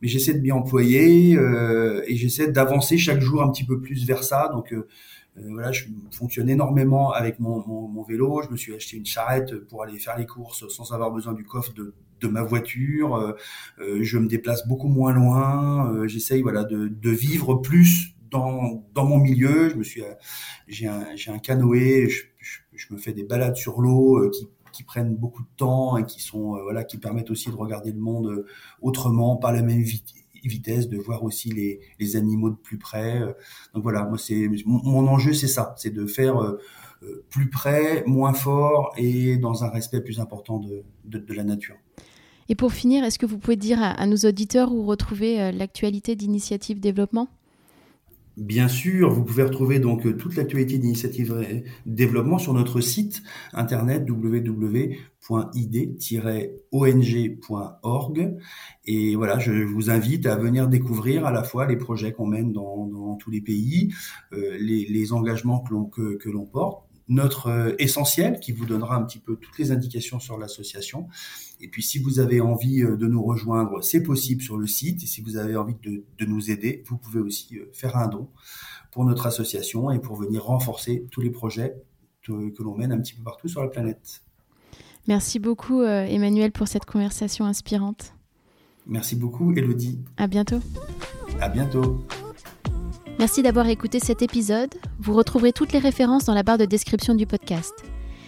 mais 0.00 0.08
j'essaie 0.08 0.34
de 0.34 0.40
m'y 0.40 0.52
employer 0.52 1.36
euh, 1.36 2.02
et 2.06 2.16
j'essaie 2.16 2.50
d'avancer 2.50 2.96
chaque 2.98 3.20
jour 3.20 3.42
un 3.42 3.50
petit 3.50 3.64
peu 3.64 3.80
plus 3.80 4.06
vers 4.06 4.24
ça. 4.24 4.48
Donc 4.52 4.72
euh, 4.72 4.88
voilà, 5.36 5.70
je 5.70 5.84
fonctionne 6.10 6.48
énormément 6.48 7.12
avec 7.12 7.38
mon, 7.38 7.64
mon, 7.66 7.86
mon, 7.86 8.02
vélo. 8.02 8.42
Je 8.42 8.50
me 8.50 8.56
suis 8.56 8.74
acheté 8.74 8.96
une 8.96 9.06
charrette 9.06 9.54
pour 9.66 9.82
aller 9.82 9.98
faire 9.98 10.16
les 10.16 10.26
courses 10.26 10.66
sans 10.68 10.92
avoir 10.92 11.10
besoin 11.10 11.34
du 11.34 11.44
coffre 11.44 11.74
de, 11.74 11.94
de 12.20 12.28
ma 12.28 12.42
voiture. 12.42 13.16
Euh, 13.16 13.32
euh, 13.80 13.98
je 14.02 14.18
me 14.18 14.26
déplace 14.26 14.66
beaucoup 14.66 14.88
moins 14.88 15.12
loin. 15.12 15.92
Euh, 15.92 16.08
j'essaye 16.08 16.42
voilà 16.42 16.64
de, 16.64 16.88
de, 16.88 17.10
vivre 17.10 17.54
plus 17.54 18.14
dans, 18.30 18.84
dans 18.94 19.04
mon 19.04 19.18
milieu. 19.18 19.68
Je 19.68 19.76
me 19.76 19.82
suis 19.82 20.02
j'ai 20.66 20.86
un 20.86 21.06
j'ai 21.16 21.30
un 21.30 21.38
canoë. 21.38 22.08
Je, 22.08 22.24
je, 22.74 22.92
me 22.92 22.98
fais 22.98 23.12
des 23.12 23.24
balades 23.24 23.56
sur 23.56 23.80
l'eau 23.80 24.30
qui 24.30 24.48
qui 24.70 24.84
prennent 24.84 25.16
beaucoup 25.16 25.42
de 25.42 25.48
temps 25.56 25.96
et 25.96 26.04
qui 26.04 26.22
sont 26.22 26.50
voilà 26.62 26.84
qui 26.84 26.98
permettent 26.98 27.30
aussi 27.30 27.50
de 27.50 27.56
regarder 27.56 27.90
le 27.90 27.98
monde 27.98 28.44
autrement, 28.80 29.36
pas 29.36 29.50
la 29.50 29.62
même 29.62 29.82
vitesse, 30.44 30.88
de 30.88 30.98
voir 30.98 31.24
aussi 31.24 31.50
les, 31.50 31.80
les 31.98 32.16
animaux 32.16 32.50
de 32.50 32.56
plus 32.56 32.78
près. 32.78 33.20
Donc 33.74 33.82
voilà, 33.82 34.04
moi 34.04 34.18
c'est 34.18 34.48
mon, 34.66 35.08
enjeu 35.08 35.32
c'est 35.32 35.48
ça, 35.48 35.74
c'est 35.78 35.90
de 35.90 36.06
faire 36.06 36.56
plus 37.30 37.48
près, 37.50 38.04
moins 38.06 38.34
fort 38.34 38.92
et 38.96 39.36
dans 39.38 39.64
un 39.64 39.70
respect 39.70 40.00
plus 40.00 40.20
important 40.20 40.58
de, 40.58 40.84
de, 41.06 41.18
de 41.18 41.34
la 41.34 41.44
nature. 41.44 41.76
Et 42.48 42.54
pour 42.54 42.72
finir, 42.72 43.04
est-ce 43.04 43.18
que 43.18 43.26
vous 43.26 43.36
pouvez 43.38 43.56
dire 43.56 43.78
à, 43.82 44.06
nos 44.06 44.16
auditeurs 44.16 44.72
où 44.72 44.86
retrouver 44.86 45.40
euh, 45.40 45.52
l'actualité 45.52 46.16
d'Initiative 46.16 46.80
Développement? 46.80 47.28
Bien 48.38 48.68
sûr, 48.68 49.10
vous 49.10 49.24
pouvez 49.24 49.42
retrouver 49.42 49.80
donc 49.80 50.06
euh, 50.06 50.16
toute 50.16 50.36
l'actualité 50.36 50.78
d'Initiative 50.78 51.62
Développement 51.84 52.38
sur 52.38 52.54
notre 52.54 52.80
site 52.80 53.22
internet 53.52 54.08
www.id-ong.org. 54.08 54.88
Et 58.86 59.14
voilà, 59.16 59.38
je 59.40 59.52
vous 59.52 59.90
invite 59.90 60.24
à 60.24 60.36
venir 60.36 60.68
découvrir 60.68 61.26
à 61.26 61.32
la 61.32 61.42
fois 61.42 61.66
les 61.66 61.76
projets 61.76 62.12
qu'on 62.12 62.26
mène 62.26 62.52
dans, 62.52 63.16
tous 63.16 63.30
les 63.30 63.40
pays, 63.42 63.92
euh, 64.32 64.56
les, 64.58 65.12
engagements 65.12 65.58
que 65.60 66.28
l'on 66.30 66.46
porte, 66.46 66.84
notre 67.08 67.74
essentiel 67.78 68.38
qui 68.38 68.52
vous 68.52 68.66
donnera 68.66 68.96
un 68.96 69.02
petit 69.02 69.18
peu 69.18 69.36
toutes 69.36 69.58
les 69.58 69.72
indications 69.72 70.20
sur 70.20 70.38
l'association. 70.38 71.08
Et 71.60 71.68
puis 71.68 71.82
si 71.82 71.98
vous 71.98 72.20
avez 72.20 72.40
envie 72.40 72.82
euh, 72.82 72.96
de 72.96 73.06
nous 73.06 73.22
rejoindre, 73.22 73.82
c'est 73.82 74.02
possible 74.02 74.42
sur 74.42 74.56
le 74.56 74.66
site. 74.66 75.02
Et 75.02 75.06
si 75.06 75.20
vous 75.20 75.36
avez 75.36 75.56
envie 75.56 75.76
de, 75.82 76.04
de 76.18 76.24
nous 76.24 76.50
aider, 76.50 76.82
vous 76.86 76.96
pouvez 76.96 77.20
aussi 77.20 77.58
euh, 77.58 77.68
faire 77.72 77.96
un 77.96 78.08
don 78.08 78.28
pour 78.92 79.04
notre 79.04 79.26
association 79.26 79.90
et 79.90 79.98
pour 79.98 80.16
venir 80.16 80.44
renforcer 80.44 81.06
tous 81.10 81.20
les 81.20 81.30
projets 81.30 81.76
que, 82.22 82.50
que 82.50 82.62
l'on 82.62 82.76
mène 82.76 82.92
un 82.92 83.00
petit 83.00 83.14
peu 83.14 83.22
partout 83.22 83.48
sur 83.48 83.62
la 83.62 83.68
planète. 83.68 84.22
Merci 85.06 85.38
beaucoup 85.38 85.82
Emmanuel 85.82 86.52
pour 86.52 86.68
cette 86.68 86.84
conversation 86.84 87.46
inspirante. 87.46 88.12
Merci 88.86 89.16
beaucoup 89.16 89.52
Elodie. 89.52 90.00
À 90.18 90.26
bientôt. 90.26 90.60
À 91.40 91.48
bientôt. 91.48 92.04
Merci 93.18 93.42
d'avoir 93.42 93.68
écouté 93.68 94.00
cet 94.00 94.22
épisode. 94.22 94.74
Vous 95.00 95.12
retrouverez 95.12 95.52
toutes 95.52 95.72
les 95.72 95.78
références 95.78 96.24
dans 96.24 96.34
la 96.34 96.42
barre 96.42 96.58
de 96.58 96.66
description 96.66 97.14
du 97.14 97.26
podcast. 97.26 97.74